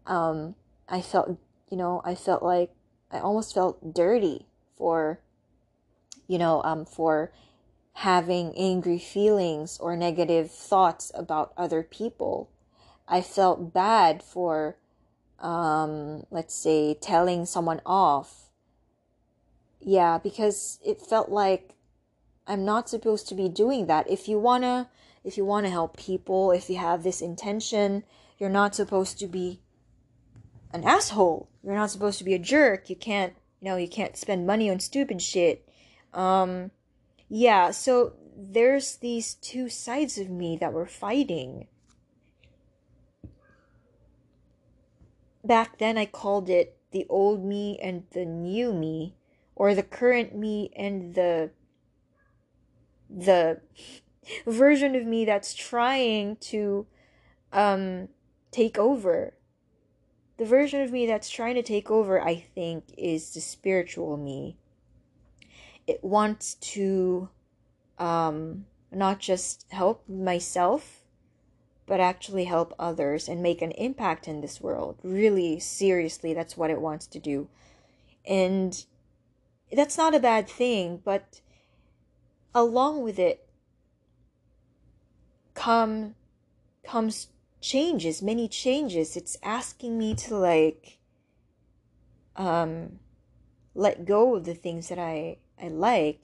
Um 0.05 0.55
i 0.91 1.01
felt 1.01 1.39
you 1.71 1.77
know 1.77 2.01
i 2.05 2.13
felt 2.13 2.43
like 2.43 2.71
i 3.09 3.17
almost 3.17 3.55
felt 3.55 3.93
dirty 3.93 4.45
for 4.77 5.19
you 6.31 6.37
know, 6.37 6.63
um, 6.63 6.85
for 6.85 7.29
having 7.91 8.53
angry 8.55 8.97
feelings 8.97 9.77
or 9.79 9.97
negative 9.97 10.49
thoughts 10.49 11.11
about 11.13 11.51
other 11.57 11.83
people. 11.83 12.49
I 13.05 13.19
felt 13.19 13.73
bad 13.73 14.23
for, 14.23 14.77
um, 15.39 16.23
let's 16.31 16.55
say, 16.55 16.93
telling 16.93 17.45
someone 17.45 17.81
off. 17.85 18.49
Yeah, 19.81 20.19
because 20.19 20.79
it 20.85 21.01
felt 21.01 21.27
like 21.27 21.75
I'm 22.47 22.63
not 22.63 22.87
supposed 22.87 23.27
to 23.27 23.35
be 23.35 23.49
doing 23.49 23.87
that. 23.87 24.09
If 24.09 24.29
you 24.29 24.39
wanna, 24.39 24.89
if 25.25 25.35
you 25.35 25.43
wanna 25.43 25.69
help 25.69 25.97
people, 25.97 26.51
if 26.51 26.69
you 26.69 26.77
have 26.77 27.03
this 27.03 27.21
intention, 27.21 28.05
you're 28.39 28.49
not 28.49 28.73
supposed 28.73 29.19
to 29.19 29.27
be 29.27 29.59
an 30.73 30.83
asshole. 30.83 31.49
You're 31.63 31.75
not 31.75 31.91
supposed 31.91 32.17
to 32.19 32.23
be 32.23 32.33
a 32.33 32.39
jerk. 32.39 32.89
You 32.89 32.95
can't, 32.95 33.33
you 33.59 33.69
know, 33.69 33.77
you 33.77 33.87
can't 33.87 34.17
spend 34.17 34.47
money 34.47 34.69
on 34.69 34.79
stupid 34.79 35.21
shit. 35.21 35.67
Um, 36.13 36.71
yeah, 37.29 37.71
so 37.71 38.13
there's 38.35 38.97
these 38.97 39.35
two 39.35 39.69
sides 39.69 40.17
of 40.17 40.29
me 40.29 40.57
that 40.57 40.73
were 40.73 40.85
fighting. 40.85 41.67
Back 45.43 45.79
then, 45.79 45.97
I 45.97 46.05
called 46.05 46.49
it 46.49 46.77
the 46.91 47.05
old 47.09 47.43
me 47.43 47.79
and 47.81 48.03
the 48.11 48.25
new 48.25 48.73
me, 48.73 49.15
or 49.55 49.73
the 49.73 49.83
current 49.83 50.35
me 50.35 50.71
and 50.75 51.15
the 51.15 51.51
the 53.09 53.61
version 54.45 54.95
of 54.95 55.05
me 55.05 55.25
that's 55.25 55.53
trying 55.53 56.35
to 56.37 56.85
um 57.51 58.09
take 58.51 58.77
over. 58.77 59.33
The 60.41 60.47
version 60.47 60.81
of 60.81 60.91
me 60.91 61.05
that's 61.05 61.29
trying 61.29 61.53
to 61.53 61.61
take 61.61 61.91
over, 61.91 62.19
I 62.19 62.33
think, 62.33 62.85
is 62.97 63.31
the 63.31 63.39
spiritual 63.39 64.17
me 64.17 64.57
it 65.85 66.03
wants 66.03 66.55
to 66.55 67.29
um, 67.99 68.65
not 68.91 69.19
just 69.19 69.67
help 69.69 70.09
myself, 70.09 71.03
but 71.85 71.99
actually 71.99 72.45
help 72.45 72.73
others 72.79 73.29
and 73.29 73.43
make 73.43 73.61
an 73.61 73.69
impact 73.73 74.27
in 74.27 74.41
this 74.41 74.59
world. 74.59 74.97
Really, 75.03 75.59
seriously, 75.59 76.33
that's 76.33 76.57
what 76.57 76.71
it 76.71 76.81
wants 76.81 77.05
to 77.05 77.19
do. 77.19 77.47
And 78.25 78.83
that's 79.71 79.95
not 79.95 80.15
a 80.15 80.19
bad 80.19 80.49
thing, 80.49 81.03
but 81.05 81.41
along 82.55 83.03
with 83.03 83.19
it 83.19 83.47
come 85.53 86.15
comes 86.83 87.27
changes, 87.61 88.21
many 88.21 88.47
changes. 88.47 89.15
It's 89.15 89.37
asking 89.43 89.97
me 89.97 90.15
to 90.15 90.35
like 90.35 90.97
um 92.35 92.99
let 93.73 94.05
go 94.05 94.35
of 94.35 94.45
the 94.45 94.55
things 94.55 94.89
that 94.89 94.99
I 94.99 95.37
I 95.61 95.67
like. 95.69 96.21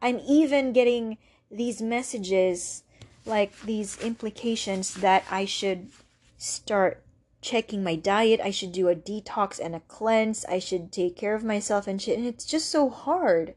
I'm 0.00 0.20
even 0.20 0.72
getting 0.72 1.18
these 1.50 1.80
messages, 1.80 2.82
like 3.24 3.58
these 3.62 3.98
implications 4.00 4.94
that 4.94 5.24
I 5.30 5.46
should 5.46 5.88
start 6.36 7.02
checking 7.40 7.82
my 7.82 7.96
diet. 7.96 8.40
I 8.40 8.50
should 8.50 8.72
do 8.72 8.88
a 8.88 8.96
detox 8.96 9.58
and 9.58 9.74
a 9.74 9.80
cleanse. 9.80 10.44
I 10.46 10.58
should 10.58 10.92
take 10.92 11.16
care 11.16 11.34
of 11.34 11.44
myself 11.44 11.86
and 11.86 12.00
shit. 12.00 12.18
And 12.18 12.26
it's 12.26 12.44
just 12.44 12.68
so 12.70 12.90
hard. 12.90 13.54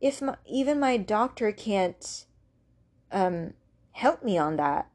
If 0.00 0.20
my, 0.20 0.36
even 0.46 0.78
my 0.78 0.96
doctor 0.96 1.52
can't 1.52 2.24
um, 3.10 3.54
help 3.92 4.22
me 4.22 4.36
on 4.36 4.56
that. 4.56 4.88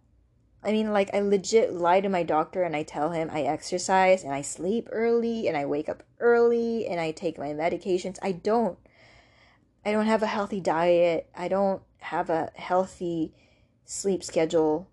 I 0.64 0.72
mean, 0.72 0.92
like, 0.92 1.14
I 1.14 1.20
legit 1.20 1.74
lie 1.74 2.02
to 2.02 2.10
my 2.10 2.24
doctor 2.24 2.64
and 2.64 2.76
I 2.76 2.84
tell 2.84 3.12
him 3.12 3.30
I 3.32 3.44
exercise 3.44 4.24
and 4.24 4.34
I 4.34 4.42
sleep 4.42 4.90
early 4.92 5.48
and 5.48 5.56
I 5.56 5.66
wake 5.66 5.88
up 5.88 6.04
early 6.20 6.88
and 6.88 7.00
I 7.00 7.12
take 7.12 7.38
my 7.38 7.50
medications. 7.50 8.18
I 8.22 8.32
don't. 8.32 8.78
I 9.86 9.92
don't 9.92 10.08
have 10.08 10.24
a 10.24 10.28
healthy 10.28 10.60
diet. 10.60 11.30
I 11.36 11.48
don't 11.48 11.82
have 12.00 12.30
a 12.30 12.52
healthy 12.56 13.34
sleep 13.86 14.24
schedule. 14.24 14.90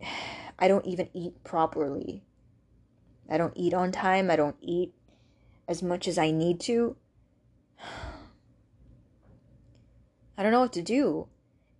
I 0.58 0.66
don't 0.66 0.86
even 0.86 1.08
eat 1.14 1.44
properly. 1.44 2.24
I 3.30 3.38
don't 3.38 3.52
eat 3.56 3.74
on 3.74 3.92
time. 3.92 4.30
I 4.30 4.36
don't 4.36 4.56
eat 4.60 4.92
as 5.68 5.82
much 5.82 6.08
as 6.08 6.18
I 6.18 6.30
need 6.30 6.58
to. 6.60 6.96
I 10.36 10.42
don't 10.42 10.52
know 10.52 10.60
what 10.60 10.72
to 10.72 10.82
do. 10.82 11.28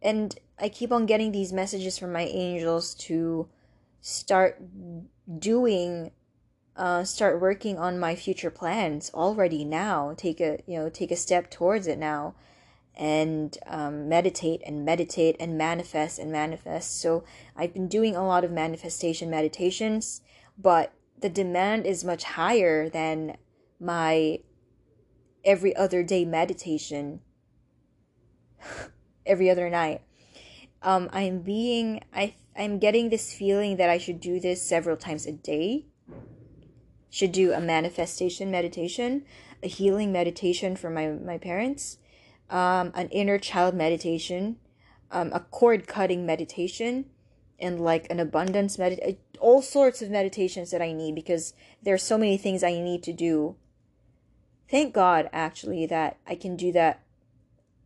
And 0.00 0.34
I 0.58 0.68
keep 0.68 0.92
on 0.92 1.06
getting 1.06 1.32
these 1.32 1.52
messages 1.52 1.98
from 1.98 2.12
my 2.12 2.22
angels 2.22 2.94
to 2.94 3.48
start 4.00 4.60
doing 5.38 6.12
uh, 6.76 7.02
start 7.02 7.40
working 7.40 7.76
on 7.76 7.98
my 7.98 8.14
future 8.14 8.50
plans 8.50 9.10
already 9.12 9.64
now. 9.64 10.14
Take 10.16 10.40
a 10.40 10.60
you 10.66 10.78
know 10.78 10.88
take 10.88 11.10
a 11.10 11.16
step 11.16 11.50
towards 11.50 11.86
it 11.88 11.98
now, 11.98 12.34
and 12.94 13.58
um, 13.66 14.08
meditate 14.08 14.62
and 14.64 14.84
meditate 14.84 15.36
and 15.40 15.58
manifest 15.58 16.18
and 16.18 16.30
manifest. 16.30 17.00
So 17.00 17.24
I've 17.56 17.74
been 17.74 17.88
doing 17.88 18.14
a 18.14 18.26
lot 18.26 18.44
of 18.44 18.52
manifestation 18.52 19.28
meditations, 19.28 20.20
but 20.56 20.92
the 21.20 21.28
demand 21.28 21.84
is 21.84 22.04
much 22.04 22.22
higher 22.22 22.88
than 22.88 23.36
my 23.80 24.40
every 25.44 25.74
other 25.74 26.02
day 26.02 26.24
meditation 26.24 27.20
every 29.28 29.50
other 29.50 29.70
night. 29.70 30.02
Um, 30.82 31.08
I'm 31.12 31.40
being 31.40 32.00
I 32.12 32.34
I'm 32.56 32.78
getting 32.78 33.10
this 33.10 33.32
feeling 33.32 33.76
that 33.76 33.88
I 33.88 33.98
should 33.98 34.20
do 34.20 34.40
this 34.40 34.62
several 34.62 34.96
times 34.96 35.26
a 35.26 35.32
day 35.32 35.86
should 37.10 37.32
do 37.32 37.52
a 37.52 37.60
manifestation 37.60 38.50
meditation, 38.50 39.24
a 39.62 39.68
healing 39.68 40.12
meditation 40.12 40.76
for 40.76 40.90
my, 40.90 41.08
my 41.08 41.38
parents, 41.38 41.98
um, 42.50 42.92
an 42.94 43.08
inner 43.08 43.38
child 43.38 43.74
meditation, 43.74 44.56
um, 45.10 45.32
a 45.32 45.40
cord 45.40 45.86
cutting 45.86 46.26
meditation, 46.26 47.06
and 47.58 47.80
like 47.80 48.06
an 48.10 48.20
abundance 48.20 48.78
meditation, 48.78 49.16
all 49.40 49.62
sorts 49.62 50.02
of 50.02 50.10
meditations 50.10 50.70
that 50.70 50.82
I 50.82 50.92
need 50.92 51.14
because 51.14 51.54
there's 51.82 52.02
so 52.02 52.18
many 52.18 52.36
things 52.36 52.62
I 52.62 52.72
need 52.72 53.02
to 53.04 53.12
do. 53.12 53.56
Thank 54.70 54.92
God, 54.92 55.30
actually, 55.32 55.86
that 55.86 56.18
I 56.26 56.34
can 56.34 56.54
do 56.56 56.72
that 56.72 57.02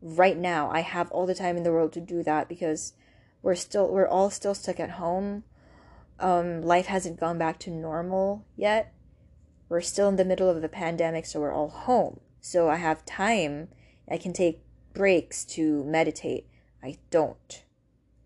right 0.03 0.37
now. 0.37 0.71
I 0.71 0.81
have 0.81 1.11
all 1.11 1.27
the 1.27 1.35
time 1.35 1.57
in 1.57 1.63
the 1.63 1.73
world 1.73 1.93
to 1.95 2.01
do 2.01 2.23
that 2.25 2.49
because 2.49 2.93
we're 3.41 3.55
still, 3.55 3.89
we're 3.89 4.09
all 4.09 4.31
still 4.31 4.55
stuck 4.55 4.79
at 4.79 4.91
home. 4.91 5.45
Um, 6.19 6.63
life 6.63 6.87
hasn't 6.87 7.19
gone 7.19 7.39
back 7.39 7.59
to 7.61 7.71
normal 7.71 8.45
yet 8.57 8.93
we're 9.73 9.81
still 9.81 10.11
in 10.11 10.17
the 10.17 10.25
middle 10.27 10.51
of 10.51 10.61
the 10.61 10.69
pandemic, 10.69 11.25
so 11.25 11.41
we're 11.41 11.55
all 11.55 11.71
home. 11.71 12.21
So 12.43 12.69
I 12.69 12.77
have 12.77 13.07
time. 13.07 13.69
I 14.07 14.19
can 14.19 14.35
take 14.35 14.63
breaks 14.93 15.47
to 15.47 15.83
meditate. 15.85 16.47
I 16.85 16.99
don't 17.11 17.65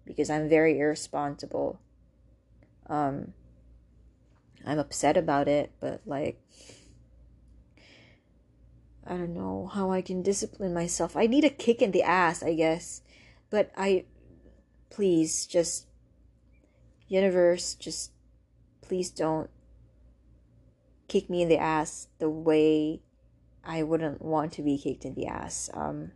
because 0.05 0.29
I'm 0.29 0.49
very 0.49 0.77
irresponsible. 0.81 1.79
Um, 2.89 3.33
I'm 4.67 4.81
upset 4.81 5.17
about 5.17 5.47
it, 5.47 5.71
but 5.79 6.01
like, 6.05 6.43
I 9.09 9.17
don't 9.17 9.35
know 9.35 9.71
how 9.73 9.93
I 9.93 10.03
can 10.03 10.23
discipline 10.23 10.75
myself. 10.75 11.17
I 11.17 11.27
need 11.27 11.45
a 11.45 11.51
kick 11.51 11.81
in 11.81 11.93
the 11.93 12.03
ass, 12.03 12.43
I 12.43 12.55
guess. 12.55 13.03
But 13.51 13.71
I, 13.77 14.05
please, 14.91 15.47
just, 15.47 15.87
universe, 17.09 17.75
just, 17.75 18.11
please 18.83 19.11
don't 19.11 19.49
kick 21.07 21.31
me 21.31 21.43
in 21.43 21.49
the 21.49 21.59
ass 21.59 22.09
the 22.19 22.29
way 22.29 23.01
I 23.65 23.85
wouldn't 23.85 24.23
want 24.23 24.53
to 24.55 24.63
be 24.63 24.77
kicked 24.77 25.05
in 25.05 25.15
the 25.15 25.27
ass. 25.27 25.71
Um, 25.73 26.11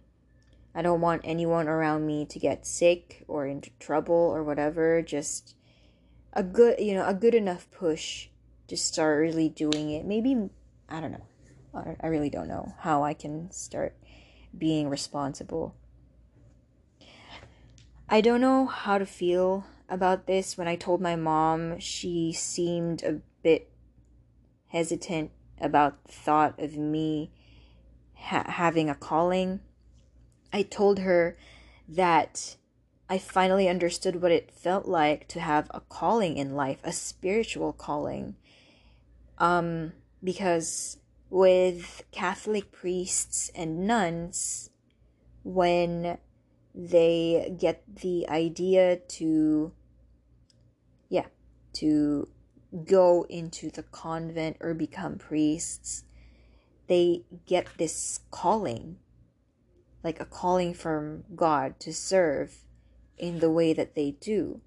I 0.75 0.83
don't 0.83 1.01
want 1.01 1.23
anyone 1.25 1.69
around 1.69 2.07
me 2.07 2.27
to 2.27 2.39
get 2.39 2.67
sick 2.67 3.25
or 3.29 3.47
into 3.47 3.71
trouble 3.79 4.15
or 4.15 4.43
whatever. 4.43 5.03
Just 5.03 5.55
a 6.33 6.43
good, 6.43 6.81
you 6.81 6.95
know, 6.95 7.07
a 7.07 7.15
good 7.15 7.35
enough 7.35 7.71
push 7.71 8.29
to 8.69 8.77
start 8.77 9.21
really 9.21 9.49
doing 9.49 9.91
it. 9.91 10.05
Maybe, 10.05 10.49
I 10.89 11.01
don't 11.01 11.13
know. 11.13 11.27
I 11.75 12.07
really 12.07 12.31
don't 12.31 12.49
know 12.49 12.75
how 12.79 13.05
I 13.05 13.15
can 13.15 13.51
start 13.51 13.95
being 14.57 14.89
responsible. 14.89 15.75
I 18.09 18.21
don't 18.21 18.41
know 18.41 18.67
how 18.67 18.99
to 18.99 19.07
feel 19.07 19.65
about 19.89 20.27
this. 20.27 20.59
When 20.59 20.67
I 20.67 20.75
told 20.75 21.01
my 21.01 21.15
mom, 21.15 21.79
she 21.79 22.33
seemed 22.33 23.03
a 23.03 23.21
bit 23.43 23.71
hesitant 24.69 25.31
about 25.61 26.05
the 26.05 26.13
thought 26.13 26.59
of 26.59 26.77
me 26.77 27.31
ha- 28.15 28.51
having 28.51 28.91
a 28.91 28.95
calling. 28.95 29.61
I 30.53 30.63
told 30.63 31.01
her 31.01 31.37
that 31.89 32.57
I 33.09 33.19
finally 33.19 33.69
understood 33.69 34.23
what 34.23 34.33
it 34.33 34.51
felt 34.51 34.87
like 34.87 35.29
to 35.29 35.41
have 35.41 35.71
a 35.73 35.81
calling 35.81 36.37
in 36.37 36.55
life, 36.55 36.79
a 36.83 36.93
spiritual 36.93 37.73
calling. 37.73 38.37
Um, 39.39 39.93
because 40.23 40.99
with 41.31 42.03
Catholic 42.11 42.73
priests 42.73 43.51
and 43.55 43.87
nuns, 43.87 44.71
when 45.43 46.19
they 46.75 47.55
get 47.59 47.83
the 48.03 48.29
idea 48.29 48.97
to, 48.97 49.73
yeah, 51.09 51.27
to 51.73 52.29
go 52.85 53.25
into 53.29 53.71
the 53.71 53.85
convent 53.85 54.57
or 54.61 54.75
become 54.75 55.17
priests, 55.17 56.05
they 56.89 57.25
get 57.47 57.67
this 57.79 58.21
calling, 58.31 58.97
like 60.03 60.21
a 60.21 60.25
calling 60.25 60.75
from 60.75 61.25
God 61.35 61.79
to 61.81 61.95
serve 61.95 62.65
in 63.17 63.39
the 63.39 63.51
way 63.51 63.73
that 63.73 63.95
they 63.95 64.13
do. 64.21 64.61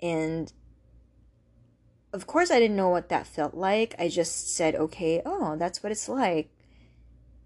And 0.00 0.52
of 2.12 2.26
course, 2.26 2.50
I 2.50 2.58
didn't 2.58 2.76
know 2.76 2.88
what 2.88 3.08
that 3.08 3.26
felt 3.26 3.54
like. 3.54 3.94
I 3.98 4.08
just 4.08 4.54
said, 4.54 4.74
okay, 4.74 5.22
oh, 5.24 5.56
that's 5.56 5.82
what 5.82 5.92
it's 5.92 6.08
like. 6.08 6.50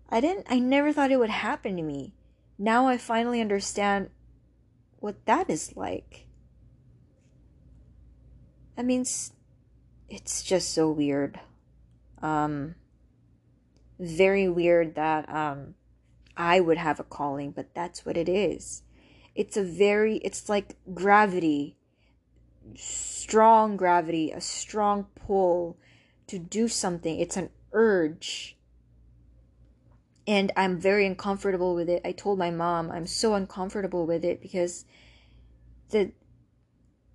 I 0.08 0.20
didn't, 0.20 0.46
I 0.48 0.58
never 0.58 0.92
thought 0.92 1.10
it 1.10 1.18
would 1.18 1.30
happen 1.30 1.76
to 1.76 1.82
me. 1.82 2.14
Now 2.58 2.86
I 2.86 2.96
finally 2.96 3.40
understand 3.40 4.10
what 5.00 5.26
that 5.26 5.50
is 5.50 5.76
like. 5.76 6.26
I 8.76 8.82
mean, 8.82 9.02
it's, 10.08 10.42
just 10.42 10.72
so 10.72 10.90
weird. 10.90 11.40
Um, 12.22 12.74
very 13.98 14.48
weird 14.48 14.94
that, 14.94 15.28
um, 15.28 15.74
I 16.36 16.60
would 16.60 16.78
have 16.78 16.98
a 16.98 17.04
calling, 17.04 17.52
but 17.52 17.74
that's 17.74 18.04
what 18.04 18.16
it 18.16 18.28
is 18.28 18.82
it's 19.34 19.56
a 19.56 19.62
very 19.62 20.16
it's 20.18 20.48
like 20.48 20.76
gravity 20.92 21.76
strong 22.76 23.76
gravity 23.76 24.30
a 24.30 24.40
strong 24.40 25.06
pull 25.14 25.76
to 26.26 26.38
do 26.38 26.68
something. 26.68 27.20
It's 27.20 27.36
an 27.36 27.50
urge. 27.72 28.56
And 30.26 30.52
i'm 30.56 30.80
very 30.80 31.06
uncomfortable 31.06 31.74
with 31.74 31.88
it. 31.88 32.00
I 32.04 32.12
told 32.12 32.38
my 32.38 32.50
mom 32.50 32.90
i'm 32.90 33.06
so 33.06 33.34
uncomfortable 33.34 34.06
with 34.06 34.24
it 34.24 34.40
because 34.40 34.84
the 35.90 36.12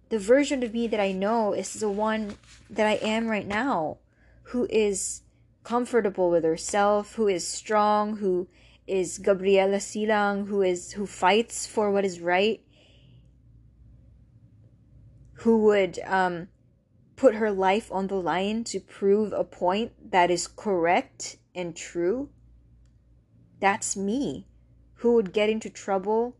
the 0.09 0.19
version 0.19 0.63
of 0.63 0.73
me 0.73 0.87
that 0.87 0.99
i 0.99 1.11
know 1.11 1.53
is 1.53 1.73
the 1.73 1.89
one 1.89 2.35
that 2.69 2.87
i 2.87 2.93
am 2.95 3.27
right 3.27 3.47
now 3.47 3.97
who 4.43 4.67
is 4.69 5.21
comfortable 5.63 6.29
with 6.29 6.43
herself 6.43 7.15
who 7.15 7.27
is 7.27 7.47
strong 7.47 8.17
who 8.17 8.47
is 8.87 9.19
Gabriela 9.19 9.79
Silang 9.79 10.47
who 10.47 10.61
is 10.61 10.93
who 10.93 11.05
fights 11.05 11.67
for 11.67 11.91
what 11.91 12.05
is 12.05 12.19
right 12.19 12.61
who 15.39 15.57
would 15.57 15.99
um, 16.05 16.47
put 17.15 17.35
her 17.35 17.51
life 17.51 17.91
on 17.91 18.07
the 18.07 18.15
line 18.15 18.63
to 18.63 18.79
prove 18.79 19.33
a 19.33 19.43
point 19.43 20.11
that 20.11 20.31
is 20.31 20.47
correct 20.47 21.37
and 21.55 21.75
true 21.75 22.29
that's 23.59 23.97
me 23.97 24.47
who 24.95 25.13
would 25.13 25.33
get 25.33 25.49
into 25.49 25.69
trouble 25.69 26.35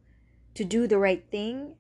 to 0.54 0.64
do 0.64 0.88
the 0.88 0.98
right 0.98 1.26
thing 1.30 1.76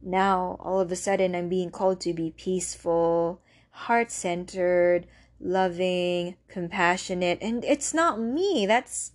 now 0.00 0.56
all 0.60 0.80
of 0.80 0.90
a 0.90 0.96
sudden 0.96 1.34
i'm 1.34 1.48
being 1.48 1.70
called 1.70 2.00
to 2.00 2.12
be 2.12 2.34
peaceful 2.36 3.40
heart-centered 3.70 5.06
loving 5.40 6.36
compassionate 6.48 7.38
and 7.40 7.64
it's 7.64 7.94
not 7.94 8.20
me 8.20 8.64
that's 8.66 9.12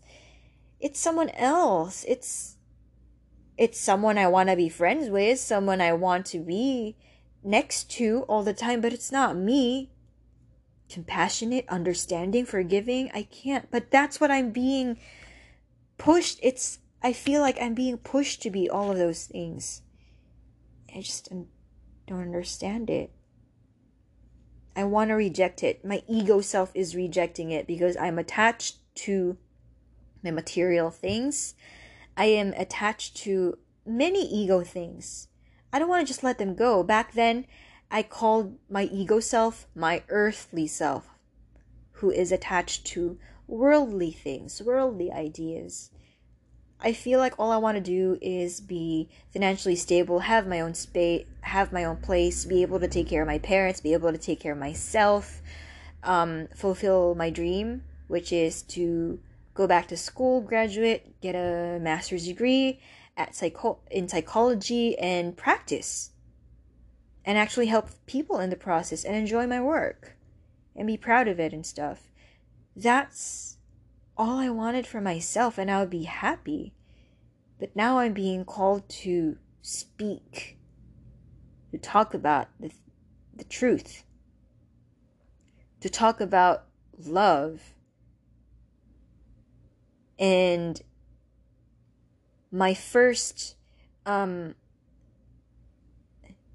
it's 0.79 0.99
someone 0.99 1.29
else. 1.31 2.05
It's 2.07 2.56
it's 3.57 3.79
someone 3.79 4.17
I 4.17 4.27
want 4.27 4.49
to 4.49 4.55
be 4.55 4.69
friends 4.69 5.09
with, 5.09 5.39
someone 5.39 5.81
I 5.81 5.93
want 5.93 6.25
to 6.27 6.39
be 6.39 6.95
next 7.43 7.89
to 7.91 8.23
all 8.27 8.43
the 8.43 8.53
time, 8.53 8.81
but 8.81 8.93
it's 8.93 9.11
not 9.11 9.35
me. 9.35 9.91
Compassionate, 10.89 11.65
understanding, 11.67 12.45
forgiving, 12.45 13.09
I 13.13 13.23
can't. 13.23 13.69
But 13.71 13.91
that's 13.91 14.21
what 14.21 14.31
I'm 14.31 14.51
being 14.51 14.97
pushed. 15.97 16.39
It's 16.43 16.79
I 17.01 17.13
feel 17.13 17.41
like 17.41 17.57
I'm 17.61 17.73
being 17.73 17.97
pushed 17.97 18.41
to 18.43 18.49
be 18.49 18.69
all 18.69 18.91
of 18.91 18.97
those 18.97 19.25
things. 19.25 19.81
I 20.95 21.01
just 21.01 21.29
don't 21.29 22.21
understand 22.21 22.89
it. 22.89 23.11
I 24.75 24.83
want 24.83 25.09
to 25.09 25.15
reject 25.15 25.63
it. 25.63 25.83
My 25.83 26.03
ego 26.07 26.41
self 26.41 26.71
is 26.73 26.95
rejecting 26.95 27.51
it 27.51 27.67
because 27.67 27.97
I'm 27.97 28.19
attached 28.19 28.77
to 28.95 29.37
my 30.23 30.31
material 30.31 30.89
things. 30.89 31.55
I 32.17 32.25
am 32.25 32.53
attached 32.57 33.15
to 33.17 33.59
many 33.85 34.27
ego 34.27 34.63
things. 34.63 35.27
I 35.71 35.77
don't 35.77 35.87
want 35.87 36.05
to 36.05 36.11
just 36.11 36.23
let 36.23 36.39
them 36.39 36.55
go. 36.55 36.81
Back 36.81 37.13
then, 37.13 37.45
I 37.91 38.01
called 38.01 38.57
my 38.69 38.83
ego 38.85 39.19
self 39.19 39.67
my 39.75 40.03
earthly 40.09 40.65
self, 40.65 41.07
who 41.93 42.09
is 42.09 42.31
attached 42.31 42.85
to 42.87 43.19
worldly 43.47 44.11
things, 44.11 44.61
worldly 44.61 45.11
ideas. 45.11 45.91
I 46.79 46.93
feel 46.93 47.19
like 47.19 47.33
all 47.39 47.51
I 47.51 47.57
want 47.57 47.75
to 47.75 47.81
do 47.81 48.17
is 48.21 48.61
be 48.61 49.09
financially 49.31 49.75
stable, 49.75 50.19
have 50.19 50.47
my 50.47 50.59
own 50.59 50.73
space, 50.73 51.25
have 51.41 51.71
my 51.71 51.83
own 51.83 51.97
place, 51.97 52.45
be 52.45 52.61
able 52.61 52.79
to 52.79 52.87
take 52.87 53.07
care 53.07 53.21
of 53.21 53.27
my 53.27 53.39
parents, 53.39 53.81
be 53.81 53.93
able 53.93 54.11
to 54.11 54.17
take 54.17 54.39
care 54.39 54.53
of 54.53 54.59
myself, 54.59 55.41
um, 56.03 56.47
fulfill 56.55 57.15
my 57.15 57.29
dream, 57.29 57.83
which 58.07 58.31
is 58.31 58.61
to 58.63 59.19
go 59.57 59.65
back 59.65 59.87
to 59.87 59.97
school, 59.97 60.39
graduate, 60.39 61.19
get 61.19 61.33
a 61.33 61.79
master's 61.81 62.27
degree 62.27 62.79
at 63.17 63.35
psycho- 63.35 63.79
in 63.89 64.07
psychology 64.07 64.97
and 64.99 65.35
practice 65.35 66.11
and 67.25 67.39
actually 67.39 67.65
help 67.65 67.89
people 68.05 68.39
in 68.39 68.51
the 68.51 68.55
process 68.55 69.03
and 69.03 69.15
enjoy 69.15 69.47
my 69.47 69.59
work 69.59 70.15
and 70.75 70.85
be 70.85 70.95
proud 70.95 71.27
of 71.27 71.39
it 71.39 71.53
and 71.53 71.65
stuff. 71.65 72.11
That's 72.75 73.57
all 74.15 74.37
I 74.37 74.51
wanted 74.51 74.85
for 74.85 75.01
myself 75.01 75.57
and 75.57 75.71
I 75.71 75.79
would 75.79 75.89
be 75.89 76.03
happy. 76.03 76.75
But 77.59 77.75
now 77.75 77.97
I'm 77.97 78.13
being 78.13 78.45
called 78.45 78.87
to 78.89 79.37
speak, 79.63 80.59
to 81.71 81.79
talk 81.79 82.13
about 82.13 82.49
the, 82.59 82.71
the 83.35 83.43
truth, 83.43 84.03
to 85.81 85.89
talk 85.89 86.21
about 86.21 86.65
love 86.99 87.73
and 90.19 90.81
my 92.51 92.73
first 92.73 93.55
um 94.05 94.55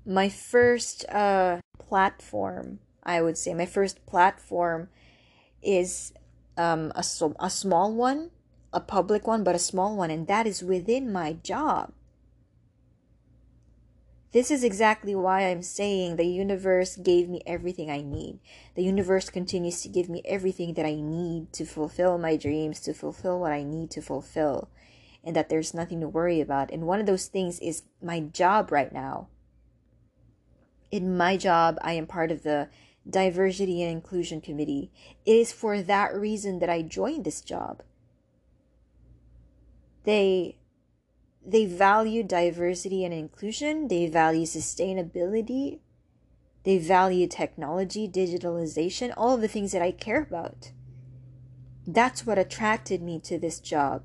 my 0.05 0.29
first 0.29 1.05
uh 1.11 1.59
platform 1.79 2.79
i 3.05 3.21
would 3.21 3.39
say 3.39 3.55
my 3.55 3.67
first 3.67 4.05
platform 4.07 4.89
is 5.63 6.13
um 6.57 6.93
a, 6.95 7.05
a 7.41 7.51
small 7.51 7.93
one 7.93 8.31
a 8.73 8.81
public 8.81 9.27
one 9.27 9.45
but 9.45 9.55
a 9.55 9.61
small 9.61 9.97
one 9.97 10.11
and 10.11 10.27
that 10.27 10.47
is 10.47 10.63
within 10.63 11.13
my 11.13 11.35
job 11.35 11.93
this 14.33 14.51
is 14.51 14.65
exactly 14.65 15.15
why 15.15 15.43
I'm 15.43 15.63
saying 15.63 16.17
the 16.17 16.25
universe 16.25 16.97
gave 16.97 17.29
me 17.29 17.43
everything 17.47 17.91
I 17.91 18.01
need. 18.01 18.41
The 18.75 18.83
universe 18.83 19.29
continues 19.29 19.83
to 19.83 19.89
give 19.89 20.09
me 20.09 20.23
everything 20.25 20.73
that 20.75 20.87
I 20.87 20.95
need 20.95 21.53
to 21.53 21.67
fulfill 21.67 22.17
my 22.17 22.37
dreams, 22.37 22.81
to 22.81 22.95
fulfill 22.95 23.39
what 23.39 23.53
I 23.53 23.63
need 23.63 23.91
to 23.91 24.01
fulfill, 24.01 24.71
and 25.23 25.37
that 25.37 25.51
there's 25.51 25.75
nothing 25.75 26.01
to 26.01 26.09
worry 26.09 26.41
about. 26.41 26.71
And 26.71 26.87
one 26.87 26.99
of 26.99 27.07
those 27.07 27.27
things 27.27 27.61
is 27.61 27.83
my 28.03 28.21
job 28.21 28.73
right 28.73 28.93
now. 28.93 29.29
In 30.91 31.15
my 31.17 31.37
job, 31.37 31.79
I 31.83 31.93
am 31.93 32.07
part 32.07 32.31
of 32.31 32.43
the 32.43 32.71
Diversity 33.09 33.83
and 33.83 33.93
Inclusion 33.93 34.41
Committee. 34.41 34.91
It 35.27 35.37
is 35.37 35.53
for 35.53 35.83
that 35.83 36.15
reason 36.15 36.59
that 36.61 36.71
I 36.71 36.83
joined 36.83 37.25
this 37.25 37.43
job. 37.43 37.83
They 40.05 40.57
they 41.45 41.67
value 41.67 42.23
diversity 42.23 43.05
and 43.05 43.13
inclusion, 43.13 43.89
they 43.89 44.07
value 44.07 44.47
sustainability, 44.47 45.81
they 46.65 46.79
value 46.79 47.27
technology, 47.27 48.09
digitalization, 48.09 49.13
all 49.17 49.35
of 49.35 49.41
the 49.41 49.49
things 49.49 49.73
that 49.73 49.83
I 49.83 49.91
care 49.91 50.23
about. 50.23 50.71
That's 51.87 52.25
what 52.25 52.39
attracted 52.39 53.03
me 53.03 53.19
to 53.21 53.39
this 53.39 53.59
job. 53.59 54.05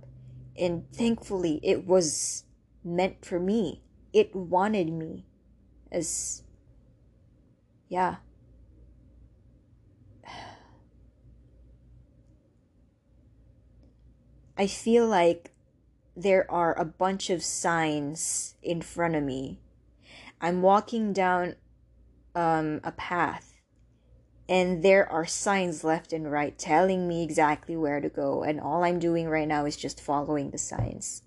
And 0.58 0.92
thankfully, 0.92 1.60
it 1.62 1.86
was 1.86 2.44
meant 2.84 3.24
for 3.24 3.40
me. 3.40 3.84
It 4.12 4.36
wanted 4.36 4.92
me 4.92 5.28
as, 5.92 6.42
yeah. 7.88 8.16
I 14.58 14.66
feel 14.66 15.06
like 15.08 15.52
there 16.18 16.50
are 16.50 16.78
a 16.78 16.84
bunch 16.84 17.30
of 17.30 17.44
signs 17.44 18.56
in 18.64 18.82
front 18.82 19.16
of 19.16 19.24
me. 19.24 19.60
I'm 20.42 20.64
walking 20.64 21.14
down 21.14 21.56
um, 22.34 22.82
a 22.84 22.92
path, 22.92 23.54
and 24.50 24.82
there 24.84 25.10
are 25.12 25.28
signs 25.28 25.84
left 25.84 26.12
and 26.12 26.32
right 26.32 26.58
telling 26.58 27.08
me 27.08 27.24
exactly 27.24 27.78
where 27.78 28.02
to 28.02 28.10
go 28.10 28.44
and 28.44 28.62
all 28.62 28.84
i'm 28.84 28.98
doing 28.98 29.28
right 29.28 29.48
now 29.48 29.66
is 29.66 29.76
just 29.76 30.02
following 30.02 30.52
the 30.52 30.58
signs. 30.58 31.22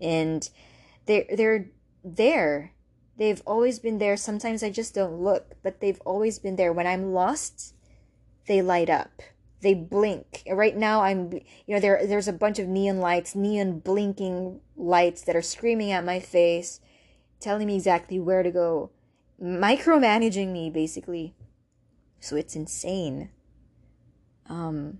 And 0.00 0.48
they're 1.06 1.26
they're 1.34 1.66
there. 2.04 2.72
They've 3.16 3.42
always 3.46 3.78
been 3.78 3.98
there. 3.98 4.16
Sometimes 4.16 4.62
i 4.62 4.70
just 4.70 4.94
don't 4.94 5.20
look 5.20 5.56
but 5.62 5.80
they've 5.80 6.00
always 6.04 6.38
been 6.38 6.56
there. 6.56 6.72
When 6.72 6.86
i'm 6.86 7.12
lost 7.12 7.74
they 8.46 8.62
light 8.62 8.90
up 8.90 9.22
they 9.64 9.74
blink 9.74 10.42
right 10.52 10.76
now 10.76 11.02
i'm 11.02 11.32
you 11.32 11.74
know 11.74 11.80
there 11.80 12.06
there's 12.06 12.28
a 12.28 12.32
bunch 12.32 12.58
of 12.58 12.68
neon 12.68 12.98
lights 12.98 13.34
neon 13.34 13.80
blinking 13.80 14.60
lights 14.76 15.22
that 15.22 15.34
are 15.34 15.42
screaming 15.42 15.90
at 15.90 16.04
my 16.04 16.20
face 16.20 16.80
telling 17.40 17.66
me 17.66 17.74
exactly 17.74 18.20
where 18.20 18.42
to 18.42 18.50
go 18.50 18.90
micromanaging 19.42 20.52
me 20.52 20.70
basically 20.70 21.34
so 22.24 22.36
it's 22.36 22.56
insane. 22.56 23.28
Um, 24.48 24.98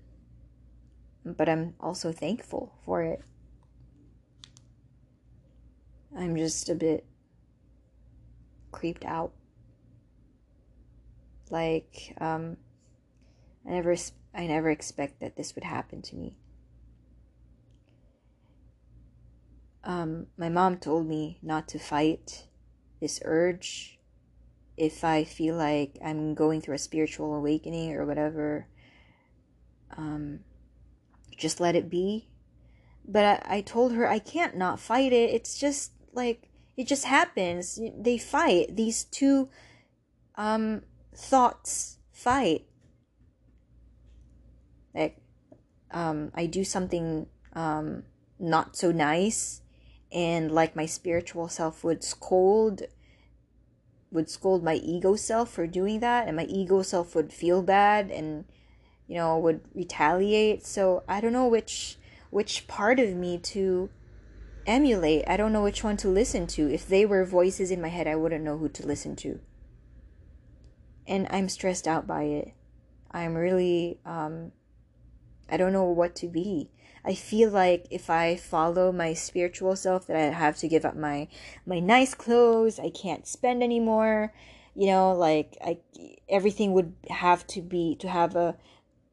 but 1.25 1.49
I'm 1.49 1.73
also 1.79 2.11
thankful 2.11 2.71
for 2.85 3.01
it. 3.01 3.19
I'm 6.15 6.37
just 6.37 6.69
a 6.69 6.75
bit 6.75 7.03
creeped 8.71 9.05
out. 9.05 9.31
Like, 11.49 12.15
um, 12.21 12.57
I 13.67 13.71
never, 13.71 13.95
I 14.35 14.47
never 14.47 14.69
expect 14.69 15.19
that 15.21 15.35
this 15.35 15.55
would 15.55 15.63
happen 15.63 16.01
to 16.03 16.15
me. 16.15 16.37
Um, 19.83 20.27
my 20.37 20.49
mom 20.49 20.77
told 20.77 21.07
me 21.07 21.37
not 21.41 21.67
to 21.69 21.79
fight 21.79 22.47
this 22.99 23.21
urge 23.23 23.99
if 24.77 25.03
I 25.03 25.23
feel 25.23 25.55
like 25.55 25.97
I'm 26.03 26.33
going 26.33 26.59
through 26.59 26.75
a 26.75 26.79
spiritual 26.79 27.33
awakening 27.35 27.93
or 27.93 28.05
whatever, 28.05 28.67
um, 29.95 30.39
just 31.37 31.59
let 31.59 31.75
it 31.75 31.89
be. 31.89 32.27
But 33.07 33.23
I, 33.23 33.57
I 33.57 33.61
told 33.61 33.93
her 33.93 34.09
I 34.09 34.19
can't 34.19 34.57
not 34.57 34.79
fight 34.79 35.13
it. 35.13 35.29
It's 35.29 35.57
just 35.57 35.91
like, 36.13 36.49
it 36.75 36.87
just 36.87 37.05
happens. 37.05 37.79
They 37.97 38.17
fight. 38.17 38.75
These 38.75 39.05
two 39.05 39.49
um, 40.35 40.81
thoughts 41.15 41.99
fight. 42.11 42.65
Like, 44.95 45.17
um, 45.91 46.31
I 46.33 46.45
do 46.45 46.63
something 46.63 47.27
um, 47.53 48.03
not 48.39 48.75
so 48.75 48.91
nice, 48.91 49.61
and 50.11 50.51
like 50.51 50.75
my 50.75 50.85
spiritual 50.85 51.49
self 51.49 51.83
would 51.83 52.03
scold 52.03 52.83
would 54.11 54.29
scold 54.29 54.63
my 54.63 54.75
ego 54.75 55.15
self 55.15 55.51
for 55.51 55.67
doing 55.67 55.99
that 55.99 56.25
and 56.25 56.37
my 56.37 56.45
ego 56.45 56.81
self 56.81 57.13
would 57.15 57.33
feel 57.33 57.61
bad 57.61 58.09
and 58.09 58.45
you 59.07 59.15
know 59.15 59.37
would 59.37 59.61
retaliate. 59.73 60.65
So 60.65 61.03
i 61.07 61.19
don't 61.19 61.33
know 61.33 61.47
which 61.47 61.97
which 62.29 62.67
part 62.67 62.99
of 62.99 63.13
me 63.13 63.37
to 63.37 63.89
emulate. 64.65 65.25
I 65.27 65.37
don't 65.37 65.53
know 65.53 65.63
which 65.63 65.83
one 65.83 65.97
to 65.97 66.07
listen 66.07 66.47
to. 66.47 66.73
If 66.73 66.87
they 66.87 67.05
were 67.05 67.23
voices 67.25 67.69
in 67.71 67.81
my 67.81 67.89
head 67.89 68.07
i 68.07 68.15
wouldn't 68.15 68.43
know 68.43 68.57
who 68.57 68.69
to 68.69 68.87
listen 68.87 69.15
to. 69.17 69.39
And 71.05 71.27
i'm 71.29 71.49
stressed 71.49 71.87
out 71.87 72.07
by 72.07 72.23
it. 72.23 72.53
I'm 73.11 73.35
really 73.35 73.99
um 74.05 74.53
i 75.49 75.57
don't 75.57 75.73
know 75.73 75.85
what 75.85 76.15
to 76.15 76.27
be 76.27 76.69
I 77.07 77.13
feel 77.13 77.51
like 77.51 77.85
if 77.91 78.09
I 78.09 78.35
follow 78.35 78.91
my 78.91 79.13
spiritual 79.13 79.75
self 79.75 80.07
that 80.07 80.17
I 80.17 80.33
have 80.35 80.57
to 80.57 80.67
give 80.67 80.85
up 80.85 80.95
my 80.95 81.27
my 81.65 81.79
nice 81.79 82.15
clothes, 82.15 82.79
I 82.79 82.89
can't 82.89 83.27
spend 83.27 83.61
anymore. 83.61 84.33
You 84.75 84.87
know, 84.87 85.13
like 85.13 85.55
I 85.63 85.77
everything 86.27 86.73
would 86.73 86.93
have 87.09 87.45
to 87.47 87.61
be 87.61 87.95
to 87.97 88.09
have 88.09 88.35
a 88.35 88.57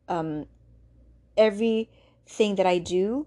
um 0.08 0.46
everything 1.36 2.56
that 2.56 2.66
I 2.66 2.78
do 2.78 3.26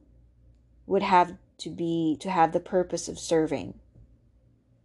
would 0.87 1.03
have 1.03 1.37
to 1.59 1.69
be 1.69 2.17
to 2.19 2.31
have 2.31 2.51
the 2.51 2.59
purpose 2.59 3.07
of 3.07 3.19
serving 3.19 3.79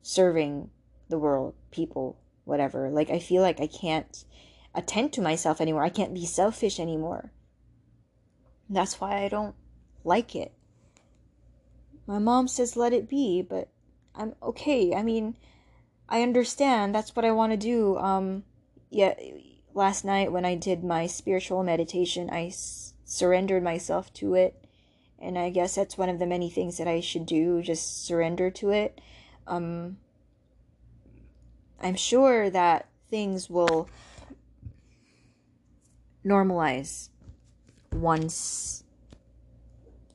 serving 0.03 0.71
the 1.09 1.19
world, 1.19 1.55
people, 1.71 2.19
whatever. 2.45 2.91
Like 2.91 3.09
I 3.09 3.19
feel 3.19 3.41
like 3.41 3.61
I 3.61 3.67
can't 3.67 4.25
attend 4.75 5.15
to 5.15 5.23
myself 5.23 5.61
anymore. 5.61 5.85
I 5.85 5.89
can't 5.89 6.15
be 6.15 6.27
selfish 6.27 6.79
anymore. 6.79 7.33
That's 8.71 9.01
why 9.01 9.25
I 9.25 9.29
don't 9.29 9.57
like 10.05 10.37
it. 10.37 10.53
My 12.07 12.21
mom 12.21 12.47
says 12.47 12.77
let 12.77 12.93
it 12.93 13.09
be, 13.09 13.43
but 13.43 13.69
I'm 14.15 14.35
okay. 14.41 14.95
I 14.95 15.03
mean, 15.03 15.37
I 16.09 16.23
understand. 16.23 16.95
That's 16.95 17.15
what 17.15 17.25
I 17.25 17.33
want 17.33 17.53
to 17.53 17.57
do. 17.57 17.99
Um, 17.99 18.45
yeah, 18.89 19.15
last 19.75 20.05
night 20.05 20.31
when 20.33 20.45
I 20.45 20.55
did 20.55 20.85
my 20.85 21.09
spiritual 21.09 21.65
meditation, 21.65 22.31
I 22.31 22.47
s- 22.47 22.95
surrendered 23.05 23.63
myself 23.63 24.13
to 24.15 24.35
it. 24.35 24.65
And 25.19 25.37
I 25.37 25.51
guess 25.51 25.75
that's 25.75 25.99
one 25.99 26.09
of 26.09 26.19
the 26.19 26.27
many 26.27 26.49
things 26.49 26.79
that 26.79 26.89
I 26.89 27.01
should 27.01 27.27
do, 27.27 27.63
just 27.63 28.07
surrender 28.07 28.51
to 28.53 28.71
it. 28.71 29.01
Um, 29.47 29.99
I'm 31.83 31.97
sure 31.97 32.49
that 32.51 32.89
things 33.11 33.51
will 33.51 33.89
normalize 36.25 37.10
once 37.93 38.85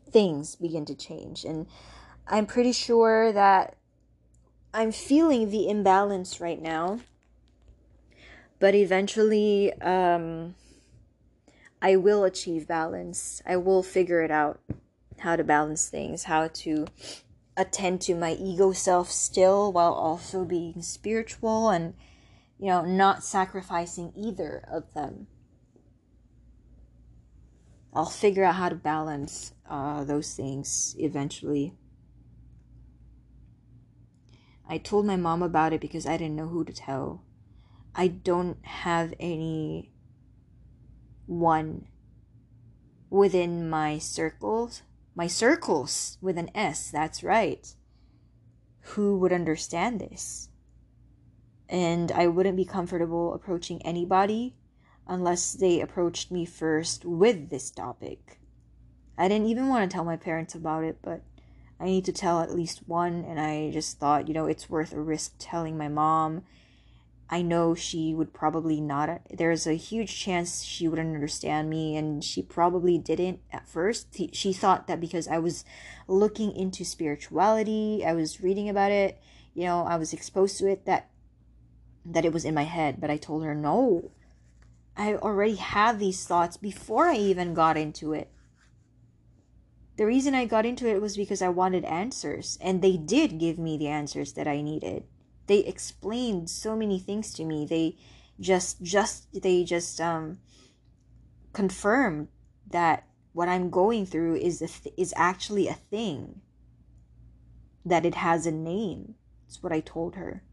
things 0.10 0.56
begin 0.56 0.86
to 0.86 0.96
change. 0.96 1.44
And 1.44 1.68
I'm 2.28 2.46
pretty 2.46 2.72
sure 2.72 3.32
that 3.32 3.76
I'm 4.74 4.92
feeling 4.92 5.50
the 5.50 5.70
imbalance 5.70 6.42
right 6.42 6.62
now. 6.62 7.00
But 8.60 8.76
eventually, 8.76 9.74
um, 9.82 10.56
I 11.82 11.98
will 11.98 12.24
achieve 12.24 12.68
balance. 12.68 13.42
I 13.46 13.58
will 13.58 13.84
figure 13.84 14.22
it 14.22 14.32
out 14.32 14.60
how 15.20 15.36
to 15.36 15.44
balance 15.44 15.90
things, 15.90 16.24
how 16.24 16.48
to 16.48 16.88
attend 17.58 18.02
to 18.02 18.16
my 18.16 18.32
ego 18.34 18.72
self 18.72 19.12
still 19.12 19.72
while 19.72 19.94
also 19.94 20.46
being 20.46 20.82
spiritual 20.82 21.70
and, 21.70 21.94
you 22.60 22.68
know, 22.68 22.84
not 22.84 23.24
sacrificing 23.24 24.12
either 24.16 24.64
of 24.72 24.94
them. 24.94 25.28
I'll 27.96 28.06
figure 28.06 28.44
out 28.44 28.56
how 28.56 28.68
to 28.68 28.76
balance 28.76 29.54
uh, 29.70 30.04
those 30.04 30.34
things 30.34 30.96
eventually. 31.00 31.74
I 34.68 34.80
told 34.80 35.06
my 35.06 35.16
mom 35.16 35.42
about 35.42 35.72
it 35.72 35.80
because 35.80 36.06
I 36.06 36.18
didn't 36.18 36.36
know 36.36 36.48
who 36.48 36.66
to 36.66 36.74
tell. 36.74 37.24
I 37.96 38.08
don't 38.08 38.58
have 38.66 39.14
any 39.18 39.94
one 41.26 41.88
within 43.10 43.70
my 43.70 43.98
circles, 43.98 44.82
my 45.16 45.28
circles 45.28 46.18
with 46.20 46.38
an 46.38 46.50
S, 46.54 46.92
that's 46.92 47.24
right, 47.24 47.74
who 48.82 49.18
would 49.20 49.32
understand 49.32 50.02
this. 50.02 50.50
And 51.70 52.12
I 52.12 52.28
wouldn't 52.28 52.58
be 52.58 52.66
comfortable 52.66 53.34
approaching 53.34 53.82
anybody 53.84 54.58
unless 55.08 55.54
they 55.54 55.82
approached 55.82 56.32
me 56.32 56.46
first 56.46 57.06
with 57.06 57.50
this 57.50 57.70
topic. 57.70 58.40
I 59.18 59.28
didn't 59.28 59.48
even 59.48 59.70
want 59.70 59.90
to 59.90 59.94
tell 59.94 60.04
my 60.04 60.18
parents 60.18 60.56
about 60.56 60.84
it, 60.84 60.98
but 61.02 61.22
I 61.80 61.86
need 61.86 62.06
to 62.06 62.14
tell 62.14 62.42
at 62.42 62.56
least 62.56 62.88
one, 62.88 63.26
and 63.26 63.40
I 63.40 63.70
just 63.72 64.00
thought, 64.00 64.28
you 64.28 64.34
know, 64.34 64.46
it's 64.46 64.70
worth 64.70 64.94
a 64.94 65.02
risk 65.02 65.34
telling 65.40 65.78
my 65.78 65.88
mom. 65.88 66.44
I 67.30 67.42
know 67.42 67.74
she 67.74 68.14
would 68.14 68.34
probably 68.34 68.80
not, 68.80 69.22
there's 69.30 69.66
a 69.66 69.74
huge 69.74 70.16
chance 70.16 70.64
she 70.64 70.88
wouldn't 70.88 71.16
understand 71.16 71.70
me, 71.70 71.98
and 71.98 72.24
she 72.24 72.42
probably 72.42 72.98
didn't 72.98 73.40
at 73.52 73.68
first. 73.68 74.16
She 74.34 74.54
thought 74.54 74.88
that 74.88 75.02
because 75.02 75.28
I 75.28 75.40
was 75.40 75.66
looking 76.08 76.56
into 76.56 76.86
spirituality, 76.86 78.04
I 78.06 78.14
was 78.14 78.42
reading 78.42 78.70
about 78.70 78.92
it, 78.92 79.20
you 79.54 79.64
know, 79.64 79.86
I 79.86 79.96
was 79.96 80.14
exposed 80.14 80.58
to 80.60 80.68
it, 80.68 80.86
that 80.86 81.10
that 82.06 82.26
it 82.26 82.32
was 82.32 82.46
in 82.46 82.54
my 82.54 82.64
head, 82.64 83.02
but 83.02 83.10
I 83.10 83.18
told 83.18 83.44
her 83.44 83.56
no. 83.56 84.12
I 84.98 85.16
already 85.16 85.56
had 85.56 86.00
these 86.00 86.26
thoughts 86.26 86.58
before 86.58 87.08
I 87.08 87.16
even 87.16 87.54
got 87.54 87.78
into 87.78 88.14
it 88.14 88.32
the 89.98 90.06
reason 90.06 90.36
I 90.36 90.46
got 90.46 90.66
into 90.66 90.88
it 90.88 91.02
was 91.02 91.16
because 91.16 91.42
I 91.42 91.50
wanted 91.50 91.86
answers, 91.86 92.58
and 92.60 92.82
they 92.82 92.98
did 92.98 93.40
give 93.40 93.58
me 93.58 93.78
the 93.78 93.88
answers 93.88 94.34
that 94.34 94.48
I 94.48 94.62
needed. 94.62 95.06
They 95.48 95.60
explained 95.60 96.50
so 96.50 96.76
many 96.76 97.00
things 97.00 97.34
to 97.36 97.46
me. 97.46 97.66
They 97.66 97.98
just 98.40 98.82
just 98.82 99.42
they 99.42 99.64
just 99.64 100.02
um 100.02 100.40
confirmed 101.54 102.28
that 102.70 103.08
what 103.32 103.48
I'm 103.48 103.70
going 103.70 104.06
through 104.06 104.36
is 104.36 104.60
th- 104.60 104.94
is 104.98 105.14
actually 105.16 105.68
a 105.68 105.74
thing. 105.74 106.42
That 107.86 108.06
it 108.06 108.16
has 108.16 108.46
a 108.46 108.52
name. 108.52 109.16
That's 109.46 109.64
what 109.64 109.72
I 109.72 109.80
told 109.80 110.16
her. 110.16 110.44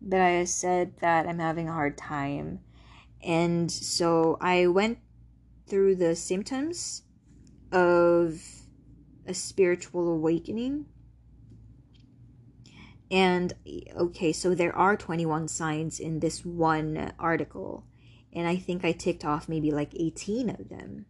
But 0.00 0.20
I 0.20 0.44
said 0.44 0.98
that 1.00 1.26
I'm 1.26 1.38
having 1.38 1.68
a 1.68 1.72
hard 1.72 1.98
time. 1.98 2.60
And 3.22 3.70
so 3.70 4.38
I 4.40 4.66
went 4.68 4.98
through 5.66 5.96
the 5.96 6.14
symptoms 6.14 7.02
of 7.72 8.40
a 9.26 9.34
spiritual 9.34 10.08
awakening. 10.08 10.86
And 13.10 13.52
okay, 13.96 14.32
so 14.32 14.54
there 14.54 14.74
are 14.74 14.96
21 14.96 15.48
signs 15.48 15.98
in 15.98 16.20
this 16.20 16.44
one 16.44 17.12
article. 17.18 17.84
And 18.32 18.46
I 18.46 18.56
think 18.56 18.84
I 18.84 18.92
ticked 18.92 19.24
off 19.24 19.48
maybe 19.48 19.70
like 19.70 19.94
18 19.94 20.50
of 20.50 20.68
them, 20.68 21.06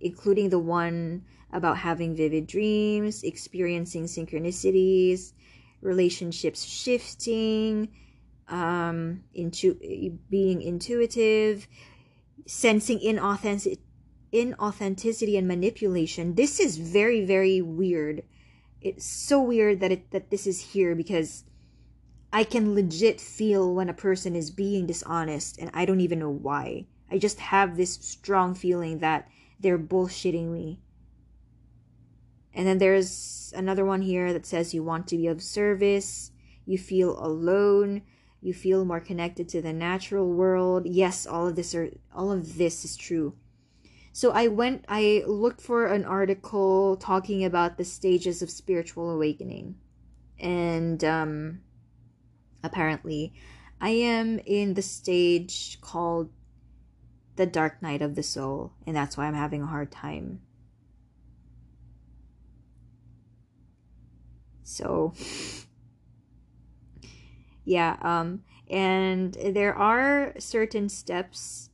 including 0.00 0.48
the 0.48 0.58
one 0.58 1.24
about 1.52 1.78
having 1.78 2.16
vivid 2.16 2.46
dreams, 2.46 3.22
experiencing 3.22 4.04
synchronicities, 4.04 5.32
relationships 5.80 6.64
shifting, 6.64 7.88
um, 8.48 9.24
into 9.34 10.18
being 10.30 10.62
intuitive, 10.62 11.66
sensing 12.46 12.98
inauthentic 13.00 13.78
inauthenticity 14.32 15.38
and 15.38 15.48
manipulation. 15.48 16.34
This 16.34 16.60
is 16.60 16.76
very 16.76 17.24
very 17.24 17.62
weird. 17.62 18.22
It's 18.80 19.06
so 19.06 19.42
weird 19.42 19.80
that 19.80 19.92
it 19.92 20.10
that 20.10 20.30
this 20.30 20.46
is 20.46 20.72
here 20.72 20.94
because 20.94 21.44
I 22.32 22.44
can 22.44 22.74
legit 22.74 23.20
feel 23.20 23.74
when 23.74 23.88
a 23.88 23.94
person 23.94 24.36
is 24.36 24.50
being 24.50 24.86
dishonest 24.86 25.58
and 25.58 25.70
I 25.72 25.84
don't 25.84 26.00
even 26.00 26.18
know 26.18 26.30
why. 26.30 26.86
I 27.10 27.18
just 27.18 27.40
have 27.40 27.76
this 27.76 27.94
strong 27.94 28.54
feeling 28.54 28.98
that 28.98 29.28
they're 29.58 29.78
bullshitting 29.78 30.48
me. 30.48 30.80
And 32.54 32.66
then 32.66 32.78
there's 32.78 33.52
another 33.56 33.84
one 33.84 34.02
here 34.02 34.32
that 34.32 34.46
says 34.46 34.74
you 34.74 34.82
want 34.82 35.06
to 35.08 35.16
be 35.16 35.26
of 35.26 35.42
service, 35.42 36.32
you 36.64 36.78
feel 36.78 37.18
alone, 37.24 38.02
you 38.40 38.54
feel 38.54 38.84
more 38.84 39.00
connected 39.00 39.48
to 39.50 39.62
the 39.62 39.72
natural 39.72 40.32
world. 40.32 40.86
Yes, 40.86 41.26
all 41.26 41.48
of 41.48 41.56
this 41.56 41.74
are 41.74 41.90
all 42.14 42.30
of 42.30 42.56
this 42.58 42.84
is 42.84 42.96
true. 42.96 43.34
So 44.12 44.32
I 44.32 44.48
went 44.48 44.84
I 44.88 45.22
looked 45.26 45.60
for 45.60 45.86
an 45.86 46.04
article 46.04 46.96
talking 46.96 47.44
about 47.44 47.78
the 47.78 47.84
stages 47.84 48.42
of 48.42 48.50
spiritual 48.50 49.10
awakening. 49.10 49.76
And 50.38 51.02
um 51.04 51.60
apparently 52.62 53.32
I 53.80 53.90
am 53.90 54.40
in 54.40 54.74
the 54.74 54.82
stage 54.82 55.80
called 55.80 56.30
the 57.36 57.46
dark 57.46 57.80
night 57.80 58.02
of 58.02 58.16
the 58.16 58.22
soul, 58.24 58.72
and 58.84 58.96
that's 58.96 59.16
why 59.16 59.26
I'm 59.26 59.34
having 59.34 59.62
a 59.62 59.66
hard 59.66 59.92
time. 59.92 60.40
So 64.68 65.14
yeah 67.68 67.96
um 68.00 68.42
and 68.70 69.34
there 69.34 69.74
are 69.74 70.32
certain 70.38 70.88
steps 70.88 71.68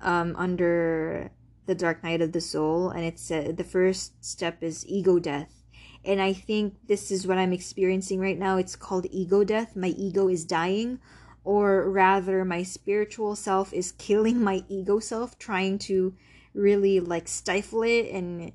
um 0.00 0.34
under 0.36 1.30
the 1.66 1.74
dark 1.74 2.02
night 2.02 2.20
of 2.20 2.32
the 2.32 2.40
soul 2.40 2.90
and 2.90 3.04
it's 3.04 3.30
uh, 3.30 3.52
the 3.56 3.62
first 3.62 4.24
step 4.24 4.60
is 4.60 4.84
ego 4.88 5.18
death. 5.20 5.62
And 6.04 6.20
i 6.20 6.32
think 6.32 6.74
this 6.88 7.10
is 7.10 7.26
what 7.26 7.38
i'm 7.38 7.52
experiencing 7.52 8.18
right 8.20 8.38
now. 8.38 8.56
It's 8.56 8.76
called 8.76 9.06
ego 9.10 9.44
death. 9.44 9.76
My 9.76 9.88
ego 9.88 10.28
is 10.28 10.44
dying 10.44 10.98
or 11.44 11.88
rather 11.88 12.44
my 12.44 12.62
spiritual 12.62 13.36
self 13.36 13.72
is 13.72 13.92
killing 13.92 14.42
my 14.42 14.64
ego 14.68 14.98
self 14.98 15.38
trying 15.38 15.78
to 15.78 16.14
really 16.54 16.98
like 16.98 17.28
stifle 17.28 17.82
it 17.82 18.10
and 18.10 18.52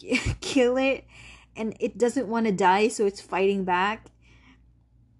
kill 0.40 0.76
it 0.78 1.04
and 1.56 1.76
it 1.80 1.98
doesn't 1.98 2.28
want 2.28 2.46
to 2.46 2.52
die 2.52 2.88
so 2.88 3.06
it's 3.06 3.20
fighting 3.20 3.64
back. 3.64 4.06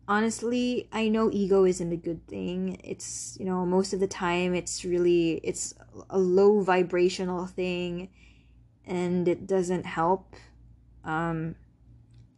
Honestly 0.06 0.88
i 0.92 1.08
know 1.08 1.30
ego 1.32 1.64
isn't 1.64 1.92
a 1.92 1.96
good 1.96 2.26
thing. 2.26 2.78
It's 2.84 3.36
you 3.40 3.46
know 3.46 3.64
most 3.64 3.92
of 3.92 4.00
the 4.00 4.06
time 4.06 4.54
it's 4.54 4.84
really 4.84 5.40
it's 5.42 5.74
a 6.10 6.18
low 6.18 6.60
vibrational 6.60 7.46
thing 7.46 8.10
and 8.86 9.26
it 9.28 9.46
doesn't 9.46 9.86
help. 9.86 10.34
Um 11.04 11.54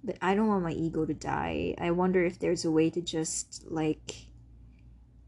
but 0.04 0.16
i 0.22 0.34
don't 0.36 0.46
want 0.46 0.62
my 0.62 0.72
ego 0.72 1.04
to 1.04 1.14
die. 1.14 1.74
I 1.78 1.90
wonder 1.90 2.24
if 2.24 2.38
there's 2.38 2.64
a 2.64 2.70
way 2.70 2.90
to 2.90 3.00
just 3.00 3.64
like 3.68 4.14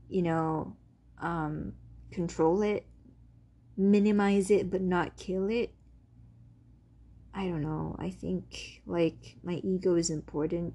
you 0.09 0.23
know 0.23 0.77
um 1.21 1.73
control 2.13 2.63
it 2.63 2.87
minimize 3.77 4.51
it 4.51 4.71
but 4.71 4.81
not 4.81 5.17
kill 5.17 5.49
it 5.49 5.73
i 7.39 7.47
don't 7.47 7.63
know 7.63 7.97
i 7.99 8.11
think 8.11 8.83
like 8.87 9.37
my 9.43 9.55
ego 9.65 9.95
is 9.95 10.11
important 10.11 10.75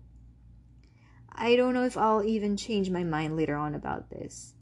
I 1.36 1.56
don't 1.56 1.74
know 1.74 1.84
if 1.84 1.98
I'll 1.98 2.24
even 2.24 2.58
change 2.58 2.90
my 2.90 3.04
mind 3.04 3.36
later 3.36 3.56
on 3.56 3.74
about 3.74 4.10
this. 4.10 4.54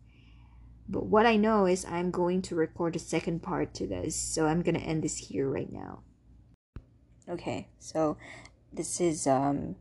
But 0.87 1.05
what 1.05 1.25
I 1.25 1.35
know 1.35 1.65
is 1.65 1.85
I'm 1.85 2.11
going 2.11 2.41
to 2.43 2.55
record 2.55 2.95
a 2.95 2.99
second 2.99 3.41
part 3.43 3.73
to 3.75 3.87
this, 3.87 4.15
so 4.15 4.47
I'm 4.47 4.61
gonna 4.61 4.79
end 4.79 5.03
this 5.03 5.17
here 5.17 5.49
right 5.49 5.71
now. 5.71 6.03
Okay, 7.29 7.67
so 7.79 8.17
this 8.73 8.99
is 8.99 9.27
um 9.27 9.75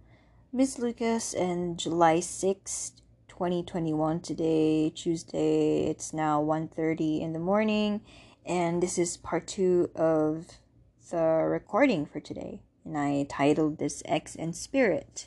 Miss 0.53 0.79
Lucas 0.79 1.33
and 1.33 1.79
July 1.79 2.19
6th, 2.19 2.93
2021 3.29 4.21
today, 4.21 4.91
Tuesday. 4.91 5.87
It's 5.87 6.13
now 6.13 6.41
1:30 6.43 7.21
in 7.21 7.33
the 7.33 7.39
morning, 7.39 8.03
and 8.45 8.83
this 8.83 8.99
is 8.99 9.17
part 9.17 9.47
2 9.47 9.91
of 9.95 10.60
the 11.11 11.45
recording 11.49 12.07
for 12.07 12.21
today. 12.21 12.63
And 12.85 12.97
I 12.97 13.27
titled 13.29 13.79
this 13.79 14.03
Ex 14.07 14.37
and 14.37 14.55
Spirit. 14.57 15.27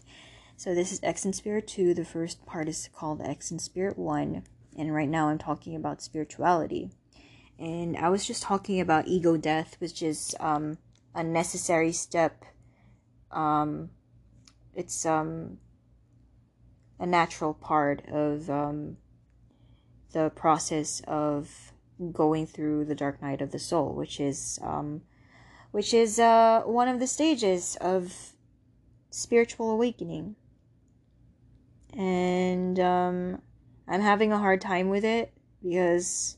So 0.56 0.74
this 0.74 0.92
is 0.92 1.00
Ex 1.04 1.26
and 1.26 1.36
Spirit 1.36 1.68
2. 1.68 1.94
The 1.94 2.06
first 2.06 2.46
part 2.46 2.68
is 2.68 2.90
called 2.94 3.22
Ex 3.22 3.52
and 3.52 3.62
Spirit 3.62 3.98
1. 3.98 4.44
And 4.78 4.94
right 4.94 5.10
now 5.10 5.28
I'm 5.28 5.38
talking 5.38 5.76
about 5.76 6.02
spirituality. 6.02 6.90
And 7.60 7.98
I 7.98 8.10
was 8.10 8.26
just 8.26 8.44
talking 8.44 8.80
about 8.80 9.08
ego 9.08 9.38
death, 9.38 9.76
which 9.80 10.02
is 10.02 10.36
um, 10.40 10.78
a 11.14 11.24
necessary 11.24 11.92
step. 11.92 12.46
Um, 13.32 13.90
it's 14.74 15.06
um, 15.06 15.58
a 17.00 17.06
natural 17.06 17.54
part 17.54 18.04
of 18.08 18.50
um, 18.50 18.98
the 20.14 20.32
process 20.34 21.02
of 21.08 21.74
going 22.12 22.48
through 22.48 22.86
the 22.86 22.96
dark 22.96 23.22
night 23.22 23.42
of 23.42 23.52
the 23.52 23.60
soul, 23.60 23.94
which 23.94 24.20
is 24.20 24.60
um, 24.64 25.02
which 25.74 25.92
is 25.92 26.20
uh, 26.20 26.62
one 26.66 26.88
of 26.88 27.00
the 27.00 27.08
stages 27.08 27.76
of 27.82 28.14
spiritual 29.10 29.72
awakening 29.72 30.36
and 31.98 32.80
um, 32.80 33.42
I'm 33.88 34.02
having 34.02 34.32
a 34.32 34.38
hard 34.38 34.62
time 34.62 34.90
with 34.90 35.04
it 35.04 35.34
because 35.64 36.38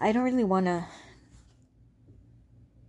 I 0.00 0.10
don't 0.10 0.24
really 0.24 0.44
want 0.44 0.66
to 0.66 0.84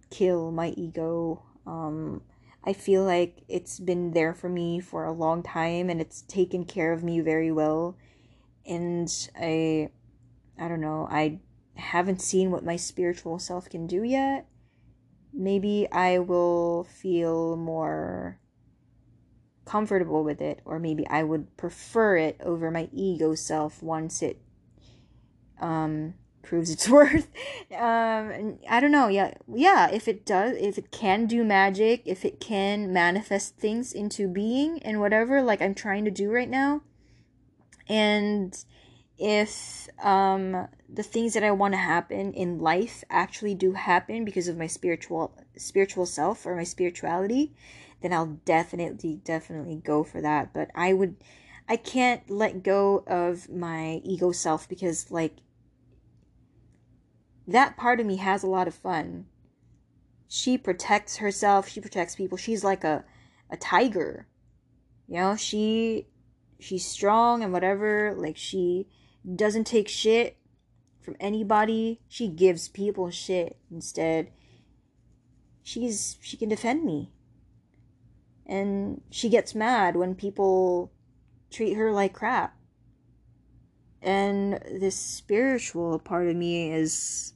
kill 0.10 0.52
my 0.52 0.70
ego. 0.70 1.44
Um, 1.68 2.24
I 2.64 2.74
feel 2.74 3.04
like 3.04 3.44
it's 3.48 3.80
been 3.80 4.14
there 4.14 4.34
for 4.34 4.50
me 4.50 4.80
for 4.80 5.06
a 5.06 5.12
long 5.12 5.44
time 5.44 5.92
and 5.92 6.02
it's 6.02 6.24
taken 6.24 6.66
care 6.66 6.92
of 6.92 7.04
me 7.04 7.20
very 7.20 7.52
well. 7.52 7.98
And 8.66 9.12
I, 9.40 9.90
I 10.60 10.68
don't 10.68 10.82
know, 10.82 11.08
I 11.12 11.40
haven't 11.76 12.20
seen 12.20 12.50
what 12.50 12.66
my 12.66 12.78
spiritual 12.78 13.38
self 13.38 13.70
can 13.70 13.86
do 13.86 14.02
yet. 14.02 14.48
Maybe 15.36 15.88
I 15.92 16.20
will 16.20 16.86
feel 16.86 17.58
more 17.58 18.40
comfortable 19.66 20.24
with 20.24 20.42
it, 20.42 20.62
or 20.64 20.80
maybe 20.80 21.06
I 21.08 21.24
would 21.24 21.58
prefer 21.58 22.18
it 22.18 22.40
over 22.44 22.72
my 22.72 22.88
ego 22.94 23.36
self 23.36 23.84
once 23.84 24.22
it 24.22 24.40
um, 25.60 26.14
proves 26.44 26.70
its 26.70 26.88
worth. 26.98 27.28
um, 27.78 28.60
I 28.70 28.80
don't 28.80 28.92
know. 28.92 29.08
Yeah, 29.08 29.34
yeah. 29.54 29.90
If 29.92 30.08
it 30.08 30.26
does, 30.26 30.56
if 30.58 30.78
it 30.78 30.92
can 30.92 31.26
do 31.26 31.44
magic, 31.44 32.04
if 32.06 32.24
it 32.24 32.40
can 32.40 32.94
manifest 32.94 33.58
things 33.58 33.92
into 33.92 34.28
being 34.28 34.82
and 34.84 35.00
whatever, 35.02 35.42
like 35.42 35.62
I'm 35.62 35.76
trying 35.76 36.06
to 36.06 36.12
do 36.12 36.32
right 36.32 36.50
now, 36.50 36.82
and 37.90 38.56
if 39.18 39.88
um 40.04 40.68
the 40.88 41.04
things 41.04 41.34
that 41.34 41.44
I 41.44 41.52
want 41.52 41.74
to 41.74 41.80
happen 41.80 42.34
in 42.34 42.60
life 42.60 43.04
actually 43.10 43.56
do 43.56 43.74
happen 43.74 44.24
because 44.24 44.48
of 44.48 44.58
my 44.58 44.68
spiritual 44.68 45.36
spiritual 45.58 46.06
self 46.06 46.46
or 46.46 46.56
my 46.56 46.64
spirituality 46.64 47.54
then 48.06 48.14
I'll 48.14 48.40
definitely, 48.46 49.20
definitely 49.24 49.78
go 49.78 50.04
for 50.04 50.22
that. 50.22 50.54
But 50.54 50.70
I 50.76 50.94
would, 50.94 51.16
I 51.68 51.76
can't 51.76 52.30
let 52.30 52.62
go 52.62 53.04
of 53.08 53.50
my 53.50 54.02
ego 54.04 54.32
self 54.32 54.70
because, 54.70 55.10
like, 55.10 55.38
that 57.48 57.78
part 57.78 58.00
of 58.00 58.06
me 58.06 58.18
has 58.18 58.44
a 58.44 58.48
lot 58.48 58.68
of 58.68 58.76
fun. 58.76 59.26
She 60.28 60.56
protects 60.56 61.18
herself, 61.18 61.68
she 61.68 61.82
protects 61.82 62.16
people. 62.16 62.38
She's 62.38 62.64
like 62.64 62.84
a, 62.84 63.04
a 63.50 63.58
tiger. 63.58 64.28
You 65.08 65.16
know, 65.16 65.36
she, 65.36 66.08
she's 66.60 66.86
strong 66.86 67.44
and 67.44 67.52
whatever. 67.52 68.14
Like, 68.16 68.38
she 68.38 68.88
doesn't 69.36 69.66
take 69.66 69.88
shit 69.88 70.38
from 71.06 71.16
anybody. 71.20 72.02
She 72.10 72.28
gives 72.28 72.68
people 72.68 73.10
shit 73.12 73.58
instead. 73.72 74.32
She's, 75.64 76.18
she 76.22 76.36
can 76.36 76.50
defend 76.50 76.84
me 76.84 77.12
and 78.46 79.02
she 79.10 79.30
gets 79.30 79.56
mad 79.56 79.96
when 79.96 80.16
people 80.16 80.92
treat 81.52 81.74
her 81.74 81.92
like 81.92 82.14
crap. 82.14 82.56
And 84.02 84.60
this 84.80 84.96
spiritual 84.96 85.98
part 85.98 86.28
of 86.28 86.36
me 86.36 86.72
is 86.72 87.34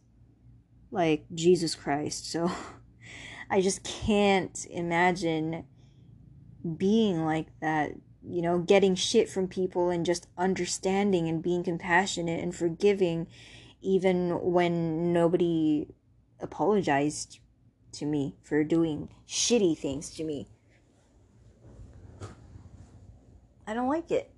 like 0.91 1.25
Jesus 1.33 1.73
Christ. 1.73 2.31
So 2.31 2.51
I 3.49 3.61
just 3.61 3.83
can't 3.83 4.67
imagine 4.69 5.65
being 6.77 7.25
like 7.25 7.47
that, 7.61 7.93
you 8.23 8.43
know, 8.43 8.59
getting 8.59 8.93
shit 8.93 9.29
from 9.29 9.47
people 9.47 9.89
and 9.89 10.05
just 10.05 10.27
understanding 10.37 11.27
and 11.27 11.41
being 11.41 11.63
compassionate 11.63 12.43
and 12.43 12.55
forgiving 12.55 13.25
even 13.81 14.39
when 14.41 15.13
nobody 15.13 15.87
apologized 16.39 17.39
to 17.91 18.05
me 18.05 18.35
for 18.43 18.63
doing 18.63 19.09
shitty 19.27 19.77
things 19.77 20.11
to 20.11 20.23
me. 20.23 20.47
I 23.65 23.73
don't 23.73 23.89
like 23.89 24.11
it. 24.11 24.31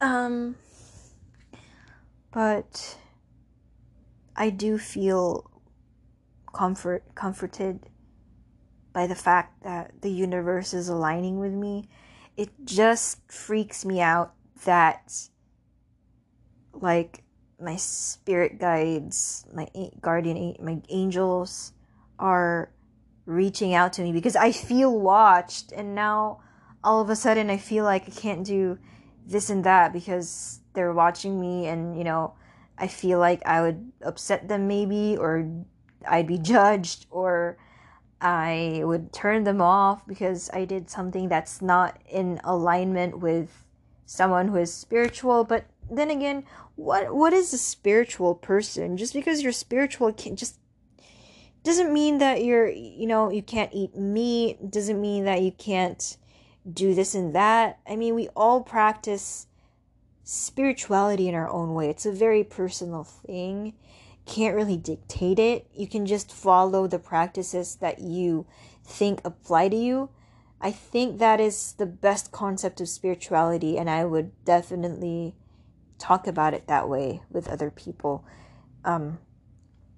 Um 0.00 0.56
but 2.30 2.98
I 4.34 4.50
do 4.50 4.78
feel 4.78 5.50
comfort 6.52 7.04
comforted 7.14 7.88
by 8.92 9.06
the 9.06 9.14
fact 9.14 9.62
that 9.62 10.02
the 10.02 10.10
universe 10.10 10.72
is 10.72 10.88
aligning 10.88 11.38
with 11.38 11.52
me. 11.52 11.88
It 12.36 12.50
just 12.64 13.20
freaks 13.30 13.84
me 13.84 14.00
out 14.00 14.34
that 14.64 15.12
like 16.72 17.22
my 17.60 17.76
spirit 17.76 18.58
guides, 18.58 19.46
my 19.52 19.68
guardian 20.00 20.56
my 20.60 20.80
angels 20.88 21.72
are 22.18 22.70
reaching 23.24 23.74
out 23.74 23.92
to 23.94 24.02
me 24.02 24.12
because 24.12 24.36
I 24.36 24.52
feel 24.52 24.98
watched. 24.98 25.72
And 25.72 25.94
now 25.94 26.40
all 26.84 27.00
of 27.00 27.10
a 27.10 27.16
sudden 27.16 27.50
I 27.50 27.56
feel 27.56 27.84
like 27.84 28.04
I 28.06 28.10
can't 28.10 28.44
do 28.44 28.78
this 29.26 29.50
and 29.50 29.64
that 29.64 29.92
because 29.92 30.60
they're 30.74 30.92
watching 30.92 31.40
me. 31.40 31.66
And 31.66 31.96
you 31.96 32.04
know 32.04 32.34
I 32.78 32.86
feel 32.88 33.18
like 33.18 33.44
I 33.46 33.62
would 33.62 33.92
upset 34.02 34.48
them 34.48 34.68
maybe 34.68 35.16
or 35.16 35.48
I'd 36.06 36.26
be 36.26 36.38
judged 36.54 37.06
or 37.10 37.56
I 38.20 38.80
would 38.84 39.12
turn 39.12 39.44
them 39.44 39.60
off 39.60 40.06
because 40.06 40.50
I 40.52 40.64
did 40.64 40.88
something 40.90 41.28
that's 41.28 41.60
not 41.60 41.98
in 42.08 42.40
alignment 42.44 43.18
with 43.18 43.64
someone 44.06 44.48
who 44.48 44.56
is 44.56 44.72
spiritual. 44.72 45.44
But 45.44 45.66
then 45.90 46.10
again 46.10 46.44
what 46.76 47.14
what 47.14 47.32
is 47.32 47.52
a 47.52 47.58
spiritual 47.58 48.34
person? 48.34 48.96
Just 48.96 49.14
because 49.14 49.42
you're 49.42 49.52
spiritual 49.52 50.12
can 50.12 50.36
just 50.36 50.58
doesn't 51.62 51.92
mean 51.92 52.18
that 52.18 52.44
you're 52.44 52.68
you 52.68 53.06
know 53.06 53.30
you 53.30 53.42
can't 53.42 53.72
eat 53.72 53.96
meat 53.96 54.70
doesn't 54.70 55.00
mean 55.00 55.24
that 55.24 55.42
you 55.42 55.52
can't 55.52 56.16
do 56.70 56.94
this 56.94 57.14
and 57.14 57.34
that. 57.34 57.78
I 57.88 57.96
mean 57.96 58.14
we 58.14 58.28
all 58.36 58.62
practice 58.62 59.46
spirituality 60.22 61.28
in 61.28 61.34
our 61.34 61.48
own 61.48 61.74
way. 61.74 61.88
It's 61.88 62.06
a 62.06 62.12
very 62.12 62.44
personal 62.44 63.04
thing. 63.04 63.74
Can't 64.26 64.56
really 64.56 64.76
dictate 64.76 65.38
it. 65.38 65.68
You 65.72 65.86
can 65.86 66.04
just 66.04 66.32
follow 66.32 66.86
the 66.86 66.98
practices 66.98 67.76
that 67.76 68.00
you 68.00 68.44
think 68.84 69.20
apply 69.24 69.68
to 69.68 69.76
you. 69.76 70.10
I 70.60 70.72
think 70.72 71.18
that 71.18 71.40
is 71.40 71.74
the 71.74 71.86
best 71.86 72.32
concept 72.32 72.80
of 72.80 72.88
spirituality 72.88 73.78
and 73.78 73.90
i 73.90 74.04
would 74.04 74.32
definitely 74.44 75.34
talk 75.98 76.26
about 76.26 76.54
it 76.54 76.66
that 76.66 76.88
way 76.88 77.22
with 77.30 77.48
other 77.48 77.70
people. 77.70 78.24
Um, 78.84 79.18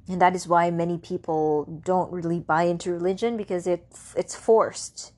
and 0.08 0.20
that 0.22 0.34
is 0.34 0.48
why 0.48 0.70
many 0.70 0.96
people 0.96 1.64
don't 1.84 2.10
really 2.10 2.40
buy 2.40 2.62
into 2.62 2.90
religion 2.90 3.36
because 3.36 3.66
it's 3.66 4.14
it's 4.16 4.34
forced. 4.34 5.12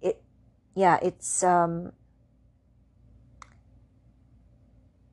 It 0.00 0.22
yeah 0.74 0.98
it's 1.02 1.42
um 1.42 1.92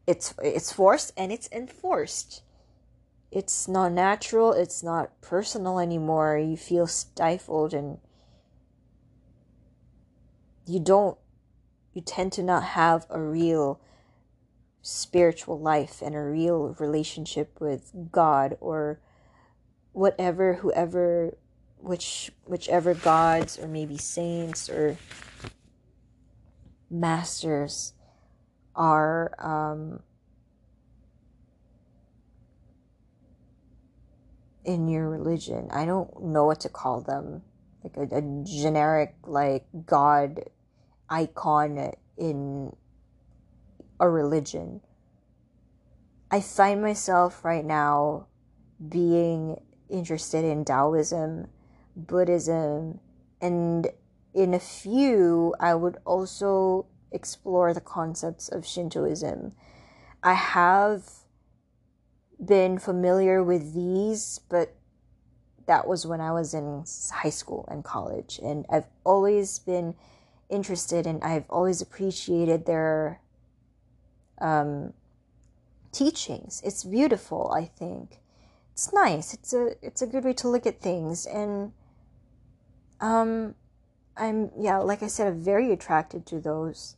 it's 0.06 0.34
it's 0.42 0.72
forced 0.72 1.12
and 1.18 1.32
it's 1.32 1.50
enforced. 1.52 2.42
It's 3.30 3.68
not 3.68 3.92
natural 3.92 4.54
it's 4.54 4.82
not 4.82 5.20
personal 5.20 5.80
anymore. 5.80 6.38
You 6.38 6.56
feel 6.56 6.88
stifled 6.88 7.74
and 7.74 7.98
you 10.66 10.80
don't 10.80 11.18
you 11.94 12.02
tend 12.02 12.32
to 12.34 12.44
not 12.44 12.64
have 12.64 13.06
a 13.10 13.20
real 13.20 13.82
spiritual 14.88 15.60
life 15.60 16.02
and 16.02 16.16
a 16.16 16.22
real 16.22 16.74
relationship 16.80 17.60
with 17.60 17.92
God 18.10 18.56
or 18.62 19.02
whatever 19.92 20.54
whoever 20.54 21.36
which 21.78 22.32
whichever 22.46 22.94
gods 22.94 23.60
or 23.60 23.68
maybe 23.68 23.98
saints 23.98 24.70
or 24.70 24.98
masters 26.90 27.92
are 28.78 29.34
um, 29.40 30.00
in 34.64 34.88
your 34.88 35.10
religion. 35.10 35.68
I 35.70 35.86
don't 35.86 36.24
know 36.24 36.46
what 36.46 36.62
to 36.62 36.70
call 36.70 37.02
them. 37.02 37.42
Like 37.84 37.98
a, 37.98 38.16
a 38.16 38.44
generic 38.46 39.16
like 39.26 39.66
god 39.86 40.50
icon 41.10 41.92
in 42.16 42.74
a 44.00 44.10
religion. 44.10 44.82
I 46.30 46.42
find 46.42 46.82
myself 46.82 47.44
right 47.44 47.66
now 47.66 48.28
being 48.88 49.62
interested 49.90 50.44
in 50.44 50.66
Taoism, 50.66 51.48
Buddhism, 51.96 53.00
and 53.42 53.88
in 54.34 54.54
a 54.54 54.60
few, 54.60 55.56
I 55.60 55.74
would 55.74 55.98
also 56.06 56.86
explore 57.12 57.74
the 57.74 57.82
concepts 57.82 58.50
of 58.50 58.66
Shintoism. 58.66 59.54
I 60.22 60.34
have 60.34 61.04
been 62.44 62.78
familiar 62.78 63.44
with 63.44 63.74
these, 63.74 64.40
but 64.50 64.76
that 65.66 65.88
was 65.88 66.06
when 66.06 66.22
I 66.22 66.32
was 66.32 66.54
in 66.54 66.86
high 67.12 67.30
school 67.30 67.68
and 67.70 67.84
college. 67.84 68.40
And 68.44 68.66
I've 68.70 68.88
always 69.04 69.60
been 69.60 69.96
interested 70.50 71.06
and 71.06 71.24
I've 71.24 71.50
always 71.50 71.82
appreciated 71.82 72.66
their 72.66 73.22
um, 74.40 74.94
teachings. 75.92 76.62
It's 76.64 76.84
beautiful, 76.84 77.52
I 77.52 77.66
think 77.66 78.20
it's 78.78 78.94
nice. 78.94 79.34
It's 79.34 79.54
a 79.54 79.74
it's 79.82 80.04
a 80.04 80.06
good 80.06 80.24
way 80.24 80.34
to 80.34 80.48
look 80.48 80.68
at 80.68 80.80
things, 80.80 81.26
and 81.26 81.72
um, 83.02 83.56
I'm 84.16 84.52
yeah, 84.56 84.78
like 84.78 85.02
I 85.02 85.08
said, 85.08 85.26
I'm 85.26 85.42
very 85.42 85.72
attracted 85.72 86.28
to 86.28 86.40
those 86.40 86.96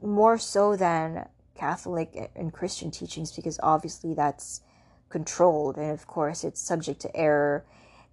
more 0.00 0.38
so 0.38 0.76
than 0.76 1.26
Catholic 1.56 2.30
and 2.36 2.52
Christian 2.52 2.92
teachings 2.92 3.32
because 3.32 3.58
obviously 3.64 4.14
that's 4.14 4.60
controlled, 5.08 5.76
and 5.76 5.90
of 5.90 6.06
course 6.06 6.44
it's 6.44 6.60
subject 6.60 7.00
to 7.00 7.16
error 7.16 7.64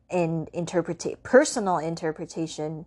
and 0.09 0.49
interpret 0.51 1.05
personal 1.21 1.77
interpretation. 1.77 2.85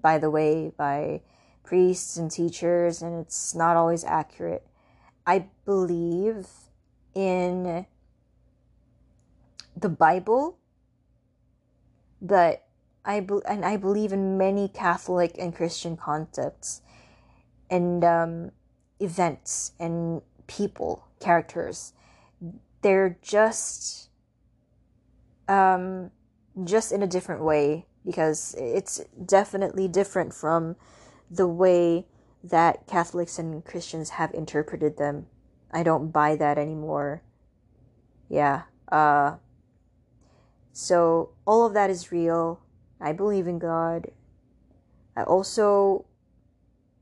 By 0.00 0.18
the 0.18 0.32
way, 0.32 0.72
by 0.76 1.20
priests 1.62 2.16
and 2.16 2.28
teachers, 2.28 3.02
and 3.02 3.24
it's 3.24 3.54
not 3.54 3.76
always 3.76 4.02
accurate. 4.02 4.66
I 5.28 5.44
believe 5.66 6.48
in 7.14 7.84
the 9.76 9.90
Bible, 9.90 10.56
but 12.22 12.64
I 13.04 13.20
be- 13.20 13.44
and 13.46 13.62
I 13.62 13.76
believe 13.76 14.10
in 14.14 14.38
many 14.38 14.68
Catholic 14.68 15.36
and 15.38 15.54
Christian 15.54 15.98
concepts 15.98 16.80
and 17.68 18.02
um, 18.04 18.52
events 19.00 19.72
and 19.78 20.22
people, 20.46 21.06
characters. 21.20 21.92
They're 22.80 23.18
just 23.20 24.08
um, 25.46 26.10
just 26.64 26.90
in 26.90 27.02
a 27.02 27.06
different 27.06 27.42
way 27.42 27.84
because 28.02 28.54
it's 28.56 29.02
definitely 29.26 29.88
different 29.88 30.32
from 30.32 30.76
the 31.30 31.46
way 31.46 32.06
that 32.42 32.86
Catholics 32.86 33.38
and 33.38 33.64
Christians 33.64 34.10
have 34.10 34.32
interpreted 34.34 34.96
them. 34.96 35.26
I 35.72 35.82
don't 35.82 36.10
buy 36.10 36.36
that 36.36 36.58
anymore. 36.58 37.22
Yeah. 38.28 38.62
Uh 38.90 39.36
so 40.72 41.30
all 41.46 41.66
of 41.66 41.74
that 41.74 41.90
is 41.90 42.12
real. 42.12 42.60
I 43.00 43.12
believe 43.12 43.46
in 43.46 43.58
God. 43.58 44.12
I 45.16 45.24
also 45.24 46.04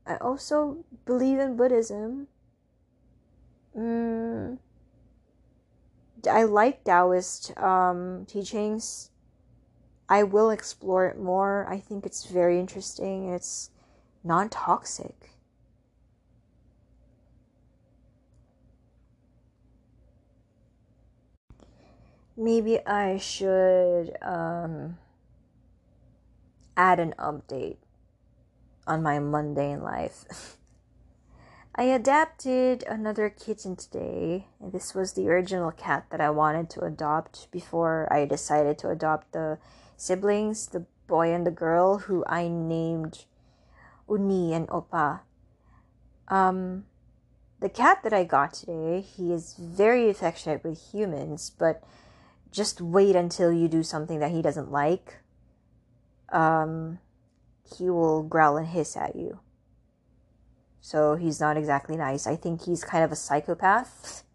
I 0.07 0.15
also 0.17 0.85
believe 1.05 1.37
in 1.37 1.57
Buddhism. 1.57 2.27
Mm, 3.77 4.57
I 6.29 6.43
like 6.43 6.83
Taoist 6.83 7.55
um, 7.57 8.25
teachings. 8.25 9.11
I 10.09 10.23
will 10.23 10.49
explore 10.49 11.05
it 11.07 11.19
more. 11.19 11.67
I 11.69 11.79
think 11.79 12.05
it's 12.05 12.25
very 12.25 12.59
interesting. 12.59 13.29
It's 13.33 13.69
non 14.27 14.49
toxic. 14.49 15.37
maybe 22.37 22.85
I 22.85 23.17
should 23.17 24.15
um, 24.21 24.97
add 26.77 26.99
an 26.99 27.15
update 27.17 27.77
on 28.85 29.01
my 29.01 29.19
mundane 29.19 29.81
life. 29.81 30.25
I 31.75 31.83
adapted 31.83 32.83
another 32.83 33.29
kitten 33.29 33.75
today. 33.75 34.47
This 34.61 34.95
was 34.95 35.13
the 35.13 35.29
original 35.29 35.71
cat 35.71 36.05
that 36.09 36.21
I 36.21 36.29
wanted 36.29 36.69
to 36.71 36.81
adopt 36.81 37.51
before 37.51 38.07
I 38.11 38.25
decided 38.25 38.79
to 38.79 38.89
adopt 38.89 39.33
the 39.33 39.59
siblings, 39.95 40.67
the 40.67 40.85
boy 41.07 41.33
and 41.33 41.45
the 41.45 41.51
girl, 41.51 41.99
who 41.99 42.23
I 42.27 42.47
named 42.47 43.25
Uni 44.09 44.53
and 44.53 44.67
Opa. 44.69 45.21
Um, 46.27 46.85
the 47.59 47.69
cat 47.69 47.99
that 48.03 48.13
I 48.13 48.23
got 48.23 48.53
today, 48.53 49.01
he 49.01 49.33
is 49.33 49.55
very 49.57 50.09
affectionate 50.09 50.63
with 50.63 50.91
humans, 50.91 51.51
but 51.57 51.83
just 52.51 52.81
wait 52.81 53.15
until 53.15 53.51
you 53.51 53.67
do 53.67 53.83
something 53.83 54.19
that 54.19 54.31
he 54.31 54.41
doesn't 54.41 54.71
like. 54.71 55.19
Um, 56.29 56.99
he 57.75 57.89
will 57.89 58.23
growl 58.23 58.57
and 58.57 58.67
hiss 58.67 58.95
at 58.95 59.15
you. 59.15 59.39
So 60.81 61.15
he's 61.15 61.39
not 61.39 61.57
exactly 61.57 61.97
nice. 61.97 62.27
I 62.27 62.35
think 62.35 62.63
he's 62.63 62.83
kind 62.83 63.03
of 63.03 63.11
a 63.11 63.15
psychopath. 63.15 64.23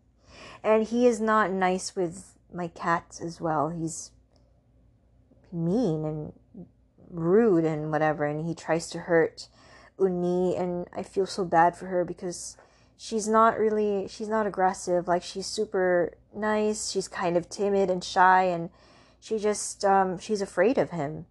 And 0.65 0.87
he 0.87 1.09
is 1.09 1.21
not 1.21 1.51
nice 1.51 1.97
with 1.97 2.39
my 2.55 2.69
cats 2.69 3.21
as 3.21 3.41
well. 3.41 3.71
He's 3.71 4.13
mean 5.51 6.05
and 6.05 6.33
rude 7.11 7.65
and 7.65 7.91
whatever, 7.91 8.25
and 8.25 8.47
he 8.47 8.55
tries 8.55 8.89
to 8.91 9.01
hurt 9.01 9.49
Uni, 9.99 10.57
and 10.57 10.87
I 10.93 11.03
feel 11.03 11.27
so 11.27 11.45
bad 11.45 11.77
for 11.77 11.87
her 11.87 12.05
because 12.05 12.57
she's 13.03 13.27
not 13.27 13.59
really 13.59 14.07
she's 14.07 14.29
not 14.29 14.47
aggressive. 14.47 15.09
Like 15.09 15.25
she's 15.25 15.47
super 15.47 16.13
nice 16.33 16.91
she's 16.91 17.09
kind 17.09 17.37
of 17.37 17.49
timid 17.49 17.91
and 17.91 18.03
shy 18.03 18.45
and 18.45 18.71
she 19.21 19.39
just 19.39 19.85
um 19.85 20.19
she's 20.19 20.41
afraid 20.41 20.79
of 20.79 20.91
him. 20.91 21.27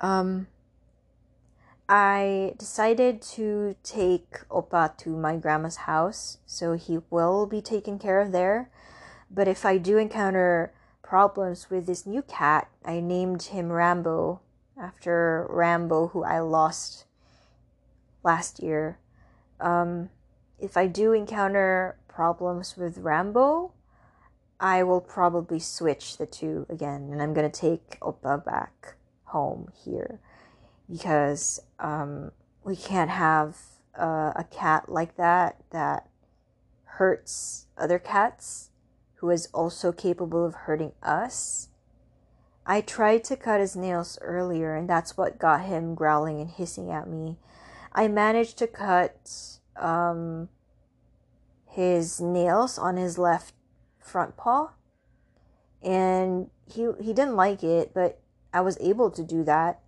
Um 0.00 0.46
I 1.88 2.54
decided 2.56 3.20
to 3.36 3.74
take 3.82 4.48
Opa 4.48 4.96
to 4.98 5.10
my 5.10 5.36
grandma's 5.36 5.76
house 5.76 6.38
so 6.46 6.74
he 6.74 6.98
will 7.10 7.46
be 7.46 7.60
taken 7.60 7.98
care 7.98 8.20
of 8.20 8.30
there. 8.30 8.70
But 9.28 9.48
if 9.48 9.64
I 9.64 9.78
do 9.78 9.98
encounter 9.98 10.72
problems 11.02 11.68
with 11.68 11.86
this 11.86 12.06
new 12.06 12.22
cat 12.22 12.68
I 12.84 13.00
named 13.00 13.42
him 13.42 13.72
Rambo 13.72 14.40
after 14.80 15.46
Rambo 15.50 16.08
who 16.08 16.24
I 16.24 16.40
lost 16.40 17.06
last 18.22 18.62
year 18.62 18.98
um, 19.60 20.10
if 20.58 20.76
I 20.76 20.86
do 20.86 21.12
encounter 21.12 21.98
problems 22.08 22.76
with 22.76 22.98
Rambo, 22.98 23.72
I 24.58 24.82
will 24.82 25.00
probably 25.00 25.58
switch 25.58 26.16
the 26.16 26.26
two 26.26 26.66
again, 26.68 27.10
and 27.12 27.20
I'm 27.20 27.34
gonna 27.34 27.50
take 27.50 28.00
Opa 28.00 28.44
back 28.44 28.94
home 29.24 29.70
here 29.84 30.20
because 30.90 31.60
um, 31.78 32.30
we 32.64 32.76
can't 32.76 33.10
have 33.10 33.56
uh, 33.98 34.32
a 34.34 34.46
cat 34.50 34.88
like 34.88 35.16
that 35.16 35.56
that 35.70 36.08
hurts 36.84 37.66
other 37.76 37.98
cats 37.98 38.70
who 39.16 39.30
is 39.30 39.48
also 39.52 39.92
capable 39.92 40.44
of 40.44 40.54
hurting 40.54 40.92
us. 41.02 41.68
I 42.66 42.80
tried 42.80 43.22
to 43.24 43.36
cut 43.36 43.60
his 43.60 43.76
nails 43.76 44.18
earlier, 44.20 44.74
and 44.74 44.90
that's 44.90 45.16
what 45.16 45.38
got 45.38 45.64
him 45.64 45.94
growling 45.94 46.40
and 46.40 46.50
hissing 46.50 46.90
at 46.90 47.08
me. 47.08 47.36
I 47.92 48.08
managed 48.08 48.58
to 48.58 48.66
cut 48.66 49.30
um, 49.76 50.48
his 51.64 52.20
nails 52.20 52.76
on 52.76 52.96
his 52.96 53.18
left 53.18 53.54
front 54.00 54.36
paw, 54.36 54.72
and 55.80 56.50
he 56.66 56.88
he 57.00 57.12
didn't 57.12 57.36
like 57.36 57.62
it, 57.62 57.94
but 57.94 58.18
I 58.52 58.62
was 58.62 58.76
able 58.80 59.12
to 59.12 59.22
do 59.22 59.44
that. 59.44 59.80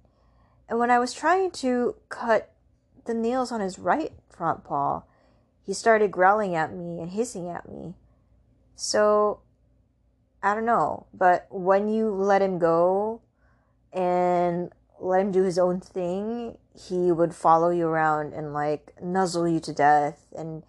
And 0.69 0.79
when 0.79 0.91
I 0.91 1.01
was 1.01 1.13
trying 1.13 1.51
to 1.53 1.97
cut 2.09 2.53
the 3.07 3.15
nails 3.15 3.51
on 3.51 3.61
his 3.61 3.79
right 3.79 4.13
front 4.29 4.63
paw, 4.63 5.03
he 5.65 5.75
started 5.75 6.13
growling 6.13 6.55
at 6.55 6.73
me 6.73 7.01
and 7.01 7.11
hissing 7.11 7.49
at 7.49 7.69
me. 7.69 7.95
So 8.77 9.41
I 10.43 10.55
don't 10.55 10.67
know, 10.67 11.07
but 11.13 11.47
when 11.51 11.89
you 11.89 12.11
let 12.11 12.43
him 12.43 12.59
go 12.59 13.21
and 13.93 14.71
let 15.01 15.21
him 15.21 15.33
do 15.33 15.43
his 15.43 15.59
own 15.59 15.81
thing, 15.81 16.59
he 16.75 17.11
would 17.11 17.35
follow 17.35 17.71
you 17.71 17.87
around 17.87 18.35
and 18.35 18.53
like 18.53 18.95
nuzzle 19.03 19.49
you 19.49 19.61
to 19.61 19.73
death 19.73 20.27
and 20.37 20.63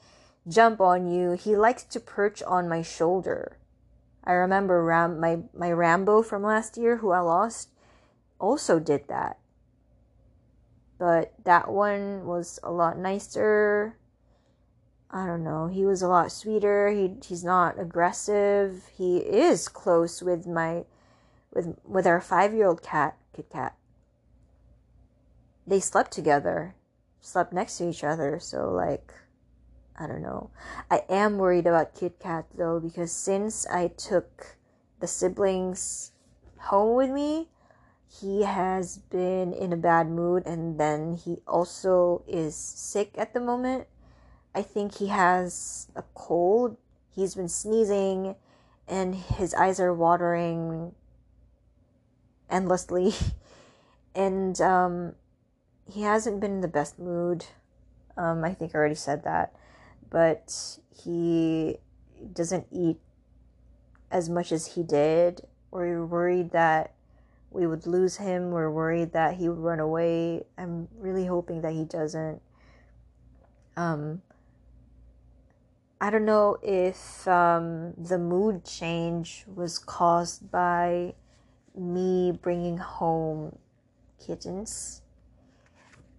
jump 0.47 0.82
on 0.82 1.07
you. 1.07 1.34
He 1.34 1.55
likes 1.55 1.84
to 1.84 1.99
perch 1.99 2.41
on 2.43 2.67
my 2.67 2.82
shoulder. 2.82 3.57
I 4.24 4.34
remember 4.34 4.84
Ram 4.84 5.20
my 5.20 5.39
my 5.53 5.72
Rambo 5.72 6.24
from 6.24 6.43
last 6.43 6.78
year 6.78 6.97
who 6.97 7.11
I 7.11 7.20
lost 7.20 7.70
also 8.39 8.80
did 8.80 9.07
that. 9.07 9.38
But 10.97 11.34
that 11.45 11.72
one 11.72 12.26
was 12.26 12.59
a 12.63 12.72
lot 12.72 12.97
nicer. 12.97 13.95
I 15.12 15.26
don't 15.26 15.43
know. 15.43 15.68
He 15.68 15.86
was 15.86 16.01
a 16.01 16.07
lot 16.07 16.32
sweeter. 16.32 16.89
He 16.89 17.16
he's 17.26 17.43
not 17.43 17.80
aggressive. 17.80 18.89
He 18.95 19.18
is 19.18 19.68
close 19.68 20.22
with 20.22 20.45
my 20.45 20.86
with 21.51 21.76
with 21.84 22.05
our 22.05 22.22
5-year-old 22.22 22.84
cat, 22.84 23.18
Kit 23.34 23.49
Kat 23.49 23.76
they 25.70 25.80
slept 25.80 26.12
together, 26.12 26.74
slept 27.22 27.53
next 27.53 27.78
to 27.78 27.88
each 27.88 28.03
other. 28.03 28.39
So, 28.39 28.72
like, 28.72 29.14
I 29.95 30.07
don't 30.07 30.24
know. 30.24 30.49
I 30.89 31.03
am 31.07 31.38
worried 31.38 31.68
about 31.68 31.95
Kit 31.95 32.20
Kat 32.20 32.45
though, 32.57 32.80
because 32.80 33.12
since 33.12 33.68
I 33.68 33.89
took 33.89 34.57
the 34.99 35.07
siblings 35.07 36.12
home 36.57 36.95
with 36.95 37.12
me, 37.12 37.49
he 38.07 38.43
has 38.43 38.97
been 38.97 39.53
in 39.53 39.72
a 39.72 39.78
bad 39.78 40.10
mood 40.10 40.43
and 40.45 40.80
then 40.80 41.14
he 41.14 41.38
also 41.47 42.24
is 42.28 42.55
sick 42.55 43.12
at 43.16 43.34
the 43.34 43.39
moment. 43.39 43.88
I 44.53 44.61
think 44.61 44.97
he 44.97 45.07
has 45.07 45.87
a 45.95 46.03
cold. 46.13 46.77
He's 47.09 47.35
been 47.35 47.49
sneezing 47.49 48.35
and 48.87 49.15
his 49.15 49.53
eyes 49.53 49.79
are 49.79 49.93
watering 49.93 50.93
endlessly. 52.49 53.13
and 54.15 54.59
um, 54.59 55.13
he 55.89 56.01
hasn't 56.01 56.39
been 56.39 56.53
in 56.53 56.61
the 56.61 56.67
best 56.67 56.99
mood. 56.99 57.45
Um, 58.17 58.43
I 58.43 58.53
think 58.53 58.73
I 58.73 58.79
already 58.79 58.95
said 58.95 59.23
that, 59.23 59.55
but 60.09 60.77
he 61.03 61.77
doesn't 62.33 62.67
eat 62.71 62.97
as 64.11 64.29
much 64.29 64.51
as 64.51 64.65
he 64.65 64.83
did. 64.83 65.41
We're 65.71 66.05
worried 66.05 66.51
that 66.51 66.93
we 67.51 67.65
would 67.65 67.87
lose 67.87 68.17
him. 68.17 68.51
We're 68.51 68.71
worried 68.71 69.13
that 69.13 69.35
he 69.35 69.47
would 69.49 69.59
run 69.59 69.79
away. 69.79 70.43
I'm 70.57 70.87
really 70.97 71.25
hoping 71.25 71.61
that 71.61 71.73
he 71.73 71.85
doesn't. 71.85 72.41
Um, 73.77 74.21
I 76.01 76.09
don't 76.09 76.25
know 76.25 76.57
if 76.63 77.27
um, 77.27 77.93
the 77.97 78.17
mood 78.17 78.63
change 78.63 79.45
was 79.53 79.77
caused 79.77 80.49
by 80.49 81.13
me 81.75 82.31
bringing 82.31 82.77
home 82.77 83.57
kittens 84.25 85.01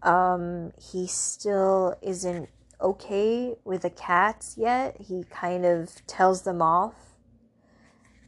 um, 0.03 0.73
he 0.81 1.07
still 1.07 1.97
isn't 2.03 2.49
okay 2.81 3.57
with 3.65 3.83
the 3.83 3.91
cats 3.91 4.57
yet. 4.57 4.97
He 5.01 5.25
kind 5.25 5.65
of 5.67 6.07
tells 6.07 6.43
them 6.43 6.63
off. 6.63 6.95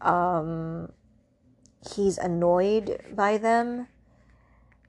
Um, 0.00 0.92
he's 1.94 2.18
annoyed 2.18 3.02
by 3.14 3.38
them. 3.38 3.88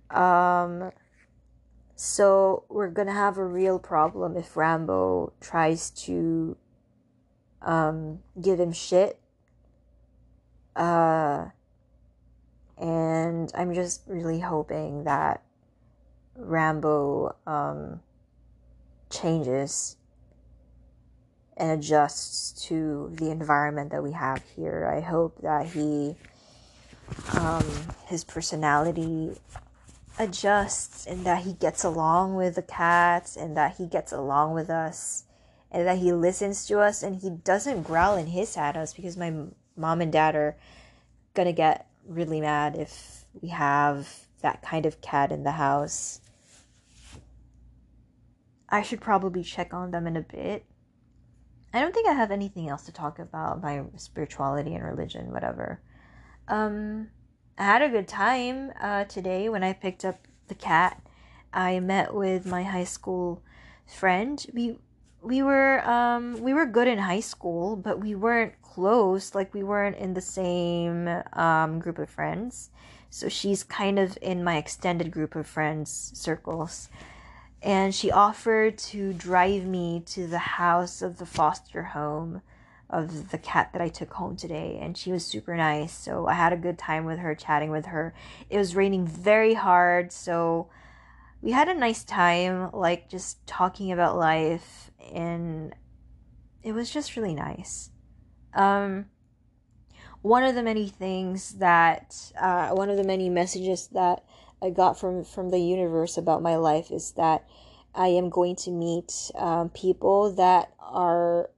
Um, 0.10 0.91
so 1.95 2.64
we're 2.70 2.90
gonna 2.90 3.14
have 3.14 3.38
a 3.38 3.45
real 3.45 3.80
problem 3.80 4.36
if 4.38 4.57
Rambo 4.57 5.34
tries 5.40 5.90
to 5.91 6.57
um, 7.61 8.20
give 8.40 8.60
him 8.60 8.72
shit. 8.72 9.20
Uh, 10.76 11.49
and 12.78 13.52
I'm 13.56 13.74
just 13.74 14.02
really 14.07 14.40
hoping 14.40 15.03
that 15.03 15.44
Rambo 16.36 17.36
um, 17.45 18.02
changes 19.10 19.98
and 21.56 21.80
adjusts 21.80 22.65
to 22.68 23.11
the 23.14 23.30
environment 23.30 23.91
that 23.91 24.02
we 24.02 24.11
have 24.14 24.44
here. 24.56 24.91
I 24.91 25.02
hope 25.02 25.40
that 25.41 25.68
he, 25.68 26.15
um, 27.38 27.64
his 28.07 28.24
personality 28.24 29.38
adjusts 30.19 31.06
and 31.06 31.26
that 31.26 31.44
he 31.44 31.53
gets 31.53 31.84
along 31.84 32.35
with 32.35 32.56
the 32.56 32.61
cats 32.61 33.35
and 33.35 33.57
that 33.57 33.77
he 33.77 33.88
gets 33.88 34.11
along 34.11 34.53
with 34.53 34.69
us 34.69 35.26
and 35.72 35.88
that 35.88 35.98
he 35.98 36.14
listens 36.14 36.65
to 36.68 36.80
us 36.80 37.02
and 37.02 37.22
he 37.22 37.30
doesn't 37.30 37.84
growl 37.84 38.15
and 38.15 38.30
hiss 38.30 38.57
at 38.57 38.77
us 38.77 38.94
because 38.94 39.18
my 39.18 39.34
mom 39.76 40.02
and 40.02 40.11
dad 40.11 40.35
are 40.35 40.56
gonna 41.34 41.53
get 41.53 41.88
really 42.07 42.40
mad 42.40 42.76
if 42.76 43.26
we 43.41 43.49
have 43.49 44.27
that 44.41 44.61
kind 44.61 44.85
of 44.85 45.02
cat 45.02 45.31
in 45.31 45.44
the 45.44 45.52
house. 45.52 46.22
I 48.69 48.81
should 48.81 49.02
probably 49.02 49.44
check 49.44 49.73
on 49.73 49.91
them 49.91 50.06
in 50.06 50.18
a 50.18 50.22
bit. 50.22 50.65
I 51.73 51.81
don't 51.81 51.94
think 51.94 52.07
I 52.07 52.14
have 52.14 52.30
anything 52.30 52.69
else 52.69 52.84
to 52.85 52.91
talk 52.91 53.18
about 53.18 53.64
my 53.64 53.84
spirituality 53.98 54.76
and 54.76 54.84
religion, 54.84 55.31
whatever. 55.31 55.81
Um, 56.48 57.10
I 57.58 57.64
had 57.66 57.82
a 57.84 57.90
good 57.90 58.08
time 58.08 58.72
uh, 58.82 59.04
today 59.06 59.48
when 59.48 59.64
I 59.64 59.74
picked 59.74 60.04
up 60.04 60.28
the 60.48 60.56
cat. 60.56 61.00
I 61.54 61.80
met 61.80 62.14
with 62.14 62.48
my 62.48 62.64
high 62.64 62.84
school 62.84 63.44
friend. 63.86 64.44
We 64.54 64.80
we 65.22 65.44
were 65.44 65.88
um 65.88 66.42
we 66.42 66.54
were 66.54 66.66
good 66.66 66.88
in 66.88 66.98
high 66.98 67.20
school, 67.20 67.76
but 67.76 68.00
we 68.00 68.16
weren't 68.16 68.60
close. 68.64 69.36
Like 69.36 69.54
we 69.54 69.62
weren't 69.62 69.98
in 69.98 70.16
the 70.16 70.22
same 70.22 71.08
um 71.34 71.78
group 71.78 72.00
of 72.00 72.10
friends. 72.10 72.72
So 73.12 73.30
she's 73.30 73.64
kind 73.64 74.00
of 74.00 74.18
in 74.20 74.44
my 74.44 74.58
extended 74.58 75.12
group 75.12 75.36
of 75.36 75.46
friends 75.46 76.12
circles. 76.16 76.90
And 77.62 77.94
she 77.94 78.12
offered 78.12 78.80
to 78.90 79.14
drive 79.14 79.64
me 79.66 80.02
to 80.08 80.26
the 80.26 80.40
house 80.40 81.04
of 81.04 81.20
the 81.20 81.26
foster 81.28 81.84
home 81.84 82.42
of 82.94 83.32
the 83.32 83.38
cat 83.38 83.72
that 83.74 83.82
I 83.82 83.90
took 83.90 84.14
home 84.14 84.36
today. 84.36 84.80
And 84.82 84.98
she 84.98 85.11
was 85.11 85.26
super 85.26 85.56
nice. 85.56 85.91
So 85.91 86.28
I 86.28 86.34
had 86.34 86.53
a 86.53 86.57
good 86.57 86.78
time 86.78 87.06
with 87.06 87.20
her, 87.20 87.36
chatting 87.36 87.72
with 87.72 87.88
her. 87.88 88.14
It 88.49 88.57
was 88.57 88.76
raining 88.76 89.07
very 89.07 89.56
hard. 89.56 90.11
So 90.11 90.70
we 91.41 91.52
had 91.52 91.68
a 91.68 91.74
nice 91.74 92.03
time, 92.03 92.70
like 92.72 93.10
just 93.10 93.45
talking 93.48 93.91
about 93.91 94.18
life. 94.18 94.91
And 95.11 95.76
it 96.61 96.74
was 96.74 96.90
just 96.90 97.15
really 97.18 97.34
nice. 97.34 97.90
Um, 98.53 99.07
one 100.22 100.44
of 100.44 100.56
the 100.56 100.64
many 100.64 100.88
things 100.88 101.56
that, 101.56 102.15
uh, 102.40 102.70
one 102.70 102.90
of 102.90 102.98
the 102.98 103.03
many 103.03 103.28
messages 103.28 103.88
that 103.88 104.24
I 104.61 104.70
got 104.70 104.98
from 104.98 105.26
from 105.26 105.49
the 105.49 105.60
universe 105.60 106.18
about 106.18 106.41
my 106.41 106.56
life 106.56 106.90
is 106.91 107.11
that 107.11 107.45
I 107.94 108.07
am 108.07 108.30
going 108.30 108.56
to 108.57 108.72
meet 108.72 109.30
um, 109.36 109.70
people 109.70 110.34
that 110.36 110.72
are 110.80 111.49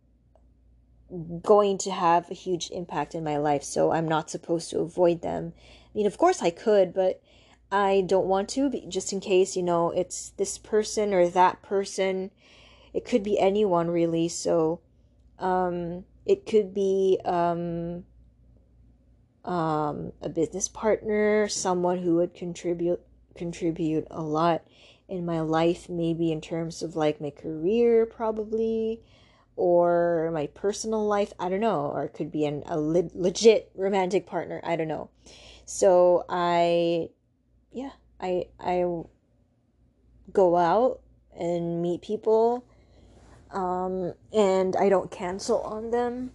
going 1.43 1.77
to 1.79 1.91
have 1.91 2.29
a 2.29 2.33
huge 2.33 2.69
impact 2.71 3.15
in 3.15 3.23
my 3.23 3.37
life. 3.37 3.63
So 3.63 3.91
I'm 3.91 4.07
not 4.07 4.29
supposed 4.29 4.69
to 4.71 4.79
avoid 4.79 5.21
them. 5.21 5.53
I 5.57 5.97
mean, 5.97 6.07
of 6.07 6.17
course 6.17 6.41
I 6.41 6.49
could, 6.49 6.93
but 6.93 7.21
I 7.71 8.03
don't 8.07 8.27
want 8.27 8.49
to, 8.49 8.69
just 8.87 9.13
in 9.13 9.19
case, 9.19 9.55
you 9.55 9.63
know, 9.63 9.91
it's 9.91 10.29
this 10.37 10.57
person 10.57 11.13
or 11.13 11.27
that 11.29 11.61
person. 11.61 12.31
It 12.93 13.05
could 13.05 13.23
be 13.23 13.39
anyone 13.39 13.89
really. 13.89 14.29
So 14.29 14.81
um, 15.39 16.05
it 16.25 16.45
could 16.45 16.73
be 16.73 17.19
um, 17.25 18.05
um, 19.43 20.11
a 20.21 20.29
business 20.29 20.67
partner, 20.67 21.47
someone 21.47 21.99
who 21.99 22.15
would 22.15 22.33
contribute 22.33 23.01
contribute 23.35 24.07
a 24.09 24.21
lot 24.21 24.63
in 25.09 25.25
my 25.25 25.41
life, 25.41 25.89
maybe 25.89 26.31
in 26.31 26.39
terms 26.39 26.81
of 26.81 26.95
like 26.95 27.19
my 27.19 27.29
career, 27.29 28.05
probably, 28.05 29.01
or 29.55 30.31
my 30.33 30.47
personal 30.47 31.05
life. 31.05 31.33
I 31.39 31.49
don't 31.49 31.59
know, 31.59 31.91
or 31.93 32.03
it 32.03 32.13
could 32.13 32.31
be 32.31 32.45
an, 32.45 32.63
a 32.65 32.79
le- 32.79 33.09
legit 33.13 33.71
romantic 33.75 34.25
partner. 34.25 34.61
I 34.63 34.75
don't 34.75 34.87
know. 34.87 35.09
So 35.65 36.25
I, 36.29 37.09
yeah, 37.71 37.91
I 38.19 38.47
I 38.59 38.85
go 40.31 40.55
out 40.55 41.01
and 41.37 41.81
meet 41.81 42.01
people 42.01 42.65
um, 43.51 44.13
and 44.33 44.75
I 44.75 44.89
don't 44.89 45.09
cancel 45.09 45.61
on 45.61 45.91
them. 45.91 46.31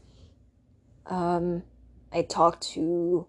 Um, 1.06 1.62
I 2.12 2.22
talk 2.22 2.60
to 2.60 3.26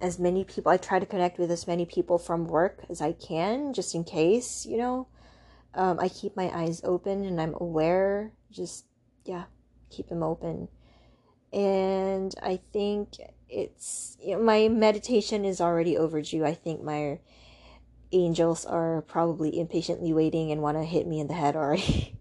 as 0.00 0.18
many 0.18 0.44
people, 0.44 0.72
I 0.72 0.78
try 0.78 0.98
to 0.98 1.06
connect 1.06 1.38
with 1.38 1.50
as 1.50 1.66
many 1.66 1.86
people 1.86 2.18
from 2.18 2.46
work 2.46 2.80
as 2.90 3.00
I 3.00 3.12
can, 3.12 3.72
just 3.72 3.94
in 3.94 4.02
case, 4.02 4.66
you 4.66 4.76
know. 4.76 5.06
Um, 5.74 5.98
I 5.98 6.08
keep 6.08 6.36
my 6.36 6.50
eyes 6.54 6.82
open 6.84 7.24
and 7.24 7.40
I'm 7.40 7.54
aware, 7.54 8.32
just, 8.50 8.84
yeah, 9.24 9.44
keep 9.90 10.08
them 10.08 10.22
open. 10.22 10.68
And 11.52 12.34
I 12.42 12.60
think 12.72 13.16
it's, 13.48 14.16
you 14.20 14.36
know, 14.36 14.42
my 14.42 14.68
meditation 14.68 15.44
is 15.44 15.60
already 15.60 15.96
overdue. 15.96 16.44
I 16.44 16.54
think 16.54 16.82
my 16.82 17.18
angels 18.12 18.64
are 18.66 19.02
probably 19.02 19.58
impatiently 19.58 20.12
waiting 20.12 20.50
and 20.50 20.60
want 20.60 20.76
to 20.76 20.84
hit 20.84 21.06
me 21.06 21.20
in 21.20 21.26
the 21.26 21.34
head 21.34 21.56
already. 21.56 22.16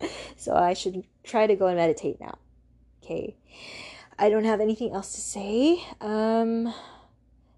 so 0.36 0.54
I 0.54 0.74
should 0.74 1.04
try 1.22 1.46
to 1.46 1.56
go 1.56 1.66
and 1.66 1.76
meditate 1.76 2.20
now. 2.20 2.38
Okay. 3.02 3.36
I 4.18 4.28
don't 4.28 4.44
have 4.44 4.60
anything 4.60 4.92
else 4.92 5.14
to 5.14 5.20
say. 5.20 5.84
Um 6.00 6.72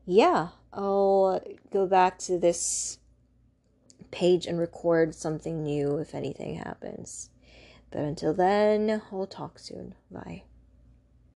yeah, 0.06 0.48
I'll 0.72 1.40
go 1.70 1.86
back 1.86 2.18
to 2.20 2.38
this 2.38 2.98
page 4.15 4.47
and 4.47 4.61
record 4.61 5.12
something 5.15 5.65
new 5.65 5.99
if 5.99 6.15
anything 6.15 6.55
happens. 6.55 7.31
But 7.91 8.03
until 8.03 8.32
then, 8.32 9.03
we'll 9.11 9.27
talk 9.27 9.59
soon. 9.59 9.95
Bye. 10.09 10.45